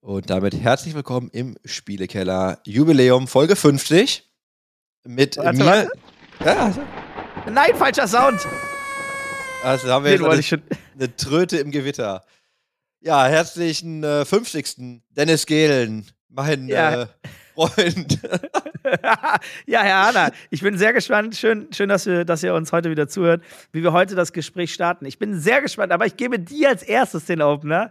Und 0.00 0.30
damit 0.30 0.54
herzlich 0.54 0.94
willkommen 0.94 1.28
im 1.32 1.56
Spielekeller 1.64 2.60
Jubiläum 2.64 3.26
Folge 3.28 3.56
50 3.56 4.30
mit 5.04 5.36
Warte, 5.36 5.58
mir. 5.58 5.64
warte. 5.64 5.90
Ja, 6.44 6.74
Nein, 7.50 7.74
falscher 7.76 8.06
Sound. 8.08 8.40
also 9.62 9.88
haben 9.88 10.04
wir 10.04 10.16
Den 10.16 10.30
jetzt 10.30 10.52
eine, 10.52 10.62
eine 10.94 11.16
Tröte 11.16 11.58
im 11.58 11.70
Gewitter. 11.70 12.24
Ja, 13.00 13.26
herzlichen 13.26 14.04
äh, 14.04 14.24
50. 14.24 15.02
Dennis 15.10 15.46
Gehlen, 15.46 16.06
mein 16.28 16.68
Ja. 16.68 17.02
äh, 17.02 17.06
Freund. 17.54 18.18
ja, 19.66 19.82
Herr 19.82 20.06
Hanna, 20.06 20.30
ich 20.50 20.62
bin 20.62 20.78
sehr 20.78 20.92
gespannt. 20.92 21.36
Schön, 21.36 21.68
schön 21.72 21.88
dass, 21.88 22.06
wir, 22.06 22.24
dass 22.24 22.42
ihr 22.42 22.54
uns 22.54 22.72
heute 22.72 22.90
wieder 22.90 23.08
zuhört, 23.08 23.42
wie 23.72 23.82
wir 23.82 23.92
heute 23.92 24.14
das 24.14 24.32
Gespräch 24.32 24.72
starten. 24.72 25.06
Ich 25.06 25.18
bin 25.18 25.38
sehr 25.38 25.60
gespannt, 25.60 25.92
aber 25.92 26.06
ich 26.06 26.16
gebe 26.16 26.38
dir 26.38 26.68
als 26.68 26.82
erstes 26.82 27.26
den 27.26 27.42
Opener. 27.42 27.90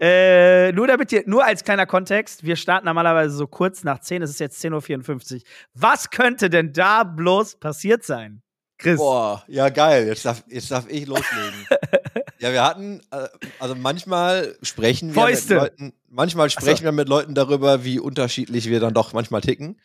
Äh, 0.00 0.72
nur 0.72 0.86
damit 0.86 1.12
ihr, 1.12 1.22
nur 1.26 1.44
als 1.44 1.64
kleiner 1.64 1.86
Kontext, 1.86 2.44
wir 2.44 2.56
starten 2.56 2.86
normalerweise 2.86 3.34
so 3.34 3.46
kurz 3.46 3.84
nach 3.84 4.00
10, 4.00 4.22
es 4.22 4.30
ist 4.30 4.40
jetzt 4.40 4.64
10.54 4.64 5.34
Uhr. 5.34 5.40
Was 5.74 6.10
könnte 6.10 6.50
denn 6.50 6.72
da 6.72 7.04
bloß 7.04 7.56
passiert 7.56 8.04
sein? 8.04 8.42
Chris. 8.78 8.96
Boah, 8.96 9.44
ja 9.46 9.68
geil, 9.68 10.06
jetzt 10.06 10.24
darf, 10.24 10.42
jetzt 10.48 10.70
darf 10.70 10.86
ich 10.88 11.06
loslegen. 11.06 11.66
ja, 12.40 12.52
wir 12.52 12.64
hatten, 12.64 13.02
äh, 13.10 13.28
also 13.58 13.74
manchmal 13.74 14.56
sprechen 14.62 15.14
wir 15.14 15.22
Fäuste. 15.22 15.54
mit 15.54 15.62
Leuten, 15.62 15.92
manchmal 16.08 16.48
so. 16.48 16.58
sprechen 16.58 16.84
wir 16.84 16.92
mit 16.92 17.08
Leuten 17.08 17.34
darüber, 17.34 17.84
wie 17.84 18.00
unterschiedlich 18.00 18.66
wir 18.66 18.80
dann 18.80 18.94
doch 18.94 19.12
manchmal 19.12 19.42
ticken 19.42 19.78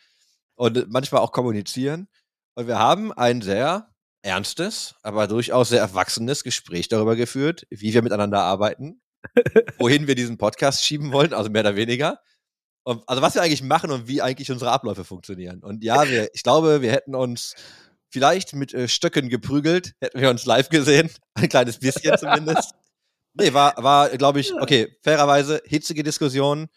und 0.54 0.90
manchmal 0.90 1.20
auch 1.20 1.32
kommunizieren. 1.32 2.08
Und 2.54 2.66
wir 2.66 2.78
haben 2.78 3.12
ein 3.12 3.42
sehr 3.42 3.90
ernstes, 4.22 4.94
aber 5.02 5.26
durchaus 5.26 5.68
sehr 5.68 5.80
erwachsenes 5.80 6.42
Gespräch 6.42 6.88
darüber 6.88 7.14
geführt, 7.14 7.66
wie 7.70 7.92
wir 7.92 8.02
miteinander 8.02 8.40
arbeiten, 8.40 9.02
wohin 9.78 10.06
wir 10.06 10.14
diesen 10.14 10.38
Podcast 10.38 10.82
schieben 10.82 11.12
wollen, 11.12 11.34
also 11.34 11.50
mehr 11.50 11.60
oder 11.60 11.76
weniger. 11.76 12.20
Und, 12.84 13.06
also 13.06 13.20
was 13.20 13.34
wir 13.34 13.42
eigentlich 13.42 13.62
machen 13.62 13.90
und 13.90 14.08
wie 14.08 14.22
eigentlich 14.22 14.50
unsere 14.50 14.70
Abläufe 14.70 15.04
funktionieren. 15.04 15.62
Und 15.62 15.84
ja, 15.84 16.08
wir, 16.08 16.30
ich 16.32 16.42
glaube, 16.42 16.80
wir 16.82 16.92
hätten 16.92 17.14
uns 17.14 17.54
vielleicht 18.10 18.54
mit 18.54 18.72
äh, 18.74 18.88
Stöcken 18.88 19.28
geprügelt, 19.28 19.92
hätten 20.00 20.20
wir 20.20 20.30
uns 20.30 20.46
live 20.46 20.68
gesehen. 20.68 21.10
Ein 21.34 21.48
kleines 21.48 21.78
bisschen 21.78 22.16
zumindest. 22.18 22.74
Nee, 23.34 23.52
war, 23.52 23.74
war 23.82 24.08
glaube 24.10 24.40
ich, 24.40 24.54
okay, 24.54 24.96
fairerweise 25.02 25.62
hitzige 25.66 26.02
Diskussion, 26.02 26.68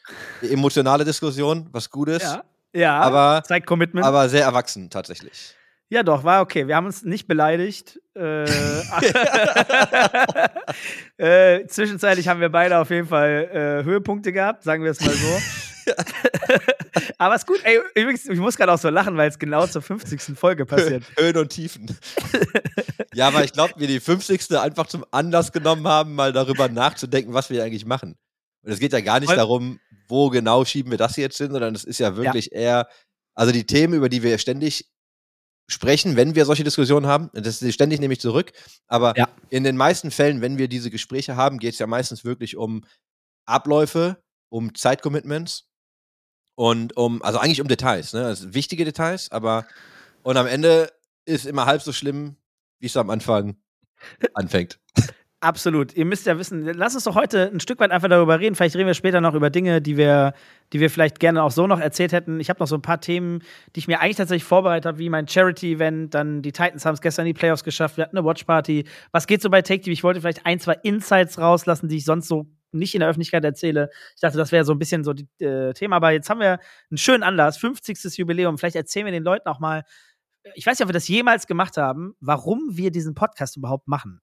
emotionale 0.41 1.05
Diskussion, 1.05 1.69
was 1.71 1.89
gut 1.89 2.09
ist, 2.09 2.23
Ja, 2.23 2.43
ja. 2.73 2.99
aber, 2.99 3.41
zeigt 3.45 3.65
Commitment. 3.65 4.05
aber 4.05 4.27
sehr 4.27 4.43
erwachsen 4.43 4.89
tatsächlich. 4.89 5.55
Ja, 5.91 6.03
doch, 6.03 6.23
war 6.23 6.41
okay. 6.41 6.67
Wir 6.67 6.75
haben 6.75 6.85
uns 6.85 7.03
nicht 7.03 7.27
beleidigt. 7.27 7.99
Äh, 8.15 8.43
äh, 11.17 11.65
zwischenzeitlich 11.65 12.27
haben 12.27 12.41
wir 12.41 12.49
beide 12.49 12.77
auf 12.77 12.91
jeden 12.91 13.07
Fall 13.07 13.49
äh, 13.51 13.83
Höhepunkte 13.83 14.31
gehabt, 14.31 14.63
sagen 14.63 14.83
wir 14.83 14.91
es 14.91 15.01
mal 15.01 15.13
so. 15.13 15.39
Aber 17.17 17.35
ist 17.35 17.47
gut. 17.47 17.59
Ey, 17.63 17.79
übrigens, 17.95 18.27
ich 18.27 18.39
muss 18.39 18.57
gerade 18.57 18.71
auch 18.71 18.77
so 18.77 18.89
lachen, 18.89 19.17
weil 19.17 19.29
es 19.29 19.39
genau 19.39 19.65
zur 19.67 19.81
50. 19.81 20.37
Folge 20.37 20.65
passiert. 20.65 21.03
Höhen 21.17 21.37
und 21.37 21.49
Tiefen. 21.49 21.97
ja, 23.13 23.27
aber 23.27 23.43
ich 23.43 23.53
glaube, 23.53 23.73
wir 23.77 23.87
die 23.87 23.99
50. 23.99 24.51
einfach 24.57 24.87
zum 24.87 25.05
Anlass 25.11 25.51
genommen 25.51 25.87
haben, 25.87 26.15
mal 26.15 26.33
darüber 26.33 26.69
nachzudenken, 26.69 27.33
was 27.33 27.49
wir 27.49 27.63
eigentlich 27.63 27.85
machen. 27.85 28.15
Und 28.63 28.71
es 28.71 28.79
geht 28.79 28.93
ja 28.93 29.01
gar 29.01 29.19
nicht 29.19 29.31
darum, 29.31 29.79
wo 30.07 30.29
genau 30.29 30.65
schieben 30.65 30.91
wir 30.91 30.97
das 30.97 31.15
jetzt 31.15 31.37
hin, 31.37 31.51
sondern 31.51 31.75
es 31.75 31.83
ist 31.83 31.99
ja 31.99 32.17
wirklich 32.17 32.51
eher, 32.51 32.87
also 33.35 33.51
die 33.51 33.65
Themen, 33.65 33.93
über 33.93 34.09
die 34.09 34.23
wir 34.23 34.37
ständig 34.37 34.89
sprechen, 35.69 36.15
wenn 36.15 36.35
wir 36.35 36.45
solche 36.45 36.63
Diskussionen 36.63 37.05
haben, 37.05 37.29
das 37.33 37.61
ist 37.61 37.73
ständig 37.73 37.99
nehme 37.99 38.13
ich 38.13 38.19
zurück, 38.19 38.51
aber 38.87 39.13
Ja. 39.15 39.29
in 39.49 39.63
den 39.63 39.77
meisten 39.77 40.09
Fällen, 40.11 40.41
wenn 40.41 40.57
wir 40.57 40.67
diese 40.67 40.89
Gespräche 40.89 41.35
haben, 41.35 41.59
geht 41.59 41.73
es 41.73 41.79
ja 41.79 41.87
meistens 41.87 42.25
wirklich 42.25 42.57
um 42.57 42.83
Abläufe, 43.45 44.21
um 44.49 44.73
Zeitcommitments 44.73 45.68
und 46.59 46.97
um, 46.97 47.21
also 47.21 47.39
eigentlich 47.39 47.61
um 47.61 47.69
Details, 47.69 48.11
ne? 48.11 48.25
Also 48.25 48.53
wichtige 48.53 48.83
Details, 48.83 49.31
aber 49.31 49.65
und 50.23 50.35
am 50.35 50.45
Ende 50.45 50.91
ist 51.23 51.45
immer 51.45 51.65
halb 51.65 51.81
so 51.81 51.93
schlimm, 51.93 52.35
wie 52.79 52.87
es 52.87 52.97
am 52.97 53.09
Anfang 53.09 53.55
anfängt. 54.33 54.77
Absolut. 55.39 55.95
Ihr 55.95 56.03
müsst 56.03 56.25
ja 56.25 56.37
wissen, 56.37 56.65
lass 56.65 56.95
uns 56.95 57.05
doch 57.05 57.15
heute 57.15 57.49
ein 57.49 57.61
Stück 57.61 57.79
weit 57.79 57.91
einfach 57.91 58.09
darüber 58.09 58.41
reden. 58.41 58.55
Vielleicht 58.55 58.75
reden 58.75 58.87
wir 58.87 58.93
später 58.93 59.21
noch 59.21 59.35
über 59.35 59.49
Dinge, 59.49 59.81
die 59.81 59.95
wir, 59.95 60.33
die 60.73 60.81
wir 60.81 60.89
vielleicht 60.89 61.21
gerne 61.21 61.43
auch 61.43 61.51
so 61.51 61.65
noch 61.65 61.79
erzählt 61.79 62.11
hätten. 62.11 62.41
Ich 62.41 62.49
habe 62.49 62.59
noch 62.59 62.67
so 62.67 62.75
ein 62.75 62.81
paar 62.81 62.99
Themen, 62.99 63.39
die 63.73 63.79
ich 63.79 63.87
mir 63.87 64.01
eigentlich 64.01 64.17
tatsächlich 64.17 64.43
vorbereitet 64.43 64.85
habe, 64.85 64.99
wie 64.99 65.07
mein 65.07 65.29
Charity-Event. 65.29 66.13
Dann 66.13 66.41
die 66.41 66.51
Titans 66.51 66.85
haben 66.85 66.95
es 66.95 66.99
gestern 66.99 67.25
in 67.25 67.33
die 67.33 67.39
Playoffs 67.39 67.63
geschafft. 67.63 67.95
Wir 67.95 68.03
hatten 68.03 68.17
eine 68.17 68.25
Watchparty. 68.25 68.83
Was 69.13 69.27
geht 69.27 69.41
so 69.41 69.49
bei 69.49 69.61
Take 69.61 69.79
TV? 69.79 69.93
Ich 69.93 70.03
wollte 70.03 70.19
vielleicht 70.19 70.45
ein, 70.45 70.59
zwei 70.59 70.73
Insights 70.83 71.39
rauslassen, 71.39 71.87
die 71.87 71.95
ich 71.95 72.05
sonst 72.05 72.27
so 72.27 72.47
nicht 72.71 72.93
in 72.93 72.99
der 72.99 73.09
Öffentlichkeit 73.09 73.43
erzähle. 73.43 73.89
Ich 74.15 74.21
dachte, 74.21 74.37
das 74.37 74.51
wäre 74.51 74.63
so 74.65 74.73
ein 74.73 74.79
bisschen 74.79 75.03
so 75.03 75.13
die 75.13 75.27
äh, 75.43 75.73
Thema. 75.73 75.97
Aber 75.97 76.11
jetzt 76.11 76.29
haben 76.29 76.39
wir 76.39 76.59
einen 76.89 76.97
schönen 76.97 77.23
Anlass, 77.23 77.57
50. 77.57 78.17
Jubiläum. 78.17 78.57
Vielleicht 78.57 78.75
erzählen 78.75 79.05
wir 79.05 79.11
den 79.11 79.23
Leuten 79.23 79.47
auch 79.49 79.59
mal, 79.59 79.83
ich 80.55 80.65
weiß 80.65 80.77
nicht, 80.79 80.83
ob 80.85 80.89
wir 80.89 80.93
das 80.93 81.07
jemals 81.07 81.47
gemacht 81.47 81.77
haben, 81.77 82.15
warum 82.19 82.77
wir 82.77 82.91
diesen 82.91 83.13
Podcast 83.15 83.57
überhaupt 83.57 83.87
machen. 83.87 84.21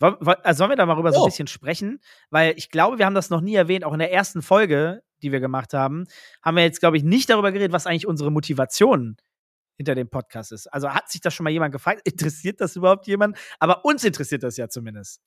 Also 0.00 0.58
sollen 0.58 0.70
wir 0.70 0.76
da 0.76 0.86
mal 0.86 0.94
rüber 0.96 1.12
so 1.12 1.20
Oh. 1.20 1.24
ein 1.24 1.26
bisschen 1.30 1.46
sprechen? 1.46 2.00
Weil 2.30 2.54
ich 2.56 2.70
glaube, 2.70 2.98
wir 2.98 3.06
haben 3.06 3.14
das 3.14 3.30
noch 3.30 3.40
nie 3.40 3.54
erwähnt, 3.54 3.84
auch 3.84 3.92
in 3.92 4.00
der 4.00 4.12
ersten 4.12 4.42
Folge, 4.42 5.02
die 5.22 5.30
wir 5.30 5.38
gemacht 5.38 5.74
haben, 5.74 6.06
haben 6.42 6.56
wir 6.56 6.64
jetzt, 6.64 6.80
glaube 6.80 6.96
ich, 6.96 7.04
nicht 7.04 7.30
darüber 7.30 7.52
geredet, 7.52 7.72
was 7.72 7.86
eigentlich 7.86 8.08
unsere 8.08 8.32
Motivation 8.32 9.16
hinter 9.76 9.94
dem 9.94 10.08
Podcast 10.08 10.50
ist. 10.50 10.66
Also 10.72 10.90
hat 10.92 11.08
sich 11.10 11.20
das 11.20 11.34
schon 11.34 11.44
mal 11.44 11.50
jemand 11.50 11.72
gefragt? 11.72 12.00
Interessiert 12.04 12.60
das 12.60 12.74
überhaupt 12.74 13.06
jemand? 13.06 13.38
Aber 13.60 13.84
uns 13.84 14.02
interessiert 14.02 14.42
das 14.42 14.56
ja 14.56 14.68
zumindest. 14.68 15.20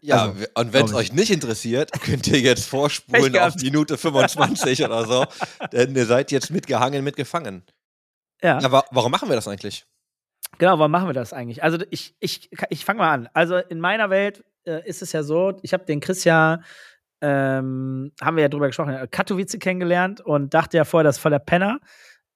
Ja, 0.00 0.26
Also, 0.26 0.44
und 0.54 0.72
wenn 0.72 0.84
es 0.84 0.94
euch 0.94 1.12
nicht 1.12 1.30
interessiert, 1.30 1.90
könnt 2.02 2.26
ihr 2.28 2.40
jetzt 2.40 2.68
vorspulen 2.68 3.36
auf 3.36 3.56
Minute 3.56 3.98
25 3.98 4.84
oder 4.84 5.04
so, 5.04 5.26
denn 5.72 5.94
ihr 5.94 6.06
seid 6.06 6.30
jetzt 6.30 6.50
mitgehangen, 6.50 7.02
mitgefangen. 7.02 7.64
Ja. 8.42 8.60
Wa 8.70 8.84
warum 8.90 9.10
machen 9.10 9.28
wir 9.28 9.36
das 9.36 9.48
eigentlich? 9.48 9.86
Genau, 10.58 10.78
warum 10.78 10.90
machen 10.90 11.08
wir 11.08 11.14
das 11.14 11.32
eigentlich? 11.32 11.62
Also 11.62 11.78
ich, 11.90 12.14
ich, 12.20 12.50
ich 12.70 12.84
fange 12.84 12.98
mal 12.98 13.12
an. 13.12 13.28
Also 13.34 13.56
in 13.56 13.80
meiner 13.80 14.10
Welt 14.10 14.44
äh, 14.64 14.86
ist 14.88 15.02
es 15.02 15.12
ja 15.12 15.22
so, 15.22 15.58
ich 15.62 15.72
habe 15.72 15.84
den 15.84 16.00
Chris 16.00 16.24
ja, 16.24 16.60
ähm, 17.20 18.12
haben 18.20 18.36
wir 18.36 18.42
ja 18.42 18.48
drüber 18.48 18.68
gesprochen, 18.68 18.96
Katowice 19.10 19.58
kennengelernt 19.58 20.20
und 20.20 20.54
dachte 20.54 20.76
ja 20.76 20.84
vorher, 20.84 21.04
das 21.04 21.16
ist 21.16 21.22
voll 21.22 21.32
der 21.32 21.40
Penner. 21.40 21.80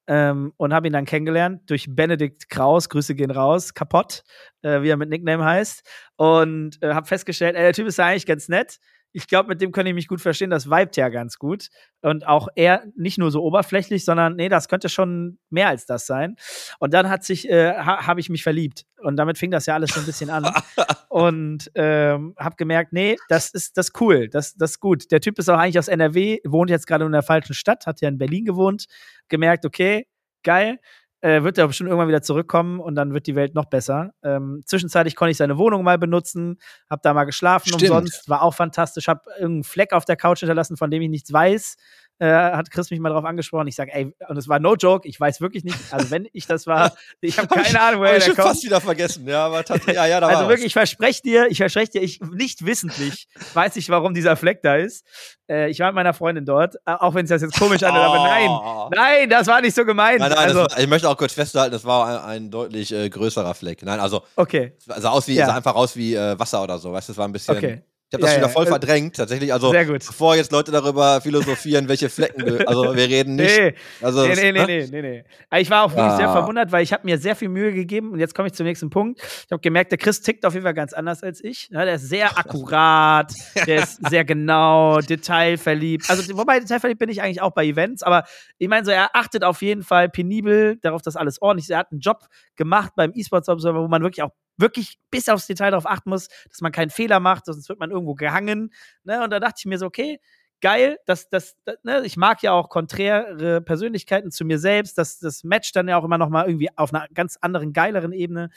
Ähm, 0.08 0.52
und 0.56 0.74
habe 0.74 0.88
ihn 0.88 0.92
dann 0.92 1.04
kennengelernt 1.04 1.70
durch 1.70 1.86
Benedikt 1.88 2.48
Kraus, 2.48 2.88
Grüße 2.88 3.14
gehen 3.14 3.30
raus, 3.30 3.72
kaputt, 3.72 4.24
äh, 4.62 4.82
wie 4.82 4.88
er 4.88 4.96
mit 4.96 5.08
Nickname 5.08 5.44
heißt. 5.44 5.88
Und 6.16 6.82
äh, 6.82 6.92
habe 6.92 7.06
festgestellt, 7.06 7.54
ey, 7.54 7.62
der 7.62 7.72
Typ 7.72 7.86
ist 7.86 7.98
ja 7.98 8.06
eigentlich 8.06 8.26
ganz 8.26 8.48
nett. 8.48 8.78
Ich 9.12 9.26
glaube, 9.26 9.48
mit 9.48 9.60
dem 9.60 9.72
könnte 9.72 9.90
ich 9.90 9.94
mich 9.94 10.08
gut 10.08 10.20
verstehen. 10.20 10.50
Das 10.50 10.66
vibet 10.66 10.96
ja 10.96 11.08
ganz 11.08 11.38
gut. 11.38 11.68
Und 12.00 12.26
auch 12.26 12.48
er 12.54 12.84
nicht 12.96 13.18
nur 13.18 13.30
so 13.30 13.42
oberflächlich, 13.42 14.04
sondern 14.04 14.36
nee, 14.36 14.48
das 14.48 14.68
könnte 14.68 14.88
schon 14.88 15.38
mehr 15.50 15.68
als 15.68 15.86
das 15.86 16.06
sein. 16.06 16.36
Und 16.78 16.94
dann 16.94 17.08
hat 17.08 17.24
sich, 17.24 17.48
äh, 17.48 17.74
ha, 17.74 18.06
habe 18.06 18.20
ich 18.20 18.30
mich 18.30 18.42
verliebt. 18.42 18.84
Und 18.98 19.16
damit 19.16 19.38
fing 19.38 19.50
das 19.50 19.66
ja 19.66 19.74
alles 19.74 19.90
so 19.90 20.00
ein 20.00 20.06
bisschen 20.06 20.30
an. 20.30 20.50
und 21.08 21.70
ähm, 21.74 22.34
habe 22.38 22.56
gemerkt, 22.56 22.92
nee, 22.92 23.16
das 23.28 23.50
ist 23.50 23.76
das 23.76 23.88
ist 23.88 24.00
cool, 24.00 24.28
das, 24.28 24.54
das 24.54 24.72
ist 24.72 24.80
gut. 24.80 25.10
Der 25.10 25.20
Typ 25.20 25.38
ist 25.38 25.48
auch 25.48 25.58
eigentlich 25.58 25.78
aus 25.78 25.88
NRW, 25.88 26.38
wohnt 26.44 26.70
jetzt 26.70 26.86
gerade 26.86 27.04
in 27.04 27.12
der 27.12 27.22
falschen 27.22 27.54
Stadt, 27.54 27.86
hat 27.86 28.00
ja 28.00 28.08
in 28.08 28.18
Berlin 28.18 28.44
gewohnt. 28.44 28.86
Gemerkt, 29.28 29.66
okay, 29.66 30.06
geil. 30.42 30.78
Äh, 31.22 31.44
wird 31.44 31.56
er 31.56 31.68
bestimmt 31.68 31.88
irgendwann 31.88 32.08
wieder 32.08 32.20
zurückkommen 32.20 32.80
und 32.80 32.96
dann 32.96 33.14
wird 33.14 33.28
die 33.28 33.36
Welt 33.36 33.54
noch 33.54 33.66
besser. 33.66 34.12
Ähm, 34.24 34.62
zwischenzeitlich 34.66 35.14
konnte 35.14 35.30
ich 35.30 35.36
seine 35.36 35.56
Wohnung 35.56 35.84
mal 35.84 35.96
benutzen, 35.96 36.58
habe 36.90 37.00
da 37.04 37.14
mal 37.14 37.24
geschlafen 37.24 37.68
Stimmt. 37.68 37.82
umsonst, 37.84 38.28
war 38.28 38.42
auch 38.42 38.54
fantastisch, 38.54 39.06
habe 39.06 39.20
irgendeinen 39.30 39.62
Fleck 39.62 39.92
auf 39.92 40.04
der 40.04 40.16
Couch 40.16 40.40
hinterlassen, 40.40 40.76
von 40.76 40.90
dem 40.90 41.00
ich 41.00 41.08
nichts 41.08 41.32
weiß. 41.32 41.76
Äh, 42.22 42.26
hat 42.32 42.70
Chris 42.70 42.88
mich 42.92 43.00
mal 43.00 43.08
drauf 43.10 43.24
angesprochen. 43.24 43.66
Ich 43.66 43.74
sage, 43.74 43.92
ey, 43.92 44.14
und 44.28 44.36
es 44.36 44.46
war 44.46 44.60
no 44.60 44.76
joke, 44.76 45.08
ich 45.08 45.18
weiß 45.18 45.40
wirklich 45.40 45.64
nicht. 45.64 45.76
Also, 45.90 46.10
wenn 46.12 46.28
ich 46.32 46.46
das 46.46 46.68
war, 46.68 46.92
ich 47.20 47.36
habe 47.36 47.48
keine 47.48 47.80
Ahnung, 47.80 48.00
woher 48.02 48.12
ich 48.16 48.24
der 48.24 48.26
schon 48.30 48.36
kommt. 48.36 48.48
fast 48.48 48.64
wieder 48.64 48.80
vergessen. 48.80 49.26
Ja, 49.26 49.46
aber 49.46 49.64
tatsächlich, 49.64 49.96
ja, 49.96 50.06
ja, 50.06 50.20
da 50.20 50.28
Also 50.28 50.42
war 50.42 50.48
wirklich, 50.48 50.66
ich 50.66 50.72
verspreche 50.72 51.20
dir, 51.22 51.46
ich 51.50 51.56
verspreche 51.58 51.90
dir, 51.92 52.02
ich 52.02 52.20
nicht 52.20 52.64
wissentlich 52.64 53.26
weiß 53.54 53.74
ich, 53.74 53.88
warum 53.88 54.14
dieser 54.14 54.36
Fleck 54.36 54.62
da 54.62 54.76
ist. 54.76 55.04
Äh, 55.48 55.68
ich 55.70 55.80
war 55.80 55.88
mit 55.88 55.96
meiner 55.96 56.14
Freundin 56.14 56.44
dort, 56.44 56.76
auch 56.84 57.14
wenn 57.14 57.24
es 57.24 57.30
das 57.30 57.42
jetzt 57.42 57.58
komisch 57.58 57.82
anhört, 57.82 58.04
aber 58.04 58.18
nein, 58.18 58.48
Oh. 58.50 58.88
nein, 58.94 59.28
das 59.28 59.48
war 59.48 59.60
nicht 59.60 59.74
so 59.74 59.84
gemeint. 59.84 60.20
Nein, 60.20 60.30
nein, 60.30 60.38
also, 60.38 60.60
war, 60.60 60.78
ich 60.78 60.86
möchte 60.86 61.08
auch 61.08 61.16
kurz 61.16 61.32
festhalten, 61.32 61.72
das 61.72 61.84
war 61.84 62.06
ein, 62.24 62.44
ein 62.44 62.50
deutlich 62.52 62.92
äh, 62.92 63.08
größerer 63.10 63.54
Fleck. 63.54 63.82
Nein, 63.82 63.98
also 63.98 64.22
okay, 64.36 64.74
es 64.78 64.84
sah 65.02 65.10
aus 65.10 65.26
wie, 65.26 65.34
Ja. 65.34 65.46
sah 65.46 65.56
einfach 65.56 65.74
aus 65.74 65.96
wie 65.96 66.14
äh, 66.14 66.38
Wasser 66.38 66.62
oder 66.62 66.78
so, 66.78 66.92
weißt 66.92 67.08
du, 67.08 67.12
das 67.12 67.18
war 67.18 67.26
ein 67.26 67.32
bisschen. 67.32 67.56
okay. 67.56 67.82
Ich 68.12 68.14
habe 68.14 68.20
das 68.24 68.32
Ja, 68.32 68.36
wieder 68.40 68.46
ja, 68.48 68.52
voll 68.52 68.64
äh, 68.66 68.68
verdrängt, 68.68 69.16
tatsächlich. 69.16 69.50
Also, 69.54 69.70
Sehr 69.70 69.86
gut. 69.86 70.06
bevor 70.06 70.36
jetzt 70.36 70.52
Leute 70.52 70.70
darüber 70.70 71.22
philosophieren, 71.22 71.88
welche 71.88 72.10
Flecken. 72.10 72.66
Also, 72.66 72.94
wir 72.94 73.08
reden 73.08 73.36
nicht. 73.36 73.58
Nee, 73.58 73.74
also, 74.02 74.26
nee, 74.26 74.34
nee, 74.34 74.52
nee, 74.52 74.58
ne? 74.60 74.66
nee, 74.66 74.86
nee, 74.90 75.02
nee. 75.02 75.24
Aber 75.48 75.60
Ich 75.62 75.70
war 75.70 75.84
auch 75.84 75.92
wirklich 75.96 76.16
sehr 76.16 76.28
Ah. 76.28 76.32
verwundert, 76.32 76.70
weil 76.72 76.82
ich 76.82 76.92
habe 76.92 77.06
mir 77.06 77.16
sehr 77.16 77.34
viel 77.34 77.48
Mühe 77.48 77.72
gegeben 77.72 78.10
und 78.12 78.18
jetzt 78.20 78.34
komme 78.34 78.48
ich 78.48 78.52
zum 78.54 78.66
nächsten 78.66 78.90
Punkt. 78.90 79.18
Ich 79.22 79.50
habe 79.50 79.62
gemerkt, 79.62 79.92
der 79.92 79.98
Chris 79.98 80.20
tickt 80.20 80.44
auf 80.44 80.52
jeden 80.52 80.62
Fall 80.64 80.74
ganz 80.74 80.92
anders 80.92 81.22
als 81.22 81.42
ich. 81.42 81.70
Ja, 81.70 81.86
der 81.86 81.94
ist 81.94 82.06
sehr 82.10 82.36
akkurat, 82.36 83.32
der 83.66 83.82
ist 83.84 84.06
sehr 84.06 84.26
genau, 84.26 85.00
detailverliebt. 85.00 86.04
Also 86.10 86.36
wobei 86.36 86.60
detailverliebt 86.60 86.98
bin 86.98 87.08
ich 87.08 87.22
eigentlich 87.22 87.40
auch 87.40 87.52
bei 87.52 87.64
Events, 87.64 88.02
aber 88.02 88.24
ich 88.58 88.68
meine 88.68 88.84
so, 88.84 88.90
er 88.90 89.16
achtet 89.16 89.42
auf 89.42 89.62
jeden 89.62 89.82
Fall 89.82 90.10
penibel 90.10 90.76
darauf, 90.82 91.00
dass 91.00 91.16
alles 91.16 91.40
ordentlich 91.40 91.64
ist. 91.64 91.70
Er 91.70 91.78
hat 91.78 91.92
einen 91.92 92.00
Job 92.00 92.26
gemacht 92.56 92.92
beim 92.94 93.12
eSports 93.14 93.48
Observer, 93.48 93.82
wo 93.82 93.88
man 93.88 94.02
wirklich 94.02 94.22
auch 94.22 94.32
wirklich 94.56 94.98
bis 95.10 95.28
aufs 95.28 95.46
Detail 95.46 95.70
darauf 95.70 95.86
achten 95.86 96.10
muss, 96.10 96.28
dass 96.48 96.60
man 96.60 96.72
keinen 96.72 96.90
Fehler 96.90 97.20
macht, 97.20 97.46
sonst 97.46 97.68
wird 97.68 97.78
man 97.78 97.90
irgendwo 97.90 98.14
gehangen. 98.14 98.72
Ne? 99.04 99.22
Und 99.22 99.30
da 99.30 99.40
dachte 99.40 99.56
ich 99.58 99.66
mir 99.66 99.78
so, 99.78 99.86
okay, 99.86 100.20
geil. 100.62 100.98
Das, 101.04 101.28
das, 101.28 101.56
das 101.64 101.76
ne? 101.82 102.02
Ich 102.06 102.16
mag 102.16 102.42
ja 102.42 102.52
auch 102.52 102.70
konträre 102.70 103.60
Persönlichkeiten 103.60 104.30
zu 104.30 104.46
mir 104.46 104.58
selbst. 104.58 104.96
Das, 104.96 105.18
das 105.18 105.44
matcht 105.44 105.76
dann 105.76 105.88
ja 105.88 105.98
auch 105.98 106.04
immer 106.04 106.16
noch 106.16 106.30
mal 106.30 106.46
irgendwie 106.46 106.70
auf 106.76 106.94
einer 106.94 107.06
ganz 107.12 107.36
anderen, 107.42 107.74
geileren 107.74 108.12
Ebene. 108.12 108.48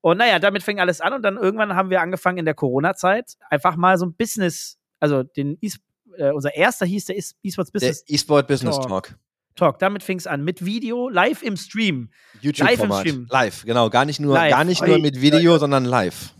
Und 0.00 0.18
naja, 0.18 0.40
damit 0.40 0.64
fing 0.64 0.80
alles 0.80 1.00
an. 1.00 1.12
Und 1.12 1.22
dann 1.22 1.36
irgendwann 1.36 1.76
haben 1.76 1.90
wir 1.90 2.00
angefangen 2.00 2.38
in 2.38 2.44
der 2.44 2.54
Corona-Zeit 2.54 3.36
einfach 3.48 3.76
mal 3.76 3.96
so 3.96 4.06
ein 4.06 4.14
Business, 4.14 4.78
also 4.98 5.22
den 5.22 5.56
e 5.60 5.70
äh, 6.16 6.32
unser 6.32 6.54
erster 6.56 6.86
hieß 6.86 7.04
der 7.04 7.16
E-Sports 7.16 7.70
Business. 7.70 8.04
Der 8.04 8.14
E-Sport 8.14 8.48
Business 8.48 8.76
Talk. 8.76 8.88
Talk. 8.88 9.18
Talk. 9.56 9.78
Damit 9.78 10.02
fing 10.02 10.18
es 10.18 10.26
an. 10.26 10.44
Mit 10.44 10.64
Video, 10.64 11.08
live 11.08 11.42
im 11.42 11.56
Stream. 11.56 12.10
YouTube-Format. 12.40 13.06
Live, 13.06 13.28
live, 13.28 13.64
genau. 13.64 13.90
Gar 13.90 14.04
nicht 14.04 14.20
nur, 14.20 14.34
live. 14.34 14.50
Gar 14.50 14.64
nicht 14.64 14.86
nur 14.86 14.98
mit 14.98 15.20
Video, 15.20 15.58
sondern 15.58 15.84
live. 15.84 16.34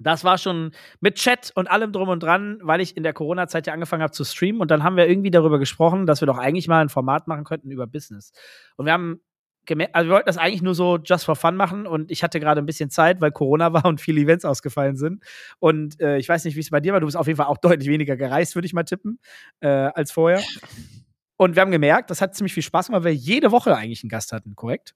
Das 0.00 0.22
war 0.22 0.38
schon 0.38 0.70
mit 1.00 1.16
Chat 1.16 1.50
und 1.56 1.68
allem 1.68 1.92
drum 1.92 2.08
und 2.08 2.22
dran, 2.22 2.58
weil 2.62 2.80
ich 2.80 2.96
in 2.96 3.02
der 3.02 3.12
Corona-Zeit 3.12 3.66
ja 3.66 3.72
angefangen 3.72 4.02
habe 4.02 4.12
zu 4.12 4.24
streamen. 4.24 4.60
Und 4.60 4.70
dann 4.70 4.84
haben 4.84 4.96
wir 4.96 5.08
irgendwie 5.08 5.30
darüber 5.30 5.58
gesprochen, 5.58 6.06
dass 6.06 6.22
wir 6.22 6.26
doch 6.26 6.38
eigentlich 6.38 6.68
mal 6.68 6.80
ein 6.80 6.88
Format 6.88 7.26
machen 7.26 7.44
könnten 7.44 7.70
über 7.70 7.86
Business. 7.86 8.32
Und 8.76 8.86
wir 8.86 8.92
haben 8.92 9.20
gemerkt, 9.66 9.94
also 9.96 10.08
wir 10.08 10.14
wollten 10.14 10.26
das 10.26 10.38
eigentlich 10.38 10.62
nur 10.62 10.74
so 10.74 10.98
just 10.98 11.24
for 11.24 11.34
fun 11.34 11.56
machen. 11.56 11.86
Und 11.86 12.12
ich 12.12 12.22
hatte 12.22 12.38
gerade 12.38 12.62
ein 12.62 12.66
bisschen 12.66 12.90
Zeit, 12.90 13.20
weil 13.20 13.32
Corona 13.32 13.72
war 13.72 13.86
und 13.86 14.00
viele 14.00 14.20
Events 14.20 14.44
ausgefallen 14.44 14.96
sind. 14.96 15.24
Und 15.58 16.00
äh, 16.00 16.18
ich 16.18 16.28
weiß 16.28 16.44
nicht, 16.44 16.54
wie 16.54 16.60
es 16.60 16.70
bei 16.70 16.80
dir 16.80 16.92
war. 16.92 17.00
Du 17.00 17.06
bist 17.06 17.16
auf 17.16 17.26
jeden 17.26 17.36
Fall 17.36 17.46
auch 17.46 17.58
deutlich 17.58 17.88
weniger 17.88 18.16
gereist, 18.16 18.54
würde 18.54 18.66
ich 18.66 18.72
mal 18.72 18.84
tippen, 18.84 19.18
äh, 19.60 19.68
als 19.68 20.12
vorher. 20.12 20.40
Und 21.38 21.54
wir 21.54 21.62
haben 21.62 21.70
gemerkt, 21.70 22.10
das 22.10 22.20
hat 22.20 22.34
ziemlich 22.34 22.52
viel 22.52 22.64
Spaß 22.64 22.86
gemacht, 22.86 23.04
weil 23.04 23.12
wir 23.12 23.20
jede 23.20 23.52
Woche 23.52 23.74
eigentlich 23.74 24.02
einen 24.02 24.10
Gast 24.10 24.32
hatten, 24.32 24.56
korrekt? 24.56 24.94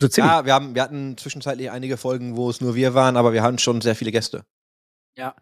So 0.00 0.08
ja, 0.20 0.44
wir, 0.44 0.52
haben, 0.54 0.74
wir 0.74 0.82
hatten 0.82 1.16
zwischenzeitlich 1.16 1.70
einige 1.70 1.96
Folgen, 1.96 2.36
wo 2.36 2.50
es 2.50 2.60
nur 2.60 2.74
wir 2.74 2.94
waren, 2.94 3.16
aber 3.16 3.32
wir 3.32 3.42
hatten 3.42 3.58
schon 3.58 3.80
sehr 3.80 3.94
viele 3.94 4.10
Gäste. 4.10 4.44
Ja. 5.20 5.34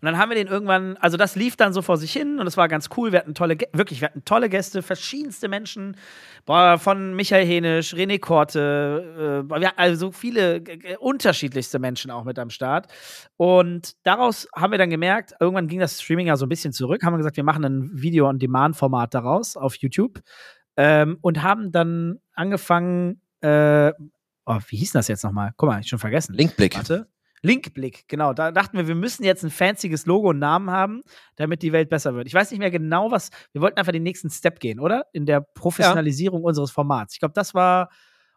Und 0.00 0.06
dann 0.06 0.16
haben 0.16 0.30
wir 0.30 0.34
den 0.34 0.46
irgendwann, 0.46 0.96
also 0.96 1.18
das 1.18 1.36
lief 1.36 1.56
dann 1.56 1.74
so 1.74 1.82
vor 1.82 1.98
sich 1.98 2.10
hin 2.10 2.38
und 2.38 2.46
es 2.46 2.56
war 2.56 2.68
ganz 2.68 2.88
cool. 2.96 3.12
Wir 3.12 3.18
hatten 3.18 3.34
tolle, 3.34 3.58
wirklich, 3.72 4.00
wir 4.00 4.08
hatten 4.08 4.24
tolle 4.24 4.48
Gäste, 4.48 4.80
verschiedenste 4.82 5.48
Menschen. 5.48 5.96
Boah, 6.46 6.78
von 6.78 7.14
Michael 7.14 7.46
Henisch, 7.46 7.92
René 7.92 8.18
Korte, 8.18 9.44
äh, 9.46 9.60
wir 9.60 9.68
hatten 9.68 9.78
also 9.78 10.12
viele 10.12 10.62
unterschiedlichste 11.00 11.78
Menschen 11.78 12.10
auch 12.10 12.24
mit 12.24 12.38
am 12.38 12.48
Start. 12.48 12.86
Und 13.36 13.94
daraus 14.04 14.48
haben 14.56 14.70
wir 14.70 14.78
dann 14.78 14.90
gemerkt, 14.90 15.34
irgendwann 15.38 15.68
ging 15.68 15.80
das 15.80 16.00
Streaming 16.00 16.28
ja 16.28 16.36
so 16.36 16.46
ein 16.46 16.50
bisschen 16.50 16.72
zurück, 16.72 17.02
haben 17.02 17.12
wir 17.12 17.18
gesagt, 17.18 17.36
wir 17.36 17.44
machen 17.44 17.64
ein 17.64 17.90
Video-on-Demand-Format 17.92 19.12
daraus 19.12 19.58
auf 19.58 19.76
YouTube 19.76 20.20
ähm, 20.78 21.18
und 21.20 21.42
haben 21.42 21.72
dann 21.72 22.20
angefangen, 22.32 23.20
äh, 23.42 23.92
oh, 24.46 24.58
wie 24.68 24.76
hieß 24.76 24.92
das 24.92 25.08
jetzt 25.08 25.24
nochmal? 25.24 25.52
Guck 25.58 25.68
mal, 25.68 25.80
ich 25.80 25.88
schon 25.88 25.98
vergessen. 25.98 26.34
Linkblick. 26.34 26.74
Warte. 26.76 27.06
Linkblick, 27.46 28.08
genau. 28.08 28.32
Da 28.32 28.50
dachten 28.50 28.76
wir, 28.76 28.88
wir 28.88 28.94
müssen 28.94 29.24
jetzt 29.24 29.44
ein 29.44 29.50
fancyes 29.50 30.06
Logo 30.06 30.30
und 30.30 30.38
Namen 30.38 30.70
haben, 30.70 31.02
damit 31.36 31.62
die 31.62 31.72
Welt 31.72 31.88
besser 31.88 32.14
wird. 32.14 32.26
Ich 32.26 32.34
weiß 32.34 32.50
nicht 32.50 32.60
mehr 32.60 32.70
genau, 32.70 33.10
was. 33.10 33.30
Wir 33.52 33.62
wollten 33.62 33.78
einfach 33.78 33.92
den 33.92 34.02
nächsten 34.02 34.30
Step 34.30 34.60
gehen, 34.60 34.80
oder? 34.80 35.06
In 35.12 35.26
der 35.26 35.40
Professionalisierung 35.40 36.42
ja. 36.42 36.48
unseres 36.48 36.70
Formats. 36.70 37.14
Ich 37.14 37.20
glaube, 37.20 37.34
das 37.34 37.54
war. 37.54 37.88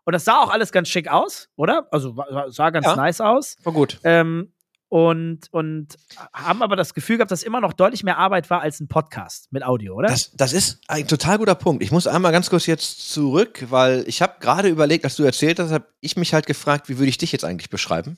Und 0.05 0.13
das 0.13 0.25
sah 0.25 0.39
auch 0.39 0.49
alles 0.49 0.71
ganz 0.71 0.87
schick 0.87 1.09
aus, 1.09 1.49
oder? 1.55 1.87
Also 1.91 2.15
sah 2.47 2.69
ganz 2.69 2.85
ja. 2.85 2.95
nice 2.95 3.21
aus. 3.21 3.57
War 3.63 3.73
gut. 3.73 3.99
Ähm, 4.03 4.53
und, 4.89 5.41
und 5.51 5.97
haben 6.33 6.63
aber 6.63 6.75
das 6.75 6.95
Gefühl 6.95 7.17
gehabt, 7.17 7.29
dass 7.29 7.43
immer 7.43 7.61
noch 7.61 7.73
deutlich 7.73 8.03
mehr 8.03 8.17
Arbeit 8.17 8.49
war 8.49 8.61
als 8.61 8.79
ein 8.79 8.87
Podcast 8.87 9.51
mit 9.51 9.63
Audio, 9.63 9.93
oder? 9.93 10.07
Das, 10.07 10.31
das 10.31 10.51
ist 10.51 10.81
ein 10.87 11.07
total 11.07 11.37
guter 11.37 11.53
Punkt. 11.53 11.83
Ich 11.83 11.91
muss 11.91 12.07
einmal 12.07 12.31
ganz 12.31 12.49
kurz 12.49 12.65
jetzt 12.65 13.11
zurück, 13.11 13.67
weil 13.69 14.03
ich 14.07 14.23
habe 14.23 14.33
gerade 14.39 14.67
überlegt, 14.67 15.05
als 15.05 15.15
du 15.15 15.23
erzählt 15.23 15.59
hast, 15.59 15.71
habe 15.71 15.85
ich 16.01 16.17
mich 16.17 16.33
halt 16.33 16.47
gefragt, 16.47 16.89
wie 16.89 16.97
würde 16.97 17.09
ich 17.09 17.19
dich 17.19 17.31
jetzt 17.31 17.45
eigentlich 17.45 17.69
beschreiben? 17.69 18.17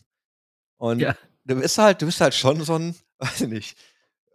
Und 0.81 1.00
ja. 1.00 1.16
du 1.45 1.57
bist 1.57 1.78
halt, 1.78 2.01
du 2.01 2.07
bist 2.07 2.19
halt 2.22 2.33
schon 2.33 2.63
so 2.63 2.74
ein, 2.74 2.95
weiß 3.19 3.42
ich 3.42 3.50
nicht, 3.50 3.78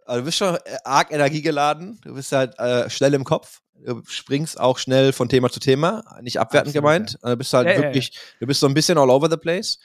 also 0.05 0.21
du 0.21 0.25
bist 0.25 0.37
schon 0.37 0.57
arg 0.85 1.11
energiegeladen, 1.11 1.99
du 2.01 2.13
bist 2.13 2.31
halt 2.31 2.57
äh, 2.57 2.89
schnell 2.89 3.13
im 3.13 3.25
Kopf, 3.25 3.59
du 3.73 4.01
springst 4.07 4.57
auch 4.57 4.77
schnell 4.77 5.11
von 5.11 5.27
Thema 5.27 5.49
zu 5.49 5.59
Thema, 5.59 6.05
nicht 6.21 6.39
abwertend 6.39 6.69
Absolut, 6.69 6.73
gemeint. 6.73 7.11
Ja. 7.11 7.19
Also 7.21 7.33
du 7.33 7.37
bist 7.37 7.53
halt 7.53 7.67
ja, 7.67 7.77
wirklich, 7.81 8.17
du 8.39 8.47
bist 8.47 8.61
so 8.61 8.67
ein 8.67 8.73
bisschen 8.73 8.97
all 8.97 9.09
over 9.09 9.29
the 9.29 9.35
place. 9.35 9.77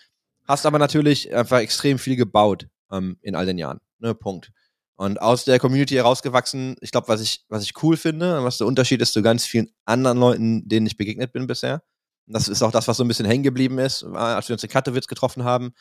Hast 0.46 0.64
aber 0.64 0.78
natürlich 0.78 1.34
einfach 1.34 1.58
extrem 1.58 1.98
viel 1.98 2.14
gebaut 2.14 2.68
ähm, 2.92 3.18
in 3.22 3.34
all 3.34 3.46
den 3.46 3.58
Jahren. 3.58 3.80
Ne, 3.98 4.14
Punkt. 4.14 4.52
Und 4.94 5.20
aus 5.20 5.44
der 5.44 5.58
Community 5.58 5.96
herausgewachsen, 5.96 6.76
ich 6.80 6.92
glaube, 6.92 7.08
was 7.08 7.20
ich, 7.20 7.44
was 7.48 7.64
ich 7.64 7.82
cool 7.82 7.96
finde 7.96 8.38
und 8.38 8.44
was 8.44 8.58
der 8.58 8.68
Unterschied 8.68 9.02
ist 9.02 9.14
zu 9.14 9.22
ganz 9.22 9.46
vielen 9.46 9.68
anderen 9.84 10.18
Leuten, 10.18 10.68
denen 10.68 10.86
ich 10.86 10.96
begegnet 10.96 11.32
bin 11.32 11.48
bisher. 11.48 11.82
Und 12.28 12.34
das 12.34 12.46
ist 12.46 12.62
auch 12.62 12.70
das, 12.70 12.86
was 12.86 12.96
so 12.96 13.04
ein 13.04 13.08
bisschen 13.08 13.26
hängen 13.26 13.42
geblieben 13.42 13.78
ist, 13.80 14.04
als 14.04 14.48
wir 14.48 14.54
uns 14.54 14.62
in 14.62 14.70
Katowice 14.70 15.08
getroffen 15.08 15.42
haben, 15.42 15.72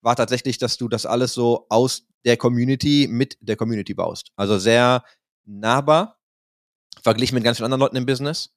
war 0.00 0.16
tatsächlich, 0.16 0.58
dass 0.58 0.76
du 0.76 0.88
das 0.88 1.06
alles 1.06 1.34
so 1.34 1.66
aus 1.68 2.06
der 2.24 2.36
Community 2.36 3.08
mit 3.10 3.36
der 3.40 3.56
Community 3.56 3.94
baust. 3.94 4.32
Also 4.36 4.58
sehr 4.58 5.04
nahbar, 5.44 6.18
verglichen 7.02 7.34
mit 7.34 7.44
ganz 7.44 7.58
vielen 7.58 7.66
anderen 7.66 7.80
Leuten 7.80 7.96
im 7.96 8.06
Business. 8.06 8.50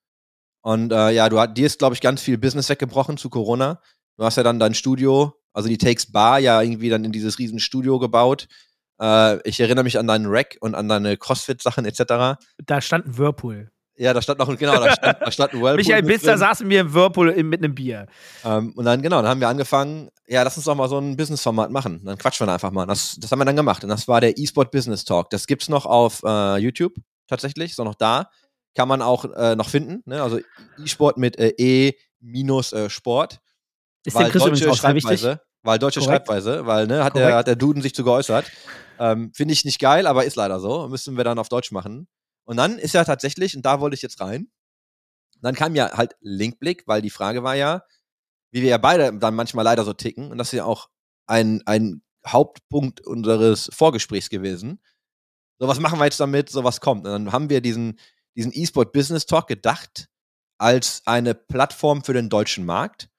Und 0.61 0.91
äh, 0.91 1.11
ja, 1.11 1.29
du 1.29 1.43
dir 1.47 1.65
ist, 1.65 1.79
glaube 1.79 1.95
ich, 1.95 2.01
ganz 2.01 2.21
viel 2.21 2.38
Business 2.38 2.69
weggebrochen 2.69 3.17
zu 3.17 3.29
Corona. 3.29 3.81
Du 4.17 4.25
hast 4.25 4.38
ja 4.38 4.43
dann 4.43 4.59
dein 4.59 4.73
Studio 4.73 5.41
also 5.53 5.69
die 5.69 5.77
Takes 5.77 6.11
Bar 6.11 6.39
ja 6.39 6.61
irgendwie 6.61 6.89
dann 6.89 7.03
in 7.03 7.11
dieses 7.11 7.39
riesen 7.39 7.59
Studio 7.59 7.99
gebaut. 7.99 8.47
Äh, 8.99 9.47
ich 9.47 9.59
erinnere 9.59 9.83
mich 9.83 9.97
an 9.97 10.07
deinen 10.07 10.27
Rack 10.27 10.57
und 10.61 10.75
an 10.75 10.88
deine 10.88 11.17
Crossfit-Sachen 11.17 11.85
etc. 11.85 12.39
Da 12.65 12.81
stand 12.81 13.05
ein 13.05 13.17
Whirlpool. 13.17 13.71
Ja, 14.01 14.15
da 14.15 14.21
stand 14.24 14.39
noch, 14.39 14.57
genau, 14.57 14.83
da 14.83 14.94
stand, 14.94 15.18
da 15.21 15.31
stand 15.31 15.53
ein 15.53 15.62
Whirlpool. 15.62 15.75
Michael 15.75 16.01
Bister 16.01 16.36
saß 16.36 16.62
mit 16.62 16.69
mir 16.69 16.81
im 16.81 16.92
Whirlpool 16.92 17.36
mit 17.44 17.63
einem 17.63 17.75
Bier. 17.75 18.07
Ähm, 18.44 18.74
und 18.75 18.83
dann, 18.83 19.00
genau, 19.03 19.18
dann 19.18 19.27
haben 19.27 19.39
wir 19.39 19.48
angefangen, 19.48 20.09
ja, 20.25 20.42
lass 20.42 20.57
uns 20.57 20.65
doch 20.65 20.74
mal 20.74 20.89
so 20.89 20.98
ein 20.98 21.15
Business-Format 21.15 21.69
machen. 21.69 22.01
Dann 22.03 22.18
quatschen 22.18 22.48
wir 22.48 22.51
einfach 22.51 22.71
mal. 22.71 22.88
Das, 22.88 23.15
das 23.19 23.31
haben 23.31 23.38
wir 23.38 23.45
dann 23.45 23.56
gemacht. 23.56 23.83
Und 23.83 23.89
das 23.89 24.07
war 24.07 24.19
der 24.19 24.36
E-Sport 24.39 24.71
Business 24.71 25.06
Talk. 25.06 25.30
Das 25.30 25.45
gibt's 25.45 25.69
noch 25.69 25.86
auf 25.86 26.24
äh, 26.25 26.57
YouTube 26.57 26.95
tatsächlich, 27.27 27.71
ist 27.71 27.80
auch 27.80 27.86
noch 27.86 27.94
da. 27.94 28.31
Kann 28.74 28.88
man 28.88 29.03
auch 29.03 29.24
äh, 29.36 29.56
noch 29.56 29.69
finden. 29.69 30.01
Ne? 30.06 30.19
Also 30.24 30.39
E-Sport 30.83 31.19
mit 31.19 31.38
äh, 31.38 31.53
E 31.59 31.94
minus 32.19 32.74
äh, 32.74 32.89
Sport. 32.89 33.39
Ist 34.03 34.15
weil 34.15 34.31
der 34.31 34.42
deutsche 34.42 34.74
Schreibweise, 34.74 35.42
weil 35.62 35.77
deutsche 35.77 36.00
Korrekt. 36.00 36.25
Schreibweise, 36.25 36.65
weil 36.65 36.88
ne, 36.88 37.03
hat 37.03 37.15
der, 37.15 37.36
hat 37.36 37.45
der 37.45 37.56
Duden 37.56 37.83
sich 37.83 37.94
zu 37.94 38.03
geäußert. 38.03 38.51
Ähm, 38.98 39.31
Finde 39.36 39.53
ich 39.53 39.63
nicht 39.63 39.80
geil, 39.80 40.07
aber 40.07 40.25
ist 40.25 40.38
leider 40.38 40.59
so. 40.59 40.88
Müssen 40.88 41.18
wir 41.18 41.24
dann 41.24 41.38
auf 41.38 41.50
Deutsch 41.50 41.71
machen. 41.71 42.07
Und 42.45 42.57
dann 42.57 42.77
ist 42.79 42.93
ja 42.93 43.03
tatsächlich, 43.03 43.55
und 43.55 43.65
da 43.65 43.79
wollte 43.79 43.95
ich 43.95 44.01
jetzt 44.01 44.19
rein, 44.19 44.51
dann 45.41 45.55
kam 45.55 45.75
ja 45.75 45.91
halt 45.93 46.15
Linkblick, 46.21 46.83
weil 46.88 47.01
die 47.01 47.09
Frage 47.09 47.43
war 47.43 47.55
ja, 47.55 47.83
wie 48.51 48.61
wir 48.61 48.69
ja 48.69 48.77
beide 48.77 49.17
dann 49.17 49.35
manchmal 49.35 49.65
leider 49.65 49.83
so 49.83 49.93
ticken, 49.93 50.31
und 50.31 50.38
das 50.38 50.47
ist 50.47 50.57
ja 50.57 50.65
auch 50.65 50.89
ein, 51.27 51.62
ein 51.65 52.03
Hauptpunkt 52.27 53.01
unseres 53.01 53.69
Vorgesprächs 53.74 54.29
gewesen. 54.29 54.81
So, 55.60 55.67
was 55.67 55.79
machen 55.79 56.00
wir 56.00 56.05
jetzt 56.05 56.19
damit? 56.19 56.50
So, 56.50 56.63
was 56.63 56.81
kommt? 56.81 57.05
Und 57.05 57.12
dann 57.12 57.31
haben 57.31 57.50
wir 57.50 57.62
diesen, 57.62 58.00
diesen 58.36 58.51
E-Sport 58.53 58.93
Business 58.93 59.25
Talk 59.25 59.48
gedacht 59.48 60.07
als 60.57 61.01
eine 61.05 61.33
Plattform 61.33 62.03
für 62.03 62.13
den 62.13 62.29
deutschen 62.29 62.65
Markt 62.65 63.12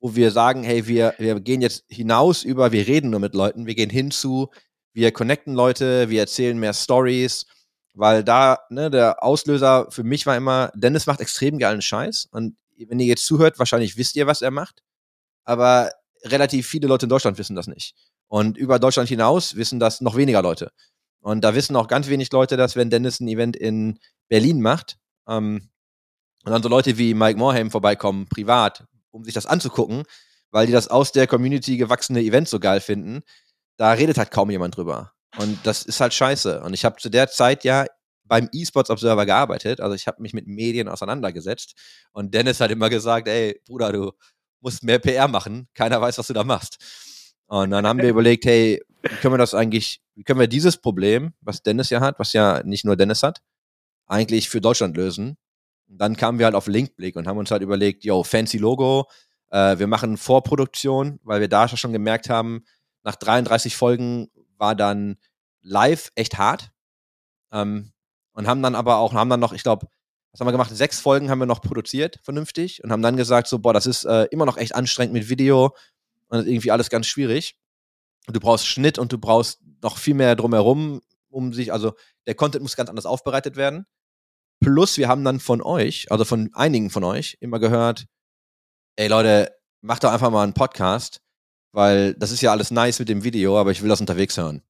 wo 0.00 0.14
wir 0.16 0.30
sagen, 0.30 0.62
hey, 0.62 0.86
wir, 0.86 1.14
wir 1.18 1.38
gehen 1.40 1.60
jetzt 1.60 1.84
hinaus 1.88 2.42
über, 2.42 2.72
wir 2.72 2.86
reden 2.86 3.10
nur 3.10 3.20
mit 3.20 3.34
Leuten, 3.34 3.66
wir 3.66 3.74
gehen 3.74 3.90
hinzu, 3.90 4.48
wir 4.92 5.12
connecten 5.12 5.54
Leute, 5.54 6.08
wir 6.08 6.20
erzählen 6.20 6.58
mehr 6.58 6.72
Stories, 6.72 7.46
weil 8.00 8.24
da, 8.24 8.60
ne, 8.70 8.90
der 8.90 9.22
Auslöser 9.22 9.86
für 9.90 10.04
mich 10.04 10.24
war 10.24 10.34
immer, 10.34 10.72
Dennis 10.74 11.06
macht 11.06 11.20
extrem 11.20 11.58
geilen 11.58 11.82
Scheiß 11.82 12.28
und 12.32 12.56
wenn 12.78 12.98
ihr 12.98 13.04
jetzt 13.04 13.26
zuhört, 13.26 13.58
wahrscheinlich 13.58 13.98
wisst 13.98 14.16
ihr, 14.16 14.26
was 14.26 14.40
er 14.40 14.50
macht, 14.50 14.82
aber 15.44 15.90
relativ 16.24 16.66
viele 16.66 16.88
Leute 16.88 17.04
in 17.04 17.10
Deutschland 17.10 17.36
wissen 17.36 17.56
das 17.56 17.66
nicht. 17.66 17.94
Und 18.26 18.56
über 18.56 18.78
Deutschland 18.78 19.10
hinaus 19.10 19.54
wissen 19.54 19.78
das 19.78 20.00
noch 20.00 20.16
weniger 20.16 20.40
Leute. 20.40 20.72
Und 21.20 21.42
da 21.42 21.54
wissen 21.54 21.76
auch 21.76 21.88
ganz 21.88 22.08
wenig 22.08 22.32
Leute, 22.32 22.56
dass 22.56 22.74
wenn 22.74 22.88
Dennis 22.88 23.20
ein 23.20 23.28
Event 23.28 23.54
in 23.54 23.98
Berlin 24.28 24.62
macht, 24.62 24.96
ähm, 25.28 25.68
und 26.46 26.52
dann 26.52 26.62
so 26.62 26.70
Leute 26.70 26.96
wie 26.96 27.12
Mike 27.12 27.38
Morhaim 27.38 27.70
vorbeikommen, 27.70 28.28
privat, 28.30 28.86
um 29.10 29.24
sich 29.24 29.34
das 29.34 29.44
anzugucken, 29.44 30.04
weil 30.50 30.66
die 30.66 30.72
das 30.72 30.88
aus 30.88 31.12
der 31.12 31.26
Community 31.26 31.76
gewachsene 31.76 32.22
Event 32.22 32.48
so 32.48 32.60
geil 32.60 32.80
finden. 32.80 33.20
Da 33.76 33.92
redet 33.92 34.16
halt 34.16 34.30
kaum 34.30 34.50
jemand 34.50 34.78
drüber. 34.78 35.12
Und 35.36 35.58
das 35.64 35.82
ist 35.82 36.00
halt 36.00 36.12
scheiße. 36.12 36.60
Und 36.60 36.74
ich 36.74 36.84
habe 36.84 36.96
zu 36.96 37.08
der 37.08 37.28
Zeit 37.28 37.64
ja 37.64 37.86
beim 38.24 38.48
eSports 38.52 38.90
Observer 38.90 39.26
gearbeitet, 39.26 39.80
also 39.80 39.94
ich 39.94 40.06
habe 40.06 40.22
mich 40.22 40.32
mit 40.32 40.46
Medien 40.46 40.88
auseinandergesetzt. 40.88 41.74
Und 42.12 42.32
Dennis 42.32 42.60
hat 42.60 42.70
immer 42.70 42.88
gesagt, 42.88 43.26
ey, 43.26 43.60
Bruder, 43.66 43.92
du 43.92 44.12
musst 44.60 44.84
mehr 44.84 45.00
PR 45.00 45.26
machen. 45.26 45.68
Keiner 45.74 46.00
weiß, 46.00 46.18
was 46.18 46.28
du 46.28 46.32
da 46.32 46.44
machst. 46.44 46.78
Und 47.46 47.70
dann 47.70 47.86
haben 47.86 48.00
wir 48.00 48.08
überlegt, 48.08 48.44
hey, 48.44 48.80
wie 49.02 49.16
können 49.16 49.34
wir 49.34 49.38
das 49.38 49.54
eigentlich, 49.54 50.00
wie 50.14 50.22
können 50.22 50.38
wir 50.38 50.46
dieses 50.46 50.76
Problem, 50.76 51.34
was 51.40 51.62
Dennis 51.62 51.90
ja 51.90 52.00
hat, 52.00 52.20
was 52.20 52.32
ja 52.32 52.62
nicht 52.64 52.84
nur 52.84 52.96
Dennis 52.96 53.24
hat, 53.24 53.40
eigentlich 54.06 54.48
für 54.48 54.60
Deutschland 54.60 54.96
lösen? 54.96 55.36
Und 55.88 55.98
dann 55.98 56.16
kamen 56.16 56.38
wir 56.38 56.46
halt 56.46 56.54
auf 56.54 56.68
Linkblick 56.68 57.16
und 57.16 57.26
haben 57.26 57.38
uns 57.38 57.50
halt 57.50 57.62
überlegt, 57.62 58.04
yo, 58.04 58.22
fancy 58.22 58.58
Logo, 58.58 59.08
äh, 59.50 59.78
wir 59.78 59.88
machen 59.88 60.16
Vorproduktion, 60.16 61.18
weil 61.24 61.40
wir 61.40 61.48
da 61.48 61.66
schon 61.66 61.92
gemerkt 61.92 62.30
haben, 62.30 62.64
nach 63.02 63.16
33 63.16 63.74
Folgen 63.74 64.30
war 64.60 64.76
dann 64.76 65.16
live 65.62 66.12
echt 66.14 66.38
hart. 66.38 66.70
Ähm, 67.52 67.92
und 68.32 68.46
haben 68.46 68.62
dann 68.62 68.76
aber 68.76 68.98
auch, 68.98 69.12
haben 69.12 69.30
dann 69.30 69.40
noch, 69.40 69.52
ich 69.52 69.64
glaube, 69.64 69.88
was 70.30 70.40
haben 70.40 70.46
wir 70.46 70.52
gemacht? 70.52 70.70
Sechs 70.72 71.00
Folgen 71.00 71.30
haben 71.30 71.40
wir 71.40 71.46
noch 71.46 71.60
produziert, 71.60 72.20
vernünftig, 72.22 72.84
und 72.84 72.92
haben 72.92 73.02
dann 73.02 73.16
gesagt, 73.16 73.48
so, 73.48 73.58
boah, 73.58 73.72
das 73.72 73.86
ist 73.86 74.04
äh, 74.04 74.24
immer 74.30 74.46
noch 74.46 74.56
echt 74.56 74.74
anstrengend 74.74 75.12
mit 75.12 75.28
Video 75.28 75.74
und 76.28 76.46
irgendwie 76.46 76.70
alles 76.70 76.88
ganz 76.90 77.08
schwierig. 77.08 77.56
Und 78.26 78.36
du 78.36 78.40
brauchst 78.40 78.66
Schnitt 78.66 78.98
und 78.98 79.12
du 79.12 79.18
brauchst 79.18 79.60
noch 79.82 79.98
viel 79.98 80.14
mehr 80.14 80.36
drumherum, 80.36 81.00
um 81.30 81.52
sich, 81.52 81.72
also 81.72 81.94
der 82.26 82.34
Content 82.36 82.62
muss 82.62 82.76
ganz 82.76 82.88
anders 82.88 83.06
aufbereitet 83.06 83.56
werden. 83.56 83.86
Plus, 84.60 84.98
wir 84.98 85.08
haben 85.08 85.24
dann 85.24 85.40
von 85.40 85.62
euch, 85.62 86.12
also 86.12 86.24
von 86.24 86.50
einigen 86.54 86.90
von 86.90 87.02
euch, 87.02 87.36
immer 87.40 87.58
gehört, 87.58 88.06
ey 88.96 89.08
Leute, 89.08 89.50
macht 89.80 90.04
doch 90.04 90.12
einfach 90.12 90.30
mal 90.30 90.44
einen 90.44 90.54
Podcast, 90.54 91.22
weil 91.72 92.14
das 92.14 92.30
ist 92.30 92.40
ja 92.40 92.50
alles 92.50 92.70
nice 92.70 92.98
mit 92.98 93.08
dem 93.08 93.24
Video, 93.24 93.58
aber 93.58 93.70
ich 93.70 93.82
will 93.82 93.88
das 93.88 94.00
unterwegs 94.00 94.36
hören. 94.36 94.62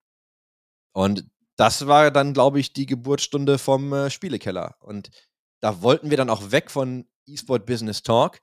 Und 0.93 1.25
das 1.57 1.87
war 1.87 2.11
dann, 2.11 2.33
glaube 2.33 2.61
ich, 2.61 2.73
die 2.73 2.87
Geburtsstunde 2.87 3.59
vom 3.59 3.93
äh, 3.93 4.11
Spielekeller. 4.11 4.77
Und 4.81 5.11
da 5.61 5.83
wollten 5.83 6.11
wir 6.11 6.17
dann 6.17 6.31
auch 6.31 6.51
weg 6.51 6.71
von 6.71 7.07
eSport 7.29 7.67
Business 7.67 8.03
Talk, 8.03 8.41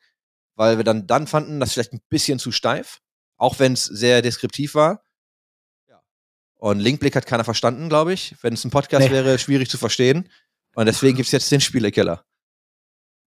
weil 0.56 0.78
wir 0.78 0.84
dann, 0.84 1.08
dann 1.08 1.28
fanden, 1.28 1.60
das 1.60 1.74
vielleicht 1.74 1.94
ein 1.94 2.02
bisschen 2.10 2.40
zu 2.40 2.52
steif, 2.52 3.02
auch 3.38 3.60
wenn 3.60 3.74
es 3.74 3.86
sehr 3.86 4.22
deskriptiv 4.22 4.76
war. 4.76 5.04
Und 6.60 6.80
Linkblick 6.80 7.16
hat 7.16 7.28
keiner 7.28 7.44
verstanden, 7.44 7.88
glaube 7.88 8.14
ich. 8.14 8.36
Wenn 8.42 8.54
es 8.54 8.66
ein 8.66 8.72
Podcast 8.72 9.08
nee. 9.08 9.14
wäre, 9.14 9.38
schwierig 9.38 9.70
zu 9.70 9.78
verstehen. 9.78 10.30
Und 10.76 10.88
deswegen 10.88 11.16
gibt 11.18 11.28
es 11.28 11.32
jetzt 11.32 11.52
den 11.52 11.62
Spielekeller. 11.62 12.26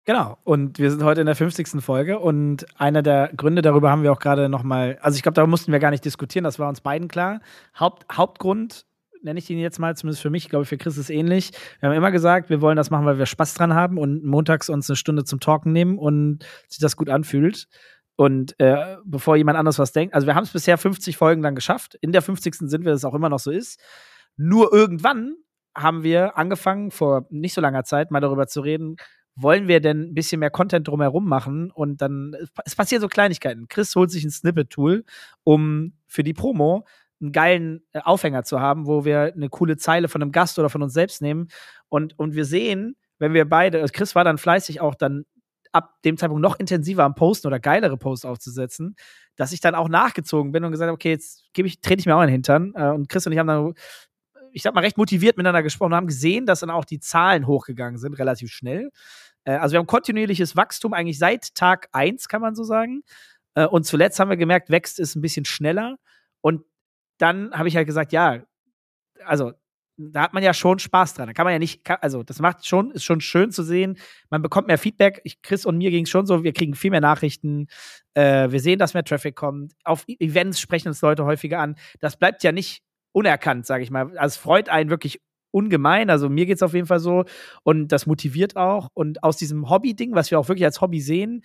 Genau, 0.07 0.39
und 0.45 0.79
wir 0.79 0.91
sind 0.91 1.03
heute 1.03 1.21
in 1.21 1.27
der 1.27 1.37
50. 1.37 1.83
Folge 1.83 2.19
und 2.19 2.67
einer 2.81 3.03
der 3.03 3.31
Gründe, 3.37 3.61
darüber 3.61 3.91
haben 3.91 4.03
wir 4.03 4.13
auch 4.13 4.19
gerade 4.19 4.49
nochmal, 4.49 4.99
also 5.03 5.17
ich 5.17 5.23
glaube, 5.23 5.35
da 5.35 5.47
mussten 5.47 5.73
wir 5.73 5.79
gar 5.79 5.91
nicht 5.91 6.05
diskutieren, 6.05 6.45
das 6.45 6.59
war 6.59 6.69
uns 6.69 6.81
beiden 6.81 7.07
klar. 7.07 7.41
Haupt, 7.79 8.07
Hauptgrund, 8.11 8.87
nenne 9.23 9.39
ich 9.39 9.51
ihn 9.51 9.59
jetzt 9.59 9.79
mal, 9.79 9.95
zumindest 9.97 10.23
für 10.23 10.31
mich, 10.31 10.45
ich 10.45 10.49
glaube, 10.49 10.65
für 10.65 10.79
Chris 10.79 10.97
ist 10.97 11.11
ähnlich. 11.11 11.53
Wir 11.81 11.91
haben 11.91 11.97
immer 11.97 12.11
gesagt, 12.11 12.49
wir 12.49 12.63
wollen 12.63 12.77
das 12.77 12.91
machen, 12.91 13.05
weil 13.05 13.19
wir 13.19 13.27
Spaß 13.27 13.53
dran 13.55 13.75
haben 13.75 13.99
und 13.99 14.25
montags 14.25 14.71
uns 14.71 14.89
eine 14.89 14.97
Stunde 14.97 15.25
zum 15.25 15.39
Talken 15.39 15.73
nehmen 15.73 15.99
und 15.99 16.45
sich 16.69 16.79
das 16.79 16.97
gut 16.97 17.11
anfühlt. 17.11 17.67
Und 18.17 18.59
äh, 18.59 18.97
bevor 19.05 19.37
jemand 19.37 19.59
anders 19.59 19.79
was 19.79 19.93
denkt, 19.93 20.15
also 20.15 20.27
wir 20.27 20.35
haben 20.35 20.45
es 20.45 20.53
bisher 20.53 20.79
50 20.79 21.17
Folgen 21.19 21.43
lang 21.43 21.55
geschafft. 21.55 21.97
In 22.01 22.13
der 22.13 22.23
50. 22.23 22.55
sind 22.55 22.85
wir, 22.85 22.93
das 22.93 23.05
auch 23.05 23.15
immer 23.15 23.29
noch 23.29 23.39
so 23.39 23.51
ist. 23.51 23.81
Nur 24.37 24.73
irgendwann 24.73 25.37
haben 25.77 26.03
wir 26.03 26.37
angefangen, 26.37 26.91
vor 26.91 27.27
nicht 27.31 27.55
so 27.55 27.61
langer 27.61 27.85
Zeit 27.85 28.11
mal 28.11 28.21
darüber 28.21 28.47
zu 28.47 28.61
reden, 28.61 28.97
wollen 29.37 29.69
wir 29.69 29.81
denn 29.81 30.11
ein 30.11 30.15
bisschen 30.15 30.41
mehr 30.41 30.51
Content 30.51 30.89
drumherum 30.89 31.27
machen? 31.27 31.71
Und 31.71 32.03
dann, 32.03 32.37
es 32.65 32.77
passieren 32.77 33.01
so 33.01 33.09
Kleinigkeiten. 33.09 33.69
Chris 33.69 33.95
holt 33.97 34.11
sich 34.11 34.25
ein 34.25 34.31
Snippet-Tool, 34.31 35.05
um 35.45 35.95
für 36.07 36.23
die 36.23 36.35
Promo 36.35 36.87
einen 37.21 37.33
geilen 37.33 37.83
äh, 37.93 38.01
Aufhänger 38.03 38.45
zu 38.45 38.61
haben, 38.61 38.87
wo 38.87 39.05
wir 39.05 39.33
eine 39.35 39.49
coole 39.49 39.77
Zeile 39.77 40.09
von 40.09 40.23
einem 40.23 40.33
Gast 40.33 40.59
oder 40.59 40.71
von 40.71 40.83
uns 40.83 40.93
selbst 40.93 41.23
nehmen. 41.23 41.49
Und, 41.89 42.19
und 42.19 42.35
wir 42.35 42.45
sehen, 42.45 42.97
wenn 43.19 43.35
wir 43.35 43.49
beide, 43.49 43.81
also 43.81 43.93
Chris 43.93 44.15
war 44.15 44.25
dann 44.25 44.39
fleißig 44.39 44.81
auch 44.81 44.95
dann 44.95 45.25
ab 45.73 46.03
dem 46.05 46.17
Zeitpunkt 46.17 46.43
noch 46.43 46.59
intensiver 46.59 47.05
am 47.05 47.15
Posten 47.15 47.47
oder 47.47 47.61
geilere 47.61 47.97
Posts 47.97 48.25
aufzusetzen, 48.25 48.97
dass 49.37 49.53
ich 49.53 49.61
dann 49.61 49.75
auch 49.75 49.89
nachgezogen 49.89 50.53
bin 50.53 50.65
und 50.65 50.73
gesagt 50.73 50.89
habe, 50.89 50.95
okay, 50.95 51.11
jetzt 51.11 51.45
gebe 51.53 51.69
ich, 51.69 51.81
trete 51.81 52.01
ich 52.01 52.07
mir 52.07 52.17
auch 52.17 52.23
in 52.23 52.27
den 52.27 52.33
Hintern. 52.33 52.73
Äh, 52.75 52.91
und 52.91 53.09
Chris 53.09 53.27
und 53.27 53.33
ich 53.33 53.39
haben 53.39 53.47
dann 53.47 53.75
ich 54.53 54.63
sag 54.63 54.75
mal, 54.75 54.81
recht 54.83 54.99
motiviert 54.99 55.37
miteinander 55.37 55.63
gesprochen 55.63 55.93
und 55.93 55.97
haben 55.97 56.07
gesehen, 56.07 56.47
dass 56.47 56.61
dann 56.61 56.71
auch 56.71 56.85
die 56.85 57.01
Zahlen 57.01 57.47
hochgegangen 57.47 57.99
sind, 57.99 58.15
relativ 58.15 58.51
schnell. 58.51 58.91
Äh, 59.45 59.53
also 59.53 59.73
wir 59.73 59.79
haben 59.79 59.87
kontinuierliches 59.87 60.57
Wachstum 60.57 60.93
eigentlich 60.93 61.19
seit 61.19 61.55
Tag 61.55 61.89
1, 61.93 62.29
kann 62.29 62.41
man 62.41 62.55
so 62.55 62.65
sagen. 62.65 63.03
Äh, 63.55 63.67
und 63.67 63.85
zuletzt 63.85 64.21
haben 64.21 64.31
wir 64.31 64.37
gemerkt, 64.37 64.71
wächst 64.71 65.01
es 65.01 65.15
ein 65.17 65.23
bisschen 65.23 65.45
schneller. 65.45 65.97
Und 66.41 66.65
dann 67.19 67.53
habe 67.53 67.69
ich 67.69 67.77
halt 67.77 67.87
gesagt, 67.87 68.13
ja, 68.13 68.43
also 69.25 69.53
da 69.97 70.23
hat 70.23 70.33
man 70.33 70.43
ja 70.43 70.55
schon 70.55 70.79
Spaß 70.79 71.15
dran. 71.15 71.27
Da 71.27 71.35
kann 71.35 71.45
man 71.45 71.53
ja 71.53 71.59
nicht, 71.59 71.83
also 72.03 72.23
das 72.23 72.39
macht 72.41 72.67
schon, 72.67 72.91
ist 72.93 73.05
schon 73.05 73.21
schön 73.21 73.51
zu 73.51 73.63
sehen. 73.63 73.99
Man 74.31 74.41
bekommt 74.41 74.67
mehr 74.67 74.79
Feedback. 74.79 75.21
Ich, 75.25 75.43
Chris 75.43 75.67
und 75.67 75.77
mir 75.77 75.91
ging 75.91 76.05
es 76.05 76.11
schon 76.11 76.27
so, 76.27 76.43
wir 76.43 76.55
kriegen 76.55 76.75
viel 76.75 76.91
mehr 76.91 77.03
Nachrichten. 77.03 77.67
Äh, 78.15 78.51
wir 78.51 78.61
sehen, 78.61 78.79
dass 78.79 78.95
mehr 78.95 79.05
Traffic 79.05 79.37
kommt. 79.37 79.75
Auf 79.85 80.05
Events 80.09 80.59
sprechen 80.59 80.89
uns 80.89 81.03
Leute 81.03 81.25
häufiger 81.27 81.59
an. 81.59 81.77
Das 82.01 82.17
bleibt 82.17 82.43
ja 82.43 82.53
nicht 82.53 82.83
unerkannt, 83.13 83.67
sage 83.67 83.83
ich 83.83 83.91
mal. 83.91 84.17
Also 84.17 84.35
es 84.35 84.37
freut 84.37 84.69
einen 84.69 84.91
wirklich 84.91 85.21
ungemein. 85.51 86.11
Also 86.11 86.29
mir 86.29 86.47
geht 86.47 86.57
es 86.57 86.63
auf 86.63 86.75
jeden 86.75 86.87
Fall 86.87 87.01
so. 87.01 87.25
Und 87.63 87.89
das 87.89 88.07
motiviert 88.07 88.57
auch. 88.57 88.89
Und 88.95 89.23
aus 89.23 89.37
diesem 89.37 89.69
Hobby-Ding, 89.69 90.15
was 90.15 90.31
wir 90.31 90.39
auch 90.39 90.49
wirklich 90.49 90.65
als 90.65 90.81
Hobby 90.81 91.01
sehen, 91.01 91.43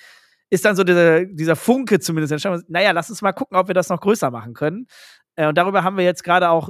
ist 0.50 0.66
dann 0.66 0.76
so 0.76 0.84
dieser, 0.84 1.26
dieser 1.26 1.56
Funke 1.56 2.00
zumindest 2.00 2.32
entstanden. 2.32 2.66
Naja, 2.68 2.92
lass 2.92 3.10
uns 3.10 3.22
mal 3.22 3.34
gucken, 3.34 3.58
ob 3.58 3.68
wir 3.68 3.74
das 3.74 3.90
noch 3.90 4.02
größer 4.02 4.30
machen 4.32 4.54
können. 4.54 4.88
Äh, 5.36 5.48
und 5.48 5.58
darüber 5.58 5.84
haben 5.84 5.98
wir 5.98 6.04
jetzt 6.04 6.24
gerade 6.24 6.50
auch 6.50 6.70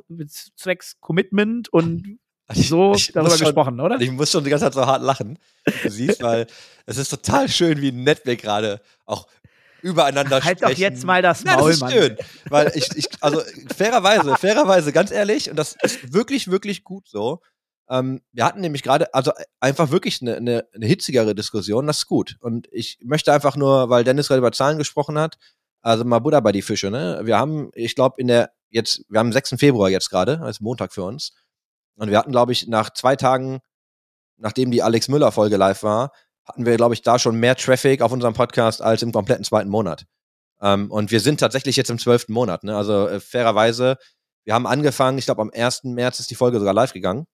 zwecks 0.56 1.00
Commitment 1.00 1.72
und 1.72 2.18
so 2.54 2.94
ich, 2.94 3.10
ich 3.10 3.14
darüber 3.14 3.32
schon, 3.32 3.48
gesprochen, 3.48 3.80
oder? 3.80 4.00
Ich 4.00 4.12
muss 4.12 4.32
schon 4.32 4.44
die 4.44 4.50
ganze 4.50 4.66
Zeit 4.66 4.74
so 4.74 4.86
hart 4.86 5.02
lachen. 5.02 5.38
Du 5.84 5.90
siehst, 5.90 6.22
weil 6.22 6.48
es 6.86 6.98
ist 6.98 7.10
total 7.10 7.50
schön, 7.50 7.82
wie 7.82 7.92
nett 7.92 8.22
wir 8.26 8.36
gerade 8.36 8.82
auch 9.06 9.28
übereinander 9.86 10.44
halt 10.44 10.60
sprechen. 10.60 10.66
Halt 10.66 10.76
doch 10.76 10.80
jetzt 10.80 11.06
mal 11.06 11.22
das 11.22 11.44
Maul, 11.44 11.72
ja, 11.72 11.78
das 11.80 11.82
ist 11.82 11.92
schön, 11.92 12.18
weil 12.50 12.72
ich, 12.74 12.90
ich, 12.96 13.08
also 13.22 13.42
fairerweise, 13.76 14.36
fairerweise, 14.36 14.92
ganz 14.92 15.12
ehrlich, 15.12 15.50
und 15.50 15.58
das 15.58 15.76
ist 15.84 16.12
wirklich, 16.12 16.50
wirklich 16.50 16.84
gut 16.84 17.08
so. 17.08 17.42
Ähm, 17.88 18.22
wir 18.32 18.46
hatten 18.46 18.62
nämlich 18.62 18.82
gerade, 18.82 19.14
also 19.14 19.32
einfach 19.60 19.92
wirklich 19.92 20.22
eine, 20.22 20.38
eine, 20.38 20.68
eine 20.74 20.88
hitzigere 20.88 21.36
Diskussion, 21.36 21.86
das 21.86 22.00
ist 22.00 22.08
gut. 22.08 22.36
Und 22.40 22.68
ich 22.72 22.98
möchte 23.04 23.32
einfach 23.32 23.56
nur, 23.56 23.90
weil 23.92 24.04
Dennis 24.04 24.28
gerade 24.28 24.40
über 24.40 24.52
Zahlen 24.52 24.80
gesprochen 24.80 25.20
hat, 25.20 25.38
also 25.82 26.04
mal 26.04 26.18
Buddha 26.18 26.40
bei 26.40 26.52
die 26.52 26.64
Fische, 26.64 26.90
ne? 26.90 27.22
Wir 27.24 27.38
haben, 27.38 27.70
ich 27.76 27.94
glaube, 27.94 28.20
in 28.20 28.28
der, 28.28 28.52
jetzt, 28.72 29.06
wir 29.08 29.20
haben 29.20 29.32
6. 29.32 29.56
Februar 29.60 29.90
jetzt 29.90 30.10
gerade, 30.10 30.42
als 30.42 30.62
Montag 30.62 30.94
für 30.94 31.04
uns. 31.04 31.34
Und 31.96 32.10
wir 32.10 32.18
hatten, 32.18 32.32
glaube 32.32 32.54
ich, 32.54 32.68
nach 32.68 32.92
zwei 32.92 33.16
Tagen, 33.16 33.60
nachdem 34.38 34.72
die 34.72 34.82
Alex 34.82 35.10
Müller-Folge 35.10 35.58
live 35.58 35.84
war, 35.84 36.12
hatten 36.46 36.66
wir, 36.66 36.76
glaube 36.78 36.94
ich, 36.94 37.02
da 37.02 37.20
schon 37.20 37.40
mehr 37.40 37.56
Traffic 37.56 38.02
auf 38.02 38.12
unserem 38.12 38.34
Podcast 38.34 38.82
als 38.82 39.02
im 39.02 39.12
kompletten 39.12 39.44
zweiten 39.44 39.70
Monat. 39.70 40.06
Ähm, 40.62 40.92
und 40.92 41.12
wir 41.12 41.20
sind 41.20 41.40
tatsächlich 41.40 41.76
jetzt 41.76 41.90
im 41.90 42.00
zwölften 42.00 42.34
Monat. 42.34 42.64
Ne? 42.64 42.76
Also 42.76 43.08
äh, 43.08 43.20
fairerweise, 43.20 43.98
wir 44.46 44.54
haben 44.54 44.68
angefangen, 44.68 45.18
ich 45.18 45.26
glaube, 45.26 45.42
am 45.42 45.52
1. 45.54 45.84
März 45.86 46.20
ist 46.20 46.30
die 46.30 46.36
Folge 46.36 46.60
sogar 46.60 46.74
live 46.74 46.94
gegangen. 46.94 47.26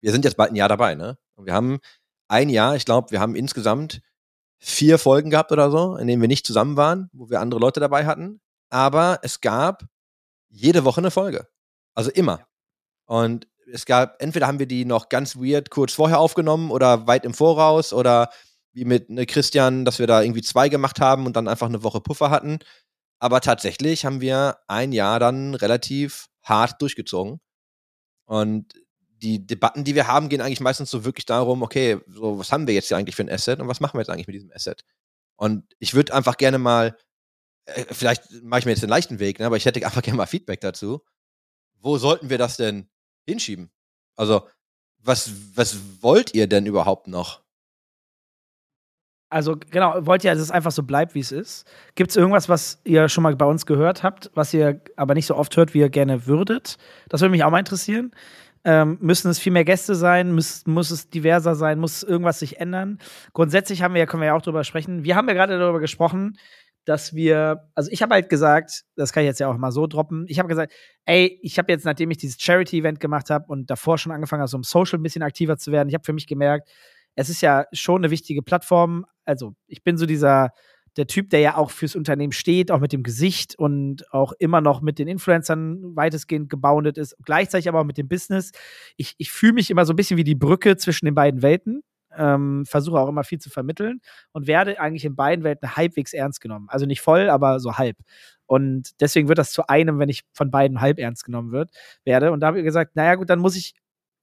Wir 0.00 0.12
sind 0.12 0.24
jetzt 0.24 0.36
bald 0.36 0.52
ein 0.52 0.56
Jahr 0.56 0.68
dabei, 0.68 0.94
ne? 0.94 1.18
Und 1.34 1.46
wir 1.46 1.52
haben 1.52 1.78
ein 2.28 2.48
Jahr, 2.48 2.76
ich 2.76 2.84
glaube, 2.84 3.10
wir 3.10 3.20
haben 3.20 3.34
insgesamt 3.34 4.00
vier 4.58 4.98
Folgen 4.98 5.30
gehabt 5.30 5.52
oder 5.52 5.70
so, 5.70 5.96
in 5.96 6.06
denen 6.06 6.22
wir 6.22 6.28
nicht 6.28 6.46
zusammen 6.46 6.76
waren, 6.76 7.10
wo 7.12 7.28
wir 7.28 7.40
andere 7.40 7.60
Leute 7.60 7.80
dabei 7.80 8.06
hatten. 8.06 8.40
Aber 8.70 9.18
es 9.22 9.40
gab 9.40 9.84
jede 10.48 10.84
Woche 10.84 11.00
eine 11.00 11.10
Folge. 11.10 11.48
Also 11.94 12.10
immer. 12.10 12.46
Und 13.06 13.48
es 13.72 13.86
gab, 13.86 14.20
entweder 14.22 14.46
haben 14.46 14.58
wir 14.58 14.66
die 14.66 14.84
noch 14.84 15.08
ganz 15.08 15.36
weird 15.36 15.70
kurz 15.70 15.92
vorher 15.92 16.20
aufgenommen 16.20 16.70
oder 16.70 17.06
weit 17.06 17.24
im 17.24 17.34
Voraus 17.34 17.92
oder 17.92 18.30
wie 18.72 18.84
mit 18.84 19.10
ne, 19.10 19.26
Christian, 19.26 19.84
dass 19.84 19.98
wir 19.98 20.06
da 20.06 20.22
irgendwie 20.22 20.42
zwei 20.42 20.68
gemacht 20.68 21.00
haben 21.00 21.26
und 21.26 21.36
dann 21.36 21.48
einfach 21.48 21.68
eine 21.68 21.82
Woche 21.82 22.00
Puffer 22.00 22.30
hatten. 22.30 22.58
Aber 23.18 23.40
tatsächlich 23.40 24.04
haben 24.04 24.20
wir 24.20 24.58
ein 24.68 24.92
Jahr 24.92 25.18
dann 25.20 25.54
relativ 25.54 26.28
hart 26.42 26.80
durchgezogen. 26.80 27.40
Und 28.24 28.74
die 29.22 29.46
Debatten, 29.46 29.84
die 29.84 29.94
wir 29.94 30.06
haben, 30.06 30.28
gehen 30.28 30.40
eigentlich 30.40 30.60
meistens 30.60 30.90
so 30.90 31.04
wirklich 31.04 31.26
darum, 31.26 31.62
okay, 31.62 32.00
so, 32.06 32.38
was 32.38 32.52
haben 32.52 32.66
wir 32.66 32.74
jetzt 32.74 32.88
hier 32.88 32.96
eigentlich 32.96 33.16
für 33.16 33.22
ein 33.22 33.30
Asset 33.30 33.60
und 33.60 33.68
was 33.68 33.80
machen 33.80 33.94
wir 33.94 34.00
jetzt 34.00 34.10
eigentlich 34.10 34.26
mit 34.26 34.36
diesem 34.36 34.52
Asset? 34.52 34.84
Und 35.36 35.64
ich 35.78 35.94
würde 35.94 36.14
einfach 36.14 36.36
gerne 36.36 36.58
mal, 36.58 36.96
äh, 37.66 37.84
vielleicht 37.90 38.30
mache 38.42 38.60
ich 38.60 38.66
mir 38.66 38.72
jetzt 38.72 38.82
den 38.82 38.90
leichten 38.90 39.18
Weg, 39.18 39.38
ne, 39.38 39.46
aber 39.46 39.56
ich 39.56 39.64
hätte 39.66 39.84
einfach 39.84 40.02
gerne 40.02 40.16
mal 40.16 40.26
Feedback 40.26 40.60
dazu. 40.60 41.02
Wo 41.78 41.98
sollten 41.98 42.30
wir 42.30 42.38
das 42.38 42.56
denn 42.56 42.89
hinschieben. 43.26 43.70
Also, 44.16 44.46
was, 44.98 45.30
was 45.54 46.02
wollt 46.02 46.34
ihr 46.34 46.46
denn 46.46 46.66
überhaupt 46.66 47.08
noch? 47.08 47.42
Also, 49.32 49.56
genau, 49.70 49.94
wollt 50.06 50.24
ihr, 50.24 50.32
dass 50.32 50.42
es 50.42 50.50
einfach 50.50 50.72
so 50.72 50.82
bleibt, 50.82 51.14
wie 51.14 51.20
es 51.20 51.30
ist? 51.30 51.64
Gibt 51.94 52.10
es 52.10 52.16
irgendwas, 52.16 52.48
was 52.48 52.80
ihr 52.84 53.08
schon 53.08 53.22
mal 53.22 53.36
bei 53.36 53.46
uns 53.46 53.64
gehört 53.64 54.02
habt, 54.02 54.30
was 54.34 54.52
ihr 54.52 54.80
aber 54.96 55.14
nicht 55.14 55.26
so 55.26 55.36
oft 55.36 55.56
hört, 55.56 55.72
wie 55.72 55.78
ihr 55.78 55.88
gerne 55.88 56.26
würdet? 56.26 56.78
Das 57.08 57.20
würde 57.20 57.30
mich 57.30 57.44
auch 57.44 57.50
mal 57.50 57.60
interessieren. 57.60 58.10
Ähm, 58.64 58.98
müssen 59.00 59.30
es 59.30 59.38
viel 59.38 59.52
mehr 59.52 59.64
Gäste 59.64 59.94
sein? 59.94 60.32
Muss, 60.32 60.66
muss 60.66 60.90
es 60.90 61.08
diverser 61.08 61.54
sein? 61.54 61.78
Muss 61.78 62.02
irgendwas 62.02 62.40
sich 62.40 62.60
ändern? 62.60 62.98
Grundsätzlich 63.32 63.82
haben 63.82 63.94
wir, 63.94 64.04
können 64.06 64.20
wir 64.20 64.28
ja 64.28 64.34
auch 64.34 64.42
drüber 64.42 64.64
sprechen. 64.64 65.04
Wir 65.04 65.14
haben 65.14 65.28
ja 65.28 65.34
gerade 65.34 65.58
darüber 65.58 65.80
gesprochen, 65.80 66.36
dass 66.90 67.14
wir, 67.14 67.68
also 67.76 67.88
ich 67.92 68.02
habe 68.02 68.14
halt 68.14 68.28
gesagt, 68.28 68.82
das 68.96 69.12
kann 69.12 69.22
ich 69.22 69.28
jetzt 69.28 69.38
ja 69.38 69.46
auch 69.46 69.56
mal 69.56 69.70
so 69.70 69.86
droppen, 69.86 70.24
ich 70.26 70.40
habe 70.40 70.48
gesagt, 70.48 70.72
ey, 71.04 71.38
ich 71.40 71.56
habe 71.56 71.70
jetzt, 71.70 71.84
nachdem 71.84 72.10
ich 72.10 72.16
dieses 72.16 72.42
Charity-Event 72.42 72.98
gemacht 72.98 73.30
habe 73.30 73.44
und 73.46 73.70
davor 73.70 73.96
schon 73.96 74.10
angefangen 74.10 74.40
habe, 74.40 74.50
so 74.50 74.56
im 74.56 74.64
Social 74.64 74.98
ein 74.98 75.04
bisschen 75.04 75.22
aktiver 75.22 75.56
zu 75.56 75.70
werden, 75.70 75.88
ich 75.88 75.94
habe 75.94 76.02
für 76.04 76.12
mich 76.12 76.26
gemerkt, 76.26 76.68
es 77.14 77.28
ist 77.28 77.42
ja 77.42 77.64
schon 77.72 78.00
eine 78.00 78.10
wichtige 78.10 78.42
Plattform. 78.42 79.06
Also 79.24 79.54
ich 79.68 79.84
bin 79.84 79.98
so 79.98 80.04
dieser, 80.04 80.50
der 80.96 81.06
Typ, 81.06 81.30
der 81.30 81.38
ja 81.38 81.56
auch 81.56 81.70
fürs 81.70 81.94
Unternehmen 81.94 82.32
steht, 82.32 82.72
auch 82.72 82.80
mit 82.80 82.92
dem 82.92 83.04
Gesicht 83.04 83.56
und 83.56 84.12
auch 84.12 84.32
immer 84.40 84.60
noch 84.60 84.80
mit 84.80 84.98
den 84.98 85.06
Influencern 85.06 85.94
weitestgehend 85.94 86.50
geboundet 86.50 86.98
ist, 86.98 87.16
gleichzeitig 87.24 87.68
aber 87.68 87.82
auch 87.82 87.84
mit 87.84 87.98
dem 87.98 88.08
Business. 88.08 88.50
Ich, 88.96 89.14
ich 89.18 89.30
fühle 89.30 89.52
mich 89.52 89.70
immer 89.70 89.84
so 89.84 89.92
ein 89.92 89.96
bisschen 89.96 90.16
wie 90.16 90.24
die 90.24 90.34
Brücke 90.34 90.76
zwischen 90.76 91.04
den 91.04 91.14
beiden 91.14 91.40
Welten 91.40 91.84
ähm, 92.16 92.64
versuche 92.66 92.98
auch 92.98 93.08
immer 93.08 93.24
viel 93.24 93.38
zu 93.38 93.50
vermitteln 93.50 94.00
und 94.32 94.46
werde 94.46 94.80
eigentlich 94.80 95.04
in 95.04 95.16
beiden 95.16 95.44
Welten 95.44 95.76
halbwegs 95.76 96.12
ernst 96.12 96.40
genommen. 96.40 96.66
Also 96.68 96.86
nicht 96.86 97.00
voll, 97.00 97.28
aber 97.30 97.60
so 97.60 97.78
halb. 97.78 97.96
Und 98.46 99.00
deswegen 99.00 99.28
wird 99.28 99.38
das 99.38 99.52
zu 99.52 99.68
einem, 99.68 99.98
wenn 99.98 100.08
ich 100.08 100.24
von 100.32 100.50
beiden 100.50 100.80
halb 100.80 100.98
ernst 100.98 101.24
genommen 101.24 101.52
wird, 101.52 101.70
werde. 102.04 102.32
Und 102.32 102.40
da 102.40 102.48
habe 102.48 102.58
ich 102.58 102.64
gesagt, 102.64 102.96
naja 102.96 103.14
gut, 103.14 103.30
dann 103.30 103.38
muss 103.38 103.56
ich, 103.56 103.74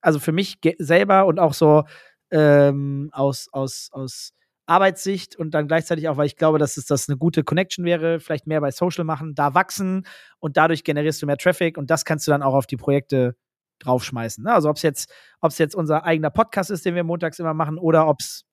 also 0.02 0.20
für 0.20 0.32
mich 0.32 0.60
selber 0.80 1.26
und 1.26 1.40
auch 1.40 1.54
so 1.54 1.84
ähm, 2.32 3.10
aus, 3.14 3.48
aus, 3.54 3.90
aus 3.94 4.34
Arbeitssicht 4.66 5.38
und 5.38 5.52
dann 5.52 5.68
gleichzeitig 5.68 6.10
auch, 6.10 6.18
weil 6.18 6.26
ich 6.26 6.36
glaube, 6.36 6.60
dass 6.60 6.76
es 6.76 6.86
das 6.86 7.08
eine 7.08 7.18
gute 7.18 7.44
Connection 7.44 7.86
wäre, 7.86 8.20
vielleicht 8.20 8.48
mehr 8.48 8.60
bei 8.60 8.72
Social 8.72 9.06
machen, 9.06 9.34
da 9.34 9.54
wachsen 9.54 10.06
und 10.40 10.58
dadurch 10.58 10.84
generierst 10.84 11.22
du 11.22 11.26
mehr 11.26 11.38
Traffic 11.38 11.78
und 11.78 11.90
das 11.90 12.04
kannst 12.04 12.28
du 12.28 12.32
dann 12.32 12.44
auch 12.44 12.54
auf 12.54 12.68
die 12.68 12.76
Projekte 12.76 13.36
draufschmeißen. 13.80 14.44
Ne? 14.44 14.54
Also 14.54 14.70
ob 14.70 14.78
es 14.78 14.82
jetzt, 14.82 15.14
ob's 15.42 15.58
jetzt 15.58 15.76
unser 15.76 16.04
eigener 16.04 16.30
Podcast 16.30 16.72
ist, 16.72 16.86
den 16.86 16.96
wir 16.96 17.04
montags 17.04 17.40
immer 17.40 17.54
machen, 17.54 17.78
oder 17.78 18.08
ob 18.08 18.20
es 18.20 18.48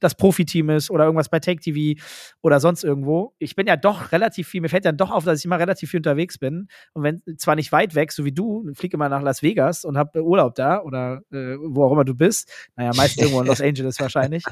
das 0.00 0.14
Profiteam 0.14 0.70
ist 0.70 0.90
oder 0.90 1.04
irgendwas 1.04 1.28
bei 1.28 1.40
Take 1.40 1.60
TV 1.60 2.00
oder 2.42 2.60
sonst 2.60 2.84
irgendwo. 2.84 3.34
Ich 3.38 3.56
bin 3.56 3.66
ja 3.66 3.76
doch 3.76 4.12
relativ 4.12 4.48
viel, 4.48 4.60
mir 4.60 4.68
fällt 4.68 4.84
dann 4.84 4.96
doch 4.96 5.10
auf, 5.10 5.24
dass 5.24 5.38
ich 5.38 5.44
immer 5.44 5.58
relativ 5.58 5.90
viel 5.90 6.00
unterwegs 6.00 6.38
bin. 6.38 6.68
Und 6.92 7.02
wenn 7.02 7.22
zwar 7.38 7.56
nicht 7.56 7.72
weit 7.72 7.94
weg, 7.94 8.12
so 8.12 8.24
wie 8.24 8.32
du, 8.32 8.70
fliege 8.74 8.96
immer 8.96 9.08
nach 9.08 9.22
Las 9.22 9.42
Vegas 9.42 9.84
und 9.84 9.96
habe 9.96 10.22
Urlaub 10.22 10.54
da 10.54 10.80
oder 10.82 11.22
äh, 11.32 11.56
wo 11.58 11.84
auch 11.84 11.92
immer 11.92 12.04
du 12.04 12.14
bist. 12.14 12.50
Naja, 12.76 12.92
meist 12.94 13.18
irgendwo 13.18 13.40
in 13.40 13.46
Los 13.46 13.60
Angeles 13.62 13.98
wahrscheinlich. 14.00 14.44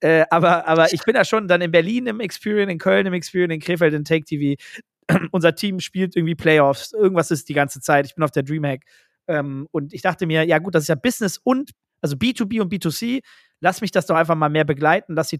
Äh, 0.00 0.24
aber, 0.30 0.66
aber 0.66 0.92
ich 0.92 1.02
bin 1.04 1.14
ja 1.14 1.24
schon 1.24 1.48
dann 1.48 1.60
in 1.60 1.70
Berlin 1.70 2.06
im 2.06 2.20
Experience, 2.20 2.72
in 2.72 2.78
Köln 2.78 3.06
im 3.06 3.14
Experience, 3.14 3.54
in 3.54 3.60
Krefeld 3.60 3.94
in 3.94 4.04
Take 4.04 4.24
TV. 4.24 4.60
Unser 5.32 5.54
Team 5.54 5.80
spielt 5.80 6.14
irgendwie 6.14 6.36
Playoffs, 6.36 6.92
irgendwas 6.92 7.30
ist 7.30 7.48
die 7.48 7.54
ganze 7.54 7.80
Zeit. 7.80 8.06
Ich 8.06 8.14
bin 8.14 8.22
auf 8.22 8.30
der 8.30 8.44
Dreamhack. 8.44 8.82
Ähm, 9.28 9.68
und 9.70 9.92
ich 9.92 10.02
dachte 10.02 10.26
mir, 10.26 10.44
ja 10.44 10.58
gut, 10.58 10.74
das 10.74 10.84
ist 10.84 10.88
ja 10.88 10.94
Business 10.94 11.38
und, 11.42 11.72
also 12.00 12.16
B2B 12.16 12.60
und 12.60 12.72
B2C 12.72 13.20
lass 13.62 13.80
mich 13.80 13.92
das 13.92 14.06
doch 14.06 14.16
einfach 14.16 14.34
mal 14.34 14.50
mehr 14.50 14.64
begleiten, 14.64 15.14
lass 15.14 15.28
die 15.28 15.38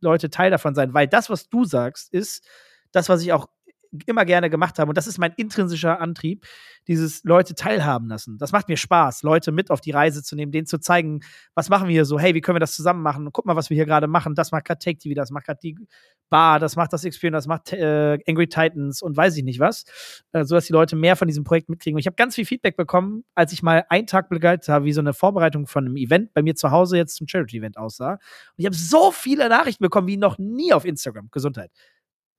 Leute 0.00 0.30
Teil 0.30 0.50
davon 0.50 0.74
sein, 0.74 0.94
weil 0.94 1.08
das, 1.08 1.28
was 1.28 1.48
du 1.48 1.64
sagst, 1.64 2.12
ist 2.14 2.46
das, 2.92 3.08
was 3.08 3.22
ich 3.22 3.32
auch 3.32 3.48
immer 4.06 4.24
gerne 4.24 4.50
gemacht 4.50 4.78
habe. 4.78 4.90
Und 4.90 4.98
das 4.98 5.06
ist 5.06 5.18
mein 5.18 5.32
intrinsischer 5.36 6.00
Antrieb, 6.00 6.46
dieses 6.88 7.24
Leute 7.24 7.54
teilhaben 7.54 8.08
lassen. 8.08 8.38
Das 8.38 8.52
macht 8.52 8.68
mir 8.68 8.76
Spaß, 8.76 9.22
Leute 9.22 9.52
mit 9.52 9.70
auf 9.70 9.80
die 9.80 9.90
Reise 9.90 10.22
zu 10.22 10.36
nehmen, 10.36 10.52
denen 10.52 10.66
zu 10.66 10.78
zeigen, 10.78 11.20
was 11.54 11.68
machen 11.68 11.88
wir 11.88 11.92
hier 11.92 12.04
so, 12.04 12.18
hey, 12.18 12.34
wie 12.34 12.40
können 12.40 12.56
wir 12.56 12.60
das 12.60 12.74
zusammen 12.74 13.02
machen? 13.02 13.28
guck 13.32 13.46
mal, 13.46 13.56
was 13.56 13.70
wir 13.70 13.74
hier 13.74 13.86
gerade 13.86 14.06
machen. 14.06 14.34
Das 14.34 14.52
macht 14.52 14.64
gerade 14.64 14.78
Take 14.78 14.98
TV, 14.98 15.14
das 15.14 15.30
macht 15.30 15.46
gerade 15.46 15.60
die 15.62 15.76
Bar, 16.28 16.58
das 16.58 16.74
macht 16.74 16.92
das 16.92 17.04
Experience, 17.04 17.44
das 17.44 17.46
macht 17.46 17.72
äh, 17.72 18.18
Angry 18.26 18.48
Titans 18.48 19.00
und 19.02 19.16
weiß 19.16 19.36
ich 19.36 19.44
nicht 19.44 19.60
was. 19.60 19.84
Äh, 20.32 20.44
sodass 20.44 20.66
die 20.66 20.72
Leute 20.72 20.96
mehr 20.96 21.16
von 21.16 21.28
diesem 21.28 21.44
Projekt 21.44 21.68
mitkriegen. 21.68 21.96
Und 21.96 22.00
ich 22.00 22.06
habe 22.06 22.16
ganz 22.16 22.34
viel 22.34 22.44
Feedback 22.44 22.76
bekommen, 22.76 23.24
als 23.34 23.52
ich 23.52 23.62
mal 23.62 23.84
einen 23.88 24.06
Tag 24.06 24.28
begleitet 24.28 24.68
habe, 24.68 24.84
wie 24.84 24.92
so 24.92 25.00
eine 25.00 25.12
Vorbereitung 25.12 25.66
von 25.66 25.86
einem 25.86 25.96
Event 25.96 26.34
bei 26.34 26.42
mir 26.42 26.54
zu 26.54 26.70
Hause 26.70 26.96
jetzt 26.96 27.16
zum 27.16 27.28
Charity-Event 27.28 27.78
aussah. 27.78 28.12
Und 28.12 28.20
ich 28.56 28.66
habe 28.66 28.76
so 28.76 29.12
viele 29.12 29.48
Nachrichten 29.48 29.84
bekommen 29.84 30.08
wie 30.08 30.16
noch 30.16 30.38
nie 30.38 30.72
auf 30.72 30.84
Instagram. 30.84 31.28
Gesundheit. 31.30 31.70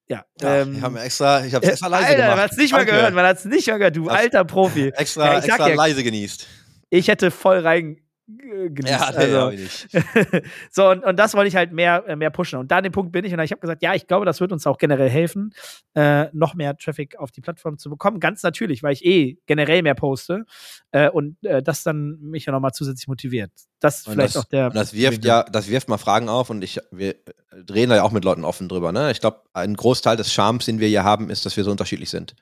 Ja, 0.10 0.24
ja 0.42 0.62
ähm, 0.62 0.76
ich 0.76 0.82
habe 0.82 1.00
extra, 1.02 1.46
ich 1.46 1.54
habe 1.54 1.66
extra 1.68 1.88
leise 1.88 2.08
Alter, 2.08 2.18
gemacht. 2.18 2.36
Man 2.36 2.44
hat's 2.46 2.58
nicht 2.58 2.72
mal 2.72 2.86
gehört, 2.86 3.14
man 3.14 3.26
hat's 3.26 3.46
nicht 3.46 3.68
mal 3.68 3.78
gehört, 3.78 3.96
du 3.96 4.08
alter 4.08 4.46
Profi. 4.46 4.88
Extra, 4.96 5.34
ja, 5.34 5.40
extra 5.40 5.70
ja, 5.70 5.76
leise 5.76 6.04
genießt. 6.04 6.48
Ich 6.90 7.10
hätte 7.10 7.32
voll 7.32 7.60
rein 7.60 7.98
genießt. 8.28 8.88
Ja, 8.88 9.12
nee, 9.12 9.18
also. 9.18 9.50
nicht. 9.52 9.88
so, 10.72 10.90
und, 10.90 11.04
und 11.06 11.18
das 11.18 11.34
wollte 11.34 11.48
ich 11.48 11.56
halt 11.56 11.72
mehr, 11.72 12.04
äh, 12.08 12.16
mehr 12.16 12.30
pushen. 12.30 12.60
Und 12.60 12.70
da 12.70 12.78
an 12.78 12.84
dem 12.84 12.92
Punkt 12.92 13.12
bin 13.14 13.24
ich. 13.24 13.34
Und 13.34 13.40
ich 13.40 13.52
habe 13.52 13.62
gesagt, 13.62 13.82
ja, 13.82 13.96
ich 13.96 14.08
glaube, 14.08 14.26
das 14.26 14.42
wird 14.42 14.52
uns 14.52 14.68
auch 14.68 14.78
generell 14.78 15.10
helfen, 15.10 15.54
äh, 15.96 16.26
noch 16.34 16.54
mehr 16.54 16.76
Traffic 16.78 17.18
auf 17.18 17.32
die 17.32 17.40
Plattform 17.40 17.78
zu 17.78 17.90
bekommen. 17.90 18.20
Ganz 18.20 18.44
natürlich, 18.44 18.84
weil 18.84 18.94
ich 18.94 19.06
eh 19.06 19.38
generell 19.46 19.82
mehr 19.82 19.96
poste 19.96 20.46
äh, 20.92 21.10
und 21.10 21.38
äh, 21.44 21.64
das 21.64 21.84
dann 21.84 22.18
mich 22.20 22.46
ja 22.46 22.52
nochmal 22.52 22.74
zusätzlich 22.74 23.08
motiviert. 23.08 23.52
Das 23.80 24.00
ist 24.00 24.10
vielleicht 24.10 24.36
das, 24.36 24.44
auch 24.44 24.50
der. 24.50 24.70
das 24.72 24.94
wirft 24.94 25.24
ja, 25.24 25.44
das 25.44 25.70
wirft 25.70 25.88
mal 25.88 25.98
Fragen 25.98 26.28
auf 26.28 26.50
und 26.50 26.64
ich, 26.64 26.80
wir 26.92 27.16
drehen 27.66 27.90
da 27.90 27.98
ja 27.98 28.04
auch 28.04 28.12
mit 28.12 28.26
Leuten 28.26 28.44
offen 28.44 28.68
drüber. 28.68 28.92
Ne? 28.92 29.12
Ich 29.12 29.22
glaube, 29.22 29.42
ein 29.54 29.76
Großteil 29.76 30.18
des 30.18 30.34
Charmes, 30.34 30.66
den 30.66 30.80
wir 30.80 30.88
hier 30.88 31.04
haben, 31.04 31.30
ist, 31.30 31.46
dass 31.46 31.56
wir 31.56 31.64
so 31.64 31.72
unterschiedlich 31.72 32.10
sind. 32.10 32.36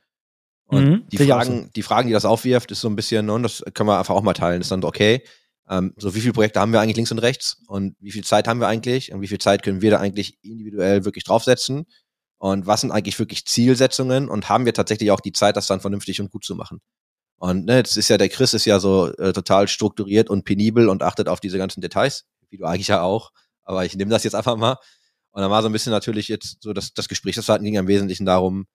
Und 0.68 0.90
mhm, 0.90 1.04
die, 1.10 1.18
Fragen, 1.18 1.64
so. 1.64 1.70
die 1.76 1.84
Fragen, 1.84 2.08
die 2.08 2.14
das 2.14 2.26
aufwirft, 2.26 2.72
ist 2.72 2.82
so 2.82 2.90
ein 2.90 2.96
bisschen, 2.96 3.28
ne, 3.28 3.34
und 3.34 3.44
das 3.44 3.64
können 3.76 3.88
wir 3.88 4.00
einfach 4.00 4.16
auch 4.16 4.24
mal 4.24 4.34
teilen, 4.34 4.62
ist 4.62 4.72
dann 4.72 4.84
okay 4.84 5.22
ähm, 5.70 5.94
so, 5.98 6.14
wie 6.16 6.22
viele 6.22 6.34
Projekte 6.34 6.60
haben 6.60 6.72
wir 6.72 6.80
eigentlich 6.80 6.96
links 6.96 7.12
und 7.12 7.20
rechts 7.20 7.58
und 7.68 7.96
wie 8.00 8.12
viel 8.12 8.24
Zeit 8.24 8.48
haben 8.48 8.60
wir 8.60 8.68
eigentlich 8.68 9.12
und 9.12 9.22
wie 9.22 9.28
viel 9.28 9.40
Zeit 9.40 9.64
können 9.64 9.82
wir 9.82 9.92
da 9.92 10.00
eigentlich 10.00 10.38
individuell 10.44 11.06
wirklich 11.06 11.24
draufsetzen 11.24 11.86
und 12.38 12.68
was 12.68 12.82
sind 12.82 12.92
eigentlich 12.92 13.18
wirklich 13.18 13.46
Zielsetzungen 13.46 14.30
und 14.30 14.50
haben 14.50 14.66
wir 14.66 14.74
tatsächlich 14.74 15.12
auch 15.12 15.20
die 15.20 15.34
Zeit, 15.34 15.58
das 15.58 15.68
dann 15.68 15.82
vernünftig 15.82 16.22
und 16.22 16.32
gut 16.32 16.46
zu 16.46 16.56
machen. 16.56 16.82
Und 17.38 17.66
ne, 17.66 17.78
jetzt 17.78 17.98
ist 17.98 18.10
ja 18.10 18.18
der 18.18 18.30
Chris 18.30 18.54
ist 18.54 18.66
ja 18.66 18.80
so 18.80 19.12
äh, 19.18 19.34
total 19.34 19.68
strukturiert 19.68 20.30
und 20.30 20.46
penibel 20.46 20.90
und 20.90 21.04
achtet 21.04 21.28
auf 21.28 21.40
diese 21.40 21.58
ganzen 21.58 21.82
Details, 21.82 22.26
wie 22.50 22.58
du 22.58 22.66
eigentlich 22.66 22.88
ja 22.88 23.02
auch. 23.02 23.32
Aber 23.64 23.86
ich 23.86 23.96
nehme 23.96 24.12
das 24.12 24.24
jetzt 24.24 24.36
einfach 24.36 24.56
mal. 24.56 24.78
Und 25.32 25.42
dann 25.42 25.52
war 25.52 25.62
so 25.62 25.70
ein 25.70 25.74
bisschen 25.74 25.92
natürlich 25.92 26.28
jetzt 26.28 26.62
so, 26.62 26.72
dass 26.72 26.94
das 26.94 27.10
Gespräch, 27.10 27.36
das 27.36 27.48
ging 27.48 27.76
im 27.76 27.88
Wesentlichen 27.88 28.26
darum, 28.26 28.68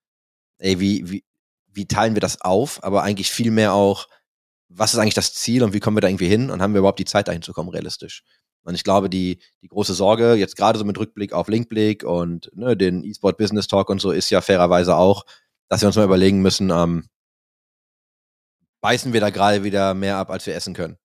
ey, 0.59 0.79
wie, 0.79 1.11
wie, 1.11 1.25
wie 1.69 1.87
teilen 1.87 2.15
wir 2.15 2.21
das 2.21 2.43
auf, 2.43 2.85
aber 2.85 3.03
eigentlich 3.03 3.31
viel 3.31 3.51
mehr 3.51 3.73
auch, 3.73 4.07
was 4.73 4.95
ist 4.95 5.01
eigentlich 5.01 5.15
das 5.15 5.35
Ziel 5.35 5.63
und 5.63 5.73
wie 5.73 5.81
kommen 5.81 5.97
wir 5.97 6.01
da 6.01 6.09
irgendwie 6.09 6.29
hin 6.29 6.51
und 6.51 6.63
haben 6.63 6.73
wir 6.73 6.79
überhaupt 6.79 7.01
die 7.01 7.05
Zeit 7.05 7.29
dahin 7.29 7.43
zu 7.43 7.53
kommen, 7.53 7.69
realistisch. 7.69 8.23
Und 8.63 8.75
ich 8.75 8.85
glaube, 8.85 9.11
die, 9.11 9.41
die 9.63 9.69
große 9.69 9.95
Sorge, 9.95 10.35
jetzt 10.35 10.57
gerade 10.57 10.79
so 10.79 10.85
mit 10.85 10.99
Rückblick 10.99 11.33
auf 11.33 11.49
Linkblick 11.49 12.05
und 12.05 12.51
ne, 12.55 12.77
den 12.77 13.03
E-Sport 13.05 13.37
Business 13.37 13.67
Talk 13.67 13.91
und 13.91 14.01
so, 14.01 14.13
ist 14.13 14.31
ja 14.31 14.41
fairerweise 14.41 14.97
auch, 14.97 15.25
dass 15.69 15.81
wir 15.81 15.89
uns 15.89 15.97
mal 15.97 16.05
überlegen 16.05 16.41
müssen, 16.41 16.71
ähm, 16.71 17.09
beißen 18.81 19.13
wir 19.13 19.21
da 19.21 19.31
gerade 19.31 19.65
wieder 19.65 19.95
mehr 19.95 20.17
ab, 20.17 20.31
als 20.31 20.47
wir 20.47 20.55
essen 20.55 20.75
können. 20.75 20.99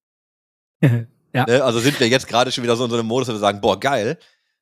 ja. 0.81 1.45
Ne? 1.45 1.63
Also 1.63 1.79
sind 1.79 1.99
wir 1.99 2.07
jetzt 2.07 2.27
gerade 2.27 2.51
schon 2.51 2.63
wieder 2.63 2.75
so 2.75 2.85
in 2.85 2.91
so 2.91 2.97
einem 2.97 3.07
Modus, 3.07 3.29
wo 3.29 3.33
wir 3.33 3.39
sagen, 3.39 3.61
boah, 3.61 3.79
geil, 3.79 4.19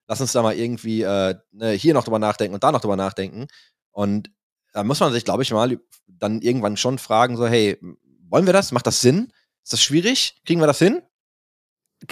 lass 0.08 0.22
uns 0.22 0.32
da 0.32 0.42
mal 0.42 0.56
irgendwie 0.56 1.02
äh, 1.02 1.36
ne, 1.52 1.72
hier 1.72 1.94
noch 1.94 2.04
drüber 2.04 2.20
nachdenken 2.20 2.54
und 2.54 2.64
da 2.64 2.72
noch 2.72 2.82
drüber 2.82 2.96
nachdenken. 2.96 3.48
Und 3.92 4.32
da 4.72 4.84
muss 4.84 5.00
man 5.00 5.12
sich, 5.12 5.26
glaube 5.26 5.44
ich, 5.44 5.52
mal 5.52 5.78
dann 6.08 6.42
irgendwann 6.42 6.78
schon 6.78 7.00
fragen, 7.00 7.38
so, 7.38 7.48
hey, 7.48 7.78
wollen 8.30 8.46
wir 8.46 8.54
das? 8.54 8.72
Macht 8.72 8.88
das 8.88 9.02
Sinn? 9.02 9.32
Ist 9.64 9.74
das 9.74 9.82
schwierig? 9.82 10.42
Kriegen 10.46 10.62
wir 10.62 10.68
das 10.68 10.80
hin? 10.80 11.02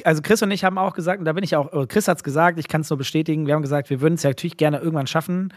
Also 0.06 0.22
Chris 0.22 0.42
und 0.42 0.52
ich 0.52 0.64
haben 0.64 0.78
auch 0.78 0.94
gesagt, 0.94 1.20
und 1.20 1.26
da 1.26 1.34
bin 1.34 1.44
ich 1.44 1.56
auch, 1.56 1.88
Chris 1.88 2.08
hat 2.08 2.18
es 2.18 2.24
gesagt, 2.24 2.60
ich 2.60 2.70
kann 2.70 2.82
es 2.82 2.90
nur 2.90 2.98
bestätigen, 2.98 3.46
wir 3.46 3.56
haben 3.56 3.62
gesagt, 3.62 3.90
wir 3.90 4.00
würden 4.00 4.14
es 4.14 4.24
ja 4.24 4.30
natürlich 4.30 4.56
gerne 4.56 4.80
irgendwann 4.80 5.08
schaffen, 5.08 5.54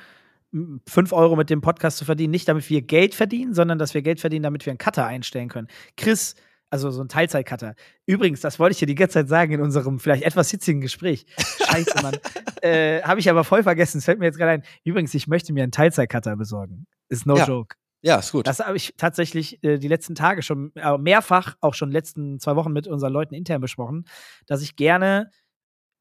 5 0.86 1.12
Euro 1.12 1.36
mit 1.36 1.50
dem 1.50 1.60
Podcast 1.60 1.98
zu 1.98 2.04
verdienen. 2.04 2.30
Nicht 2.30 2.48
damit 2.48 2.68
wir 2.70 2.82
Geld 2.82 3.14
verdienen, 3.14 3.54
sondern 3.54 3.78
dass 3.78 3.94
wir 3.94 4.02
Geld 4.02 4.20
verdienen, 4.20 4.44
damit 4.44 4.64
wir 4.66 4.70
einen 4.70 4.78
Cutter 4.78 5.04
einstellen 5.06 5.48
können. 5.48 5.68
Chris, 5.96 6.36
also 6.70 6.90
so 6.90 7.02
ein 7.02 7.08
Teilzeit-Cutter. 7.08 7.74
Übrigens, 8.06 8.40
das 8.40 8.58
wollte 8.58 8.72
ich 8.72 8.78
dir 8.78 8.86
die 8.86 8.94
ganze 8.94 9.14
Zeit 9.14 9.28
sagen 9.28 9.52
in 9.52 9.60
unserem 9.60 9.98
vielleicht 9.98 10.22
etwas 10.22 10.50
hitzigen 10.50 10.80
Gespräch. 10.80 11.26
Scheiße, 11.38 12.02
Mann. 12.02 12.16
äh, 12.62 13.02
Habe 13.02 13.20
ich 13.20 13.28
aber 13.28 13.44
voll 13.44 13.62
vergessen. 13.62 13.98
Es 13.98 14.04
fällt 14.04 14.18
mir 14.18 14.26
jetzt 14.26 14.38
gerade 14.38 14.52
ein. 14.52 14.62
Übrigens, 14.84 15.12
ich 15.14 15.26
möchte 15.26 15.52
mir 15.52 15.64
einen 15.64 15.72
Teilzeit-Cutter 15.72 16.36
besorgen. 16.36 16.86
Ist 17.08 17.26
no 17.26 17.36
ja. 17.36 17.46
joke. 17.46 17.76
Ja, 18.06 18.18
ist 18.18 18.32
gut. 18.32 18.46
Das 18.46 18.60
habe 18.60 18.76
ich 18.76 18.92
tatsächlich 18.98 19.64
äh, 19.64 19.78
die 19.78 19.88
letzten 19.88 20.14
Tage 20.14 20.42
schon 20.42 20.72
äh, 20.74 20.98
mehrfach, 20.98 21.56
auch 21.62 21.72
schon 21.72 21.90
letzten 21.90 22.38
zwei 22.38 22.54
Wochen 22.54 22.70
mit 22.70 22.86
unseren 22.86 23.14
Leuten 23.14 23.32
intern 23.32 23.62
besprochen, 23.62 24.04
dass 24.46 24.60
ich 24.60 24.76
gerne 24.76 25.30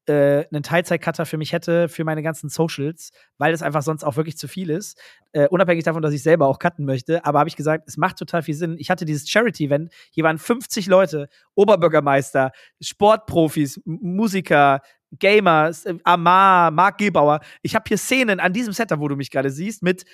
äh, 0.06 0.44
einen 0.52 0.62
Teilzeit-Cutter 0.62 1.24
für 1.24 1.38
mich 1.38 1.54
hätte, 1.54 1.88
für 1.88 2.04
meine 2.04 2.22
ganzen 2.22 2.50
Socials, 2.50 3.10
weil 3.38 3.52
das 3.52 3.62
einfach 3.62 3.80
sonst 3.80 4.04
auch 4.04 4.16
wirklich 4.16 4.36
zu 4.36 4.48
viel 4.48 4.68
ist. 4.68 5.00
Äh, 5.32 5.48
unabhängig 5.48 5.84
davon, 5.84 6.02
dass 6.02 6.12
ich 6.12 6.22
selber 6.22 6.46
auch 6.46 6.58
cutten 6.58 6.84
möchte. 6.84 7.24
Aber 7.24 7.38
habe 7.38 7.48
ich 7.48 7.56
gesagt, 7.56 7.84
es 7.86 7.96
macht 7.96 8.18
total 8.18 8.42
viel 8.42 8.54
Sinn. 8.54 8.76
Ich 8.78 8.90
hatte 8.90 9.06
dieses 9.06 9.26
Charity-Event, 9.30 9.90
hier 10.10 10.24
waren 10.24 10.36
50 10.36 10.88
Leute, 10.88 11.30
Oberbürgermeister, 11.54 12.52
Sportprofis, 12.82 13.80
Musiker, 13.86 14.82
Gamer, 15.18 15.70
äh, 15.84 15.94
Amar, 16.04 16.70
Marc 16.70 16.98
Gebauer. 16.98 17.40
Ich 17.62 17.74
habe 17.74 17.84
hier 17.88 17.96
Szenen 17.96 18.40
an 18.40 18.52
diesem 18.52 18.74
Setup, 18.74 19.00
wo 19.00 19.08
du 19.08 19.16
mich 19.16 19.30
gerade 19.30 19.48
siehst, 19.48 19.82
mit 19.82 20.04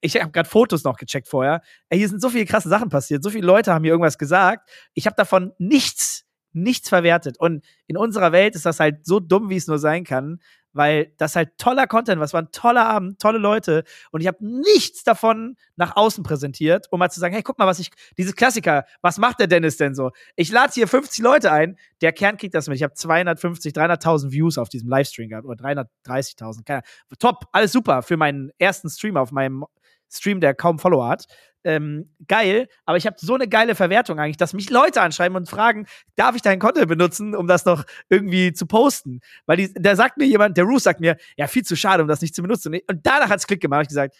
ich 0.00 0.20
habe 0.20 0.30
gerade 0.30 0.48
Fotos 0.48 0.84
noch 0.84 0.96
gecheckt 0.96 1.28
vorher. 1.28 1.62
Ey, 1.88 1.98
hier 1.98 2.08
sind 2.08 2.20
so 2.20 2.28
viele 2.28 2.46
krasse 2.46 2.68
Sachen 2.68 2.88
passiert. 2.88 3.22
So 3.22 3.30
viele 3.30 3.46
Leute 3.46 3.72
haben 3.72 3.82
mir 3.82 3.88
irgendwas 3.88 4.18
gesagt. 4.18 4.68
Ich 4.94 5.06
habe 5.06 5.16
davon 5.16 5.52
nichts, 5.58 6.24
nichts 6.52 6.88
verwertet. 6.88 7.38
Und 7.38 7.64
in 7.86 7.96
unserer 7.96 8.32
Welt 8.32 8.54
ist 8.54 8.66
das 8.66 8.80
halt 8.80 9.06
so 9.06 9.20
dumm, 9.20 9.50
wie 9.50 9.56
es 9.56 9.66
nur 9.66 9.78
sein 9.78 10.04
kann, 10.04 10.40
weil 10.72 11.12
das 11.18 11.34
halt 11.34 11.58
toller 11.58 11.86
Content 11.86 12.18
war. 12.18 12.24
Es 12.24 12.32
war 12.32 12.42
ein 12.42 12.52
toller 12.52 12.86
Abend, 12.86 13.20
tolle 13.20 13.38
Leute. 13.38 13.84
Und 14.12 14.20
ich 14.20 14.26
habe 14.26 14.38
nichts 14.40 15.02
davon 15.02 15.56
nach 15.76 15.96
außen 15.96 16.22
präsentiert, 16.22 16.86
um 16.90 16.98
mal 16.98 17.10
zu 17.10 17.20
sagen, 17.20 17.34
hey, 17.34 17.42
guck 17.42 17.58
mal, 17.58 17.66
was 17.66 17.78
ich, 17.78 17.90
dieses 18.16 18.36
Klassiker, 18.36 18.84
was 19.02 19.18
macht 19.18 19.40
der 19.40 19.46
Dennis 19.46 19.76
denn 19.76 19.94
so? 19.94 20.12
Ich 20.36 20.50
lade 20.50 20.72
hier 20.72 20.86
50 20.86 21.22
Leute 21.24 21.50
ein, 21.50 21.76
der 22.00 22.12
Kern 22.12 22.36
kriegt 22.36 22.54
das 22.54 22.68
mit. 22.68 22.76
Ich 22.76 22.82
habe 22.82 22.94
250, 22.94 23.72
300.000 23.72 24.30
Views 24.30 24.58
auf 24.58 24.68
diesem 24.68 24.88
Livestream 24.88 25.30
gehabt 25.30 25.46
oder 25.46 25.62
330.000. 25.62 26.82
Top, 27.18 27.46
alles 27.52 27.72
super 27.72 28.02
für 28.02 28.16
meinen 28.16 28.50
ersten 28.58 28.88
Stream 28.88 29.16
auf 29.16 29.32
meinem 29.32 29.64
Stream, 30.10 30.40
der 30.40 30.54
kaum 30.54 30.78
Follower 30.78 31.08
hat. 31.08 31.26
Ähm, 31.64 32.14
geil, 32.28 32.68
aber 32.86 32.96
ich 32.96 33.06
habe 33.06 33.16
so 33.18 33.34
eine 33.34 33.48
geile 33.48 33.74
Verwertung 33.74 34.18
eigentlich, 34.18 34.36
dass 34.36 34.54
mich 34.54 34.70
Leute 34.70 35.02
anschreiben 35.02 35.36
und 35.36 35.50
fragen, 35.50 35.86
darf 36.14 36.36
ich 36.36 36.42
deinen 36.42 36.60
Content 36.60 36.88
benutzen, 36.88 37.34
um 37.34 37.46
das 37.46 37.64
noch 37.64 37.84
irgendwie 38.08 38.52
zu 38.52 38.64
posten? 38.66 39.20
Weil 39.44 39.56
die, 39.56 39.74
da 39.74 39.96
sagt 39.96 40.18
mir 40.18 40.26
jemand, 40.26 40.56
der 40.56 40.64
Roos 40.64 40.84
sagt 40.84 41.00
mir, 41.00 41.16
ja, 41.36 41.46
viel 41.46 41.64
zu 41.64 41.76
schade, 41.76 42.02
um 42.02 42.08
das 42.08 42.22
nicht 42.22 42.34
zu 42.34 42.42
benutzen. 42.42 42.74
Und 42.88 43.00
danach 43.02 43.28
hat 43.28 43.40
es 43.40 43.46
Klick 43.46 43.60
gemacht. 43.60 43.82
Ich 43.82 43.88
gesagt, 43.88 44.14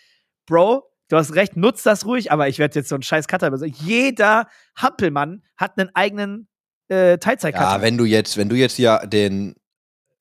Bro, 0.47 0.91
du 1.09 1.17
hast 1.17 1.35
recht, 1.35 1.57
nutz 1.57 1.83
das 1.85 2.05
ruhig, 2.05 2.33
aber 2.33 2.49
ich 2.49 2.59
werde 2.59 2.75
jetzt 2.75 2.89
so 2.89 2.97
einen 2.97 3.03
scheiß 3.03 3.29
Cutter. 3.29 3.51
Also 3.53 3.67
jeder 3.67 4.49
Hampelmann 4.77 5.43
hat 5.57 5.79
einen 5.79 5.91
eigenen 5.95 6.49
äh, 6.89 7.19
Teilzeit-Cutter. 7.19 7.65
Ja, 7.65 7.83
wenn 7.83 7.97
du 7.97 8.05
jetzt, 8.05 8.37
wenn 8.37 8.49
du 8.49 8.57
jetzt 8.57 8.77
hier 8.77 8.99
den, 9.07 9.55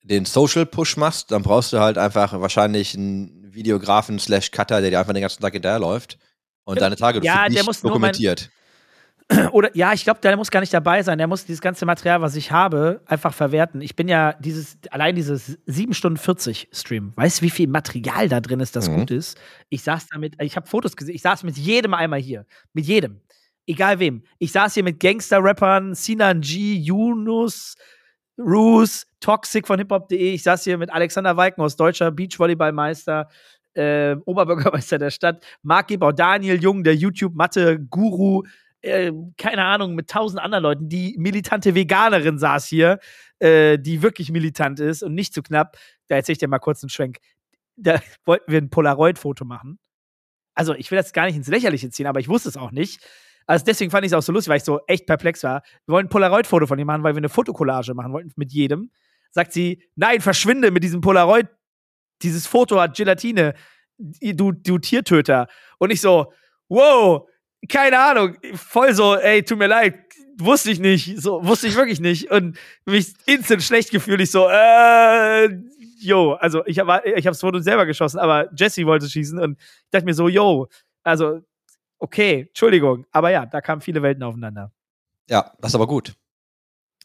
den 0.08 0.24
Social 0.24 0.66
Push 0.66 0.96
machst, 0.96 1.30
dann 1.30 1.42
brauchst 1.42 1.72
du 1.72 1.80
halt 1.80 1.98
einfach 1.98 2.40
wahrscheinlich 2.40 2.94
einen 2.94 3.52
Videografen 3.52 4.18
slash 4.18 4.50
Cutter, 4.50 4.80
der 4.80 4.90
dir 4.90 5.00
einfach 5.00 5.12
den 5.12 5.22
ganzen 5.22 5.42
Tag 5.42 5.52
hinterher 5.52 5.78
läuft 5.78 6.18
und 6.64 6.80
deine 6.80 6.96
Tage 6.96 7.20
ja, 7.22 7.48
der 7.48 7.64
muss 7.64 7.80
dokumentiert. 7.80 8.50
Oder 9.52 9.74
ja, 9.76 9.92
ich 9.92 10.04
glaube, 10.04 10.20
der 10.20 10.36
muss 10.36 10.50
gar 10.50 10.60
nicht 10.60 10.72
dabei 10.72 11.02
sein. 11.02 11.18
Der 11.18 11.26
muss 11.26 11.44
dieses 11.44 11.60
ganze 11.60 11.84
Material, 11.84 12.22
was 12.22 12.34
ich 12.34 12.50
habe, 12.50 13.02
einfach 13.06 13.34
verwerten. 13.34 13.82
Ich 13.82 13.94
bin 13.94 14.08
ja 14.08 14.32
dieses, 14.34 14.78
allein 14.90 15.14
dieses 15.14 15.58
7 15.66 15.92
Stunden 15.92 16.16
40 16.16 16.68
Stream. 16.72 17.12
Weißt 17.16 17.40
du, 17.40 17.42
wie 17.42 17.50
viel 17.50 17.68
Material 17.68 18.28
da 18.28 18.40
drin 18.40 18.60
ist, 18.60 18.74
das 18.74 18.88
mhm. 18.88 18.96
gut 18.96 19.10
ist? 19.10 19.38
Ich 19.68 19.82
saß 19.82 20.06
damit, 20.08 20.40
ich 20.40 20.56
habe 20.56 20.66
Fotos 20.66 20.96
gesehen, 20.96 21.14
ich 21.14 21.22
saß 21.22 21.42
mit 21.42 21.58
jedem 21.58 21.92
einmal 21.92 22.20
hier. 22.20 22.46
Mit 22.72 22.86
jedem. 22.86 23.20
egal 23.66 23.98
wem. 23.98 24.22
Ich 24.38 24.52
saß 24.52 24.72
hier 24.74 24.84
mit 24.84 24.98
Gangster-Rappern, 24.98 25.94
Sinan 25.94 26.40
G, 26.40 26.74
Yunus, 26.74 27.76
Roos, 28.38 29.06
Toxic 29.20 29.66
von 29.66 29.78
hiphop.de. 29.78 30.34
Ich 30.34 30.42
saß 30.42 30.64
hier 30.64 30.78
mit 30.78 30.90
Alexander 30.90 31.36
Walkenhaus, 31.36 31.76
deutscher 31.76 32.10
Beachvolleyballmeister, 32.10 33.28
äh, 33.74 34.16
Oberbürgermeister 34.24 34.98
der 34.98 35.10
Stadt, 35.10 35.44
Marc 35.62 35.88
Gebau, 35.88 36.12
Daniel 36.12 36.60
Jung, 36.60 36.84
der 36.84 36.94
YouTube-Mathe-Guru, 36.94 38.44
äh, 38.82 39.12
keine 39.36 39.64
Ahnung, 39.64 39.94
mit 39.94 40.08
tausend 40.08 40.40
anderen 40.40 40.62
Leuten. 40.62 40.88
Die 40.88 41.16
militante 41.18 41.74
Veganerin 41.74 42.38
saß 42.38 42.66
hier, 42.66 42.98
äh, 43.38 43.78
die 43.78 44.02
wirklich 44.02 44.30
militant 44.30 44.80
ist 44.80 45.02
und 45.02 45.14
nicht 45.14 45.34
zu 45.34 45.42
knapp. 45.42 45.76
Da 46.08 46.16
erzähle 46.16 46.34
ich 46.34 46.38
dir 46.38 46.48
mal 46.48 46.58
kurz 46.58 46.82
einen 46.82 46.90
Schwenk. 46.90 47.18
Da 47.76 48.00
wollten 48.24 48.50
wir 48.50 48.60
ein 48.60 48.70
Polaroid-Foto 48.70 49.44
machen. 49.44 49.78
Also, 50.54 50.74
ich 50.74 50.90
will 50.90 50.96
das 50.98 51.12
gar 51.12 51.26
nicht 51.26 51.36
ins 51.36 51.48
Lächerliche 51.48 51.90
ziehen, 51.90 52.06
aber 52.06 52.20
ich 52.20 52.28
wusste 52.28 52.48
es 52.48 52.56
auch 52.56 52.72
nicht. 52.72 53.00
Also 53.48 53.64
deswegen 53.64 53.90
fand 53.90 54.04
ich 54.04 54.12
es 54.12 54.16
auch 54.16 54.22
so 54.22 54.30
lustig, 54.30 54.50
weil 54.50 54.58
ich 54.58 54.64
so 54.64 54.80
echt 54.86 55.06
perplex 55.06 55.42
war. 55.42 55.62
Wir 55.86 55.94
wollen 55.94 56.06
ein 56.06 56.10
Polaroid-Foto 56.10 56.66
von 56.66 56.78
ihm 56.78 56.86
machen, 56.86 57.02
weil 57.02 57.14
wir 57.14 57.18
eine 57.18 57.30
Fotokollage 57.30 57.94
machen 57.94 58.12
wollten 58.12 58.30
mit 58.36 58.52
jedem. 58.52 58.90
Sagt 59.30 59.52
sie, 59.52 59.82
nein, 59.96 60.20
verschwinde 60.20 60.70
mit 60.70 60.82
diesem 60.82 61.00
Polaroid. 61.00 61.48
Dieses 62.22 62.46
Foto 62.46 62.80
hat 62.80 62.96
Gelatine. 62.96 63.54
Du, 63.98 64.52
du 64.52 64.78
Tiertöter. 64.78 65.48
Und 65.78 65.90
ich 65.90 66.00
so, 66.00 66.32
wow, 66.68 67.28
keine 67.68 67.98
Ahnung, 67.98 68.36
voll 68.54 68.94
so, 68.94 69.16
ey, 69.16 69.42
tut 69.42 69.58
mir 69.58 69.66
leid, 69.66 69.98
wusste 70.38 70.70
ich 70.70 70.78
nicht, 70.78 71.20
so, 71.20 71.44
wusste 71.44 71.66
ich 71.66 71.74
wirklich 71.74 72.00
nicht. 72.00 72.30
Und 72.30 72.56
mich 72.86 73.14
instant 73.26 73.62
schlecht 73.62 73.90
gefühlt, 73.90 74.20
ich 74.20 74.30
so, 74.30 74.48
äh, 74.48 75.48
yo, 75.98 76.34
also 76.34 76.64
ich 76.66 76.78
habe 76.78 77.02
ich 77.04 77.26
hab 77.26 77.32
das 77.32 77.40
Foto 77.40 77.58
selber 77.58 77.86
geschossen, 77.86 78.18
aber 78.18 78.48
Jesse 78.54 78.86
wollte 78.86 79.08
schießen 79.08 79.38
und 79.38 79.58
ich 79.60 79.90
dachte 79.90 80.04
mir 80.04 80.14
so, 80.14 80.28
yo, 80.28 80.68
also 81.02 81.40
okay, 81.98 82.46
Entschuldigung, 82.48 83.06
aber 83.10 83.30
ja, 83.30 83.46
da 83.46 83.60
kamen 83.60 83.80
viele 83.80 84.02
Welten 84.02 84.22
aufeinander. 84.22 84.72
Ja, 85.28 85.52
das 85.58 85.72
ist 85.72 85.74
aber 85.74 85.86
gut. 85.86 86.14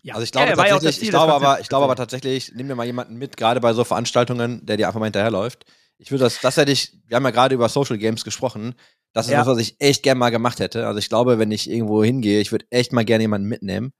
Ja. 0.03 0.15
Also 0.15 0.23
ich 0.23 0.31
glaube 0.31 0.49
ja, 0.49 0.55
tatsächlich, 0.55 1.03
ich 1.03 1.09
glaube 1.09 1.33
aber, 1.33 1.59
ich 1.59 1.69
glaube 1.69 1.85
aber 1.85 1.95
tatsächlich, 1.95 2.51
nimm 2.53 2.67
mir 2.67 2.75
mal 2.75 2.85
jemanden 2.85 3.15
mit, 3.15 3.37
gerade 3.37 3.59
bei 3.59 3.73
so 3.73 3.83
Veranstaltungen, 3.83 4.65
der 4.65 4.77
dir 4.77 4.87
einfach 4.87 4.99
mal 4.99 5.07
hinterherläuft. 5.07 5.65
Ich 5.97 6.11
würde 6.11 6.25
das, 6.25 6.39
das 6.41 6.57
hätte 6.57 6.71
ich, 6.71 6.97
wir 7.07 7.15
haben 7.15 7.23
ja 7.23 7.31
gerade 7.31 7.55
über 7.55 7.69
Social 7.69 7.97
Games 7.97 8.23
gesprochen. 8.23 8.75
Das 9.13 9.27
ist 9.27 9.31
ja. 9.31 9.39
was, 9.39 9.47
was 9.47 9.57
ich 9.59 9.79
echt 9.79 10.03
gern 10.03 10.17
mal 10.17 10.29
gemacht 10.29 10.59
hätte. 10.59 10.87
Also 10.87 10.99
ich 10.99 11.09
glaube, 11.09 11.39
wenn 11.39 11.51
ich 11.51 11.69
irgendwo 11.69 12.03
hingehe, 12.03 12.41
ich 12.41 12.51
würde 12.51 12.65
echt 12.69 12.91
mal 12.91 13.05
gerne 13.05 13.23
jemanden 13.23 13.47
mitnehmen, 13.47 13.93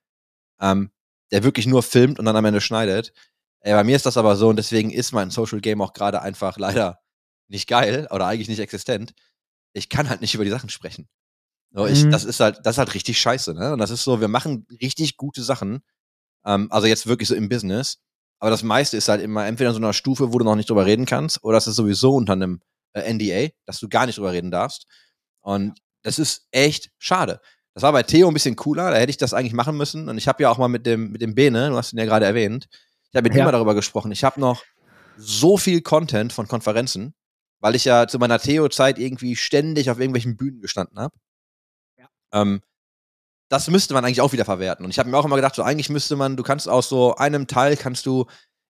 ähm, 0.59 0.91
der 1.31 1.43
wirklich 1.43 1.67
nur 1.67 1.83
filmt 1.83 2.19
und 2.19 2.25
dann 2.25 2.35
am 2.35 2.45
Ende 2.45 2.61
schneidet. 2.61 3.13
Ey, 3.61 3.73
bei 3.73 3.83
mir 3.83 3.95
ist 3.95 4.05
das 4.05 4.17
aber 4.17 4.35
so 4.35 4.49
und 4.49 4.57
deswegen 4.57 4.91
ist 4.91 5.13
mein 5.13 5.29
Social 5.29 5.61
Game 5.61 5.81
auch 5.81 5.93
gerade 5.93 6.21
einfach 6.21 6.57
leider 6.57 6.99
nicht 7.47 7.67
geil 7.67 8.07
oder 8.11 8.27
eigentlich 8.27 8.49
nicht 8.49 8.59
existent 8.59 9.13
ich 9.73 9.89
kann 9.89 10.09
halt 10.09 10.21
nicht 10.21 10.33
über 10.35 10.43
die 10.43 10.51
Sachen 10.51 10.69
sprechen. 10.69 11.07
So, 11.71 11.87
ich, 11.87 12.05
mhm. 12.05 12.11
Das 12.11 12.23
ist 12.23 12.39
halt, 12.39 12.59
das 12.63 12.75
ist 12.75 12.77
halt 12.77 12.93
richtig 12.93 13.19
scheiße, 13.19 13.53
ne? 13.55 13.73
Und 13.73 13.79
das 13.79 13.89
ist 13.89 14.03
so, 14.03 14.21
wir 14.21 14.27
machen 14.27 14.67
richtig 14.81 15.17
gute 15.17 15.43
Sachen. 15.43 15.81
Ähm, 16.45 16.67
also 16.71 16.87
jetzt 16.87 17.07
wirklich 17.07 17.29
so 17.29 17.35
im 17.35 17.49
Business. 17.49 17.99
Aber 18.39 18.49
das 18.49 18.63
meiste 18.63 18.97
ist 18.97 19.07
halt 19.07 19.21
immer 19.21 19.45
entweder 19.45 19.69
in 19.69 19.75
so 19.75 19.79
einer 19.79 19.93
Stufe, 19.93 20.33
wo 20.33 20.37
du 20.37 20.45
noch 20.45 20.55
nicht 20.55 20.69
drüber 20.69 20.85
reden 20.85 21.05
kannst, 21.05 21.43
oder 21.43 21.57
es 21.57 21.67
ist 21.67 21.75
sowieso 21.75 22.15
unter 22.15 22.33
einem 22.33 22.61
äh, 22.93 23.13
NDA, 23.13 23.53
dass 23.65 23.79
du 23.79 23.87
gar 23.87 24.05
nicht 24.05 24.17
drüber 24.17 24.33
reden 24.33 24.51
darfst. 24.51 24.85
Und 25.41 25.79
das 26.01 26.19
ist 26.19 26.47
echt 26.51 26.91
schade. 26.97 27.39
Das 27.73 27.83
war 27.83 27.91
bei 27.91 28.03
Theo 28.03 28.27
ein 28.27 28.33
bisschen 28.33 28.55
cooler, 28.55 28.91
da 28.91 28.97
hätte 28.97 29.09
ich 29.09 29.17
das 29.17 29.33
eigentlich 29.33 29.53
machen 29.53 29.77
müssen. 29.77 30.09
Und 30.09 30.17
ich 30.17 30.27
habe 30.27 30.43
ja 30.43 30.49
auch 30.49 30.57
mal 30.57 30.67
mit 30.67 30.85
dem, 30.85 31.11
mit 31.11 31.21
dem 31.21 31.35
Bene, 31.35 31.69
du 31.69 31.77
hast 31.77 31.93
ihn 31.93 31.99
ja 31.99 32.05
gerade 32.05 32.25
erwähnt, 32.25 32.67
ich 33.13 33.15
habe 33.15 33.29
mit 33.29 33.35
ja. 33.35 33.43
ihm 33.43 33.45
mal 33.45 33.51
darüber 33.51 33.75
gesprochen. 33.75 34.11
Ich 34.11 34.23
habe 34.23 34.39
noch 34.39 34.63
so 35.17 35.57
viel 35.57 35.81
Content 35.81 36.33
von 36.33 36.47
Konferenzen, 36.47 37.13
weil 37.59 37.75
ich 37.75 37.85
ja 37.85 38.07
zu 38.07 38.19
meiner 38.19 38.39
Theo-Zeit 38.39 38.99
irgendwie 38.99 39.35
ständig 39.35 39.89
auf 39.89 39.99
irgendwelchen 39.99 40.35
Bühnen 40.35 40.61
gestanden 40.61 40.99
habe. 40.99 41.15
Ja. 41.97 42.09
Ähm, 42.31 42.61
das 43.53 43.69
müsste 43.69 43.93
man 43.93 44.03
eigentlich 44.03 44.21
auch 44.21 44.33
wieder 44.33 44.45
verwerten. 44.45 44.83
Und 44.83 44.89
ich 44.89 44.97
habe 44.97 45.09
mir 45.09 45.17
auch 45.17 45.25
immer 45.25 45.35
gedacht, 45.35 45.53
so 45.53 45.61
eigentlich 45.61 45.89
müsste 45.89 46.15
man, 46.15 46.35
du 46.35 46.43
kannst 46.43 46.67
aus 46.67 46.89
so 46.89 47.15
einem 47.15 47.45
Teil 47.45 47.77
kannst 47.77 48.07
du, 48.07 48.25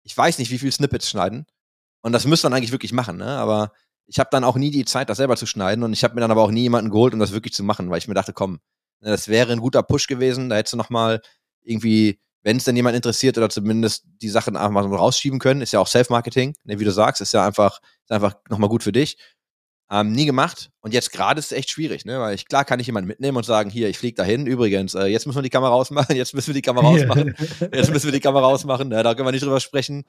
ich 0.04 0.18
weiß 0.18 0.40
nicht, 0.40 0.50
wie 0.50 0.58
viel 0.58 0.72
Snippets 0.72 1.08
schneiden. 1.10 1.46
Und 2.02 2.14
das 2.14 2.26
müsste 2.26 2.48
man 2.48 2.58
eigentlich 2.58 2.72
wirklich 2.72 2.92
machen, 2.92 3.18
ne? 3.18 3.38
Aber 3.38 3.74
ich 4.08 4.20
habe 4.20 4.30
dann 4.32 4.44
auch 4.44 4.56
nie 4.56 4.72
die 4.72 4.86
Zeit, 4.86 5.10
das 5.10 5.18
selber 5.18 5.38
zu 5.38 5.46
schneiden. 5.46 5.84
Und 5.84 5.94
ich 5.94 6.04
habe 6.04 6.16
mir 6.16 6.22
dann 6.22 6.32
aber 6.32 6.42
auch 6.42 6.50
nie 6.50 6.64
jemanden 6.64 6.90
geholt, 6.90 7.14
um 7.14 7.20
das 7.20 7.32
wirklich 7.32 7.54
zu 7.54 7.64
machen, 7.64 7.92
weil 7.92 8.00
ich 8.00 8.08
mir 8.08 8.16
dachte, 8.16 8.34
komm, 8.34 8.54
ne, 9.02 9.12
das 9.12 9.28
wäre 9.28 9.52
ein 9.52 9.60
guter 9.60 9.84
Push 9.84 10.08
gewesen. 10.08 10.50
Da 10.50 10.56
hättest 10.56 10.74
du 10.74 10.78
noch 10.78 10.90
mal 10.90 11.22
irgendwie 11.62 12.20
wenn 12.44 12.58
es 12.58 12.64
denn 12.64 12.76
jemand 12.76 12.96
interessiert 12.96 13.38
oder 13.38 13.50
zumindest 13.50 14.06
die 14.22 14.30
Sachen 14.30 14.56
einfach 14.56 14.88
mal 14.88 14.96
rausschieben 14.96 15.40
können, 15.40 15.62
ist 15.62 15.74
ja 15.74 15.80
auch 15.80 15.88
Self-Marketing, 15.88 16.56
ne, 16.64 16.80
wie 16.80 16.86
du 16.86 16.92
sagst, 16.92 17.22
ist 17.22 17.34
ja 17.34 17.46
einfach, 17.46 17.80
ist 18.04 18.12
einfach 18.12 18.36
nochmal 18.50 18.70
gut 18.70 18.84
für 18.84 18.92
dich. 18.92 19.18
Ähm, 19.92 20.14
nie 20.14 20.26
gemacht. 20.26 20.72
Und 20.80 20.94
jetzt 20.94 21.12
gerade 21.12 21.40
ist 21.40 21.52
es 21.52 21.58
echt 21.58 21.70
schwierig, 21.70 22.06
ne? 22.06 22.20
Weil 22.20 22.34
ich, 22.34 22.48
klar 22.48 22.64
kann 22.64 22.80
ich 22.80 22.88
jemanden 22.88 23.10
mitnehmen 23.10 23.36
und 23.36 23.44
sagen, 23.44 23.70
hier, 23.70 23.90
ich 23.90 23.98
fliege 23.98 24.16
dahin. 24.16 24.48
Übrigens, 24.48 24.94
äh, 24.96 25.08
jetzt 25.08 25.28
müssen 25.28 25.38
wir 25.38 25.44
die 25.44 25.50
Kamera 25.50 25.74
ausmachen, 25.74 26.16
jetzt 26.16 26.34
müssen 26.34 26.48
wir 26.48 26.54
die 26.54 26.62
Kamera 26.62 26.88
ausmachen, 26.88 27.36
jetzt 27.74 27.92
müssen 27.92 28.06
wir 28.06 28.14
die 28.14 28.22
Kamera 28.22 28.46
ausmachen, 28.46 28.88
ne? 28.88 29.04
da 29.04 29.14
können 29.14 29.28
wir 29.28 29.34
nicht 29.34 29.44
drüber 29.44 29.60
sprechen. 29.60 30.06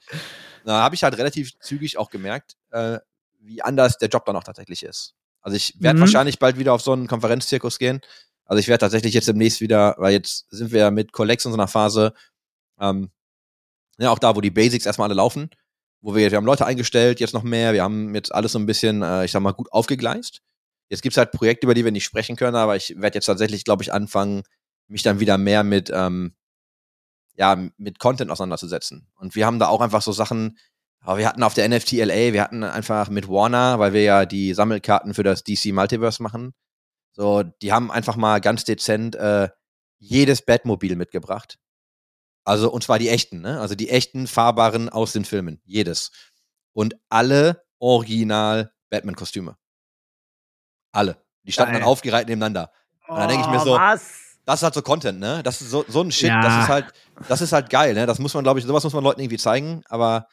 Da 0.63 0.81
habe 0.81 0.95
ich 0.95 1.03
halt 1.03 1.17
relativ 1.17 1.59
zügig 1.59 1.97
auch 1.97 2.09
gemerkt, 2.09 2.55
äh, 2.71 2.99
wie 3.41 3.61
anders 3.61 3.97
der 3.97 4.07
Job 4.07 4.25
dann 4.25 4.37
auch 4.37 4.45
tatsächlich 4.45 4.83
ist. 4.83 5.15
Also 5.41 5.57
ich 5.57 5.75
werde 5.79 5.97
mhm. 5.97 6.01
wahrscheinlich 6.01 6.39
bald 6.39 6.57
wieder 6.57 6.73
auf 6.73 6.81
so 6.81 6.93
einen 6.93 7.07
Konferenzzirkus 7.07 7.77
gehen 7.77 7.99
also 8.45 8.59
ich 8.59 8.67
werde 8.67 8.81
tatsächlich 8.81 9.13
jetzt 9.13 9.27
demnächst 9.27 9.61
wieder, 9.61 9.95
weil 9.97 10.13
jetzt 10.13 10.49
sind 10.49 10.71
wir 10.71 10.81
ja 10.81 10.91
mit 10.91 11.11
Collex 11.11 11.45
in 11.45 11.51
so 11.51 11.57
einer 11.57 11.67
Phase, 11.67 12.13
ähm, 12.79 13.09
ja, 13.97 14.09
auch 14.09 14.19
da, 14.19 14.35
wo 14.35 14.41
die 14.41 14.51
Basics 14.51 14.85
erstmal 14.85 15.07
alle 15.07 15.15
laufen, 15.15 15.49
wo 16.03 16.13
wir, 16.13 16.29
wir 16.29 16.37
haben 16.37 16.45
Leute 16.45 16.65
eingestellt, 16.65 17.21
jetzt 17.21 17.33
noch 17.33 17.43
mehr, 17.43 17.73
wir 17.73 17.81
haben 17.81 18.13
jetzt 18.13 18.35
alles 18.35 18.51
so 18.51 18.59
ein 18.59 18.65
bisschen, 18.65 19.01
äh, 19.01 19.23
ich 19.23 19.31
sag 19.31 19.41
mal, 19.41 19.53
gut 19.53 19.71
aufgegleist. 19.71 20.41
Jetzt 20.89 21.01
gibt's 21.01 21.17
halt 21.17 21.31
Projekte, 21.31 21.65
über 21.65 21.73
die 21.73 21.85
wir 21.85 21.93
nicht 21.93 22.03
sprechen 22.03 22.35
können, 22.35 22.57
aber 22.57 22.75
ich 22.75 22.95
werde 22.99 23.15
jetzt 23.15 23.25
tatsächlich, 23.25 23.63
glaube 23.63 23.83
ich, 23.83 23.93
anfangen, 23.93 24.43
mich 24.87 25.01
dann 25.01 25.21
wieder 25.21 25.37
mehr 25.37 25.63
mit, 25.63 25.89
ähm, 25.93 26.35
ja, 27.35 27.57
mit 27.77 27.99
Content 27.99 28.31
auseinanderzusetzen. 28.31 29.07
Und 29.15 29.35
wir 29.35 29.45
haben 29.45 29.59
da 29.59 29.69
auch 29.69 29.79
einfach 29.79 30.01
so 30.01 30.11
Sachen, 30.11 30.57
aber 30.99 31.19
wir 31.19 31.27
hatten 31.27 31.41
auf 31.41 31.53
der 31.53 31.69
NFT 31.69 31.93
LA, 31.93 32.33
wir 32.33 32.43
hatten 32.43 32.63
einfach 32.65 33.09
mit 33.09 33.29
Warner, 33.29 33.79
weil 33.79 33.93
wir 33.93 34.03
ja 34.03 34.25
die 34.25 34.53
Sammelkarten 34.53 35.13
für 35.13 35.23
das 35.23 35.45
DC 35.45 35.71
Multiverse 35.73 36.21
machen, 36.21 36.53
so, 37.13 37.43
die 37.43 37.71
haben 37.71 37.91
einfach 37.91 38.17
mal 38.17 38.41
ganz 38.41 38.65
dezent 38.65 39.15
äh, 39.15 39.47
jedes 39.99 40.41
Batmobil 40.41 40.97
mitgebracht. 40.97 41.59
Also, 42.43 42.71
und 42.71 42.83
zwar 42.83 42.99
die 42.99 43.09
echten, 43.09 43.41
ne? 43.41 43.59
Also 43.59 43.75
die 43.75 43.89
echten 43.89 44.27
fahrbaren 44.27 44.89
aus 44.89 45.13
den 45.13 45.25
Filmen. 45.25 45.61
Jedes. 45.63 46.11
Und 46.73 46.95
alle 47.09 47.63
original 47.79 48.73
Batman-Kostüme. 48.89 49.57
Alle. 50.91 51.17
Die 51.43 51.51
standen 51.51 51.73
Geil. 51.73 51.81
dann 51.81 51.89
aufgereiht 51.89 52.27
nebeneinander. 52.27 52.71
Und 53.07 53.17
dann 53.17 53.29
denke 53.29 53.45
ich 53.45 53.51
mir 53.51 53.59
so, 53.59 53.73
was? 53.73 54.37
das 54.45 54.59
ist 54.59 54.63
halt 54.63 54.73
so 54.73 54.81
Content, 54.81 55.19
ne? 55.19 55.41
Das 55.43 55.61
ist 55.61 55.69
so, 55.69 55.85
so 55.87 56.01
ein 56.01 56.11
Shit, 56.11 56.29
ja. 56.29 56.41
das 56.41 56.63
ist 56.63 56.69
halt, 56.69 56.85
das 57.27 57.41
ist 57.41 57.53
halt 57.53 57.69
geil, 57.69 57.93
ne? 57.93 58.05
Das 58.05 58.19
muss 58.19 58.33
man, 58.33 58.43
glaube 58.43 58.59
ich, 58.59 58.65
sowas 58.65 58.83
muss 58.83 58.93
man 58.93 59.03
Leuten 59.03 59.21
irgendwie 59.21 59.37
zeigen, 59.37 59.83
aber 59.87 60.27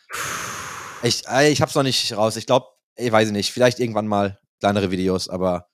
ich, 1.03 1.25
ich 1.27 1.63
hab's 1.63 1.75
noch 1.75 1.83
nicht 1.83 2.17
raus. 2.17 2.37
Ich 2.37 2.47
glaube, 2.47 2.67
ich 2.97 3.11
weiß 3.11 3.31
nicht, 3.31 3.53
vielleicht 3.53 3.79
irgendwann 3.79 4.07
mal 4.07 4.39
kleinere 4.59 4.91
Videos, 4.91 5.29
aber 5.29 5.69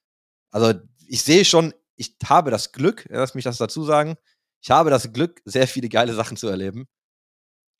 also 0.50 0.74
ich 1.08 1.22
sehe 1.22 1.44
schon, 1.44 1.74
ich 1.96 2.16
habe 2.24 2.50
das 2.50 2.72
Glück, 2.72 3.06
lass 3.08 3.34
mich 3.34 3.44
das 3.44 3.58
dazu 3.58 3.84
sagen, 3.84 4.16
ich 4.60 4.70
habe 4.70 4.90
das 4.90 5.12
Glück, 5.12 5.40
sehr 5.44 5.68
viele 5.68 5.88
geile 5.88 6.14
Sachen 6.14 6.36
zu 6.36 6.48
erleben. 6.48 6.86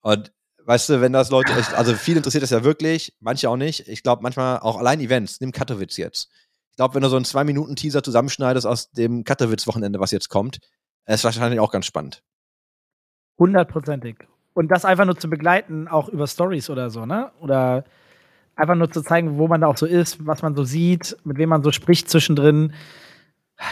Und 0.02 0.32
weißt 0.64 0.88
du, 0.88 1.00
wenn 1.00 1.12
das 1.12 1.30
Leute 1.30 1.52
echt, 1.52 1.74
also 1.74 1.94
viel 1.94 2.16
interessiert 2.16 2.42
das 2.42 2.50
ja 2.50 2.64
wirklich, 2.64 3.16
manche 3.20 3.48
auch 3.48 3.56
nicht. 3.56 3.88
Ich 3.88 4.02
glaube 4.02 4.22
manchmal 4.22 4.60
auch 4.60 4.78
allein 4.78 5.00
Events, 5.00 5.40
nimm 5.40 5.52
Katowice 5.52 5.96
jetzt. 5.96 6.30
Ich 6.70 6.76
glaube, 6.76 6.94
wenn 6.94 7.02
du 7.02 7.08
so 7.08 7.16
einen 7.16 7.24
zwei 7.24 7.44
Minuten 7.44 7.74
Teaser 7.74 8.02
zusammenschneidest 8.02 8.66
aus 8.66 8.90
dem 8.90 9.24
Katowice-Wochenende, 9.24 9.98
was 9.98 10.10
jetzt 10.10 10.28
kommt, 10.28 10.58
ist 11.06 11.24
wahrscheinlich 11.24 11.60
auch 11.60 11.72
ganz 11.72 11.86
spannend. 11.86 12.22
Hundertprozentig. 13.38 14.26
Und 14.54 14.68
das 14.68 14.84
einfach 14.84 15.04
nur 15.04 15.18
zu 15.18 15.28
begleiten, 15.28 15.88
auch 15.88 16.08
über 16.08 16.26
Stories 16.26 16.70
oder 16.70 16.90
so, 16.90 17.06
ne? 17.06 17.30
Oder 17.40 17.84
einfach 18.56 18.74
nur 18.74 18.90
zu 18.90 19.02
zeigen, 19.02 19.38
wo 19.38 19.48
man 19.48 19.60
da 19.60 19.66
auch 19.68 19.76
so 19.76 19.86
ist, 19.86 20.26
was 20.26 20.42
man 20.42 20.56
so 20.56 20.64
sieht, 20.64 21.16
mit 21.24 21.38
wem 21.38 21.50
man 21.50 21.62
so 21.62 21.72
spricht 21.72 22.10
zwischendrin. 22.10 22.72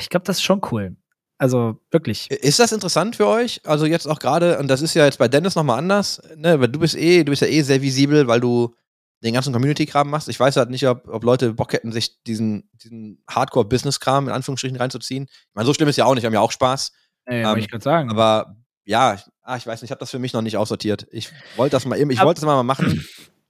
Ich 0.00 0.10
glaube, 0.10 0.24
das 0.24 0.36
ist 0.36 0.42
schon 0.42 0.60
cool. 0.70 0.96
Also 1.38 1.81
wirklich. 1.90 2.31
Ist 2.31 2.61
das 2.61 2.73
interessant 2.73 3.16
für 3.16 3.27
euch? 3.27 3.61
Also 3.64 3.87
jetzt 3.87 4.07
auch 4.07 4.18
gerade, 4.18 4.59
und 4.59 4.68
das 4.68 4.83
ist 4.83 4.94
ja 4.94 5.05
jetzt 5.05 5.18
bei 5.18 5.29
Dennis 5.29 5.57
nochmal 5.57 5.79
anders, 5.79 6.23
ne? 6.37 6.61
Weil 6.61 6.68
du 6.68 6.79
bist 6.79 6.97
eh, 6.97 7.25
du 7.25 7.31
bist 7.31 7.42
ja 7.42 7.49
eh 7.49 7.62
sehr 7.62 7.83
visibel, 7.83 8.27
weil 8.29 8.40
du 8.40 8.75
den 9.23 9.35
ganzen 9.35 9.53
Community-Kram 9.53 10.09
machst. 10.09 10.29
Ich 10.29 10.38
weiß 10.38 10.57
halt 10.57 10.70
nicht, 10.70 10.87
ob, 10.87 11.09
ob 11.09 11.25
Leute 11.25 11.55
Bock 11.55 11.73
hätten, 11.73 11.92
sich 11.92 12.23
diesen, 12.25 12.68
diesen 12.75 13.23
Hardcore-Business-Kram 13.29 14.29
in 14.29 14.35
Anführungsstrichen 14.35 14.77
reinzuziehen. 14.77 15.25
Ich 15.25 15.55
meine, 15.55 15.66
so 15.66 15.75
schlimm 15.75 15.88
ist 15.88 15.97
ja 15.97 16.05
auch 16.05 16.14
nicht, 16.14 16.23
wir 16.23 16.29
haben 16.29 16.35
ja 16.35 16.40
auch 16.40 16.53
Spaß. 16.53 16.92
Ey, 17.25 17.42
ähm, 17.42 17.57
ich 17.57 17.70
gerade 17.70 17.83
sagen. 17.83 18.11
Aber 18.11 18.57
ja, 18.85 19.14
ich, 19.14 19.23
ah, 19.42 19.57
ich 19.57 19.66
weiß 19.66 19.81
nicht, 19.81 19.88
ich 19.88 19.90
habe 19.90 20.01
das 20.01 20.11
für 20.11 20.18
mich 20.18 20.35
noch 20.35 20.42
nicht 20.42 20.59
aussortiert. 20.59 21.07
Ich 21.11 21.31
wollte 21.57 21.73
das 21.73 21.87
mal 21.87 21.99
eben, 21.99 22.11
ich 22.11 22.20
wollte 22.20 22.40
das 22.40 22.47
mal 22.47 22.62
machen, 22.62 23.05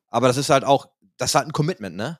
aber 0.08 0.28
das 0.28 0.36
ist 0.36 0.48
halt 0.48 0.64
auch, 0.64 0.86
das 1.16 1.30
ist 1.30 1.34
halt 1.34 1.48
ein 1.48 1.52
Commitment, 1.52 1.96
ne? 1.96 2.18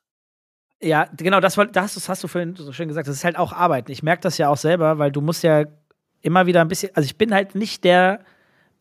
Ja, 0.84 1.08
genau, 1.16 1.40
das, 1.40 1.58
das 1.72 2.08
hast 2.08 2.22
du 2.22 2.28
vorhin 2.28 2.56
so 2.56 2.70
schön 2.72 2.88
gesagt. 2.88 3.08
Das 3.08 3.16
ist 3.16 3.24
halt 3.24 3.38
auch 3.38 3.52
Arbeit. 3.52 3.88
Ich 3.88 4.02
merke 4.02 4.20
das 4.20 4.36
ja 4.36 4.50
auch 4.50 4.58
selber, 4.58 4.98
weil 4.98 5.10
du 5.10 5.22
musst 5.22 5.42
ja 5.42 5.64
immer 6.20 6.46
wieder 6.46 6.60
ein 6.60 6.68
bisschen, 6.68 6.90
also 6.94 7.06
ich 7.06 7.16
bin 7.16 7.32
halt 7.32 7.54
nicht 7.54 7.84
der, 7.84 8.20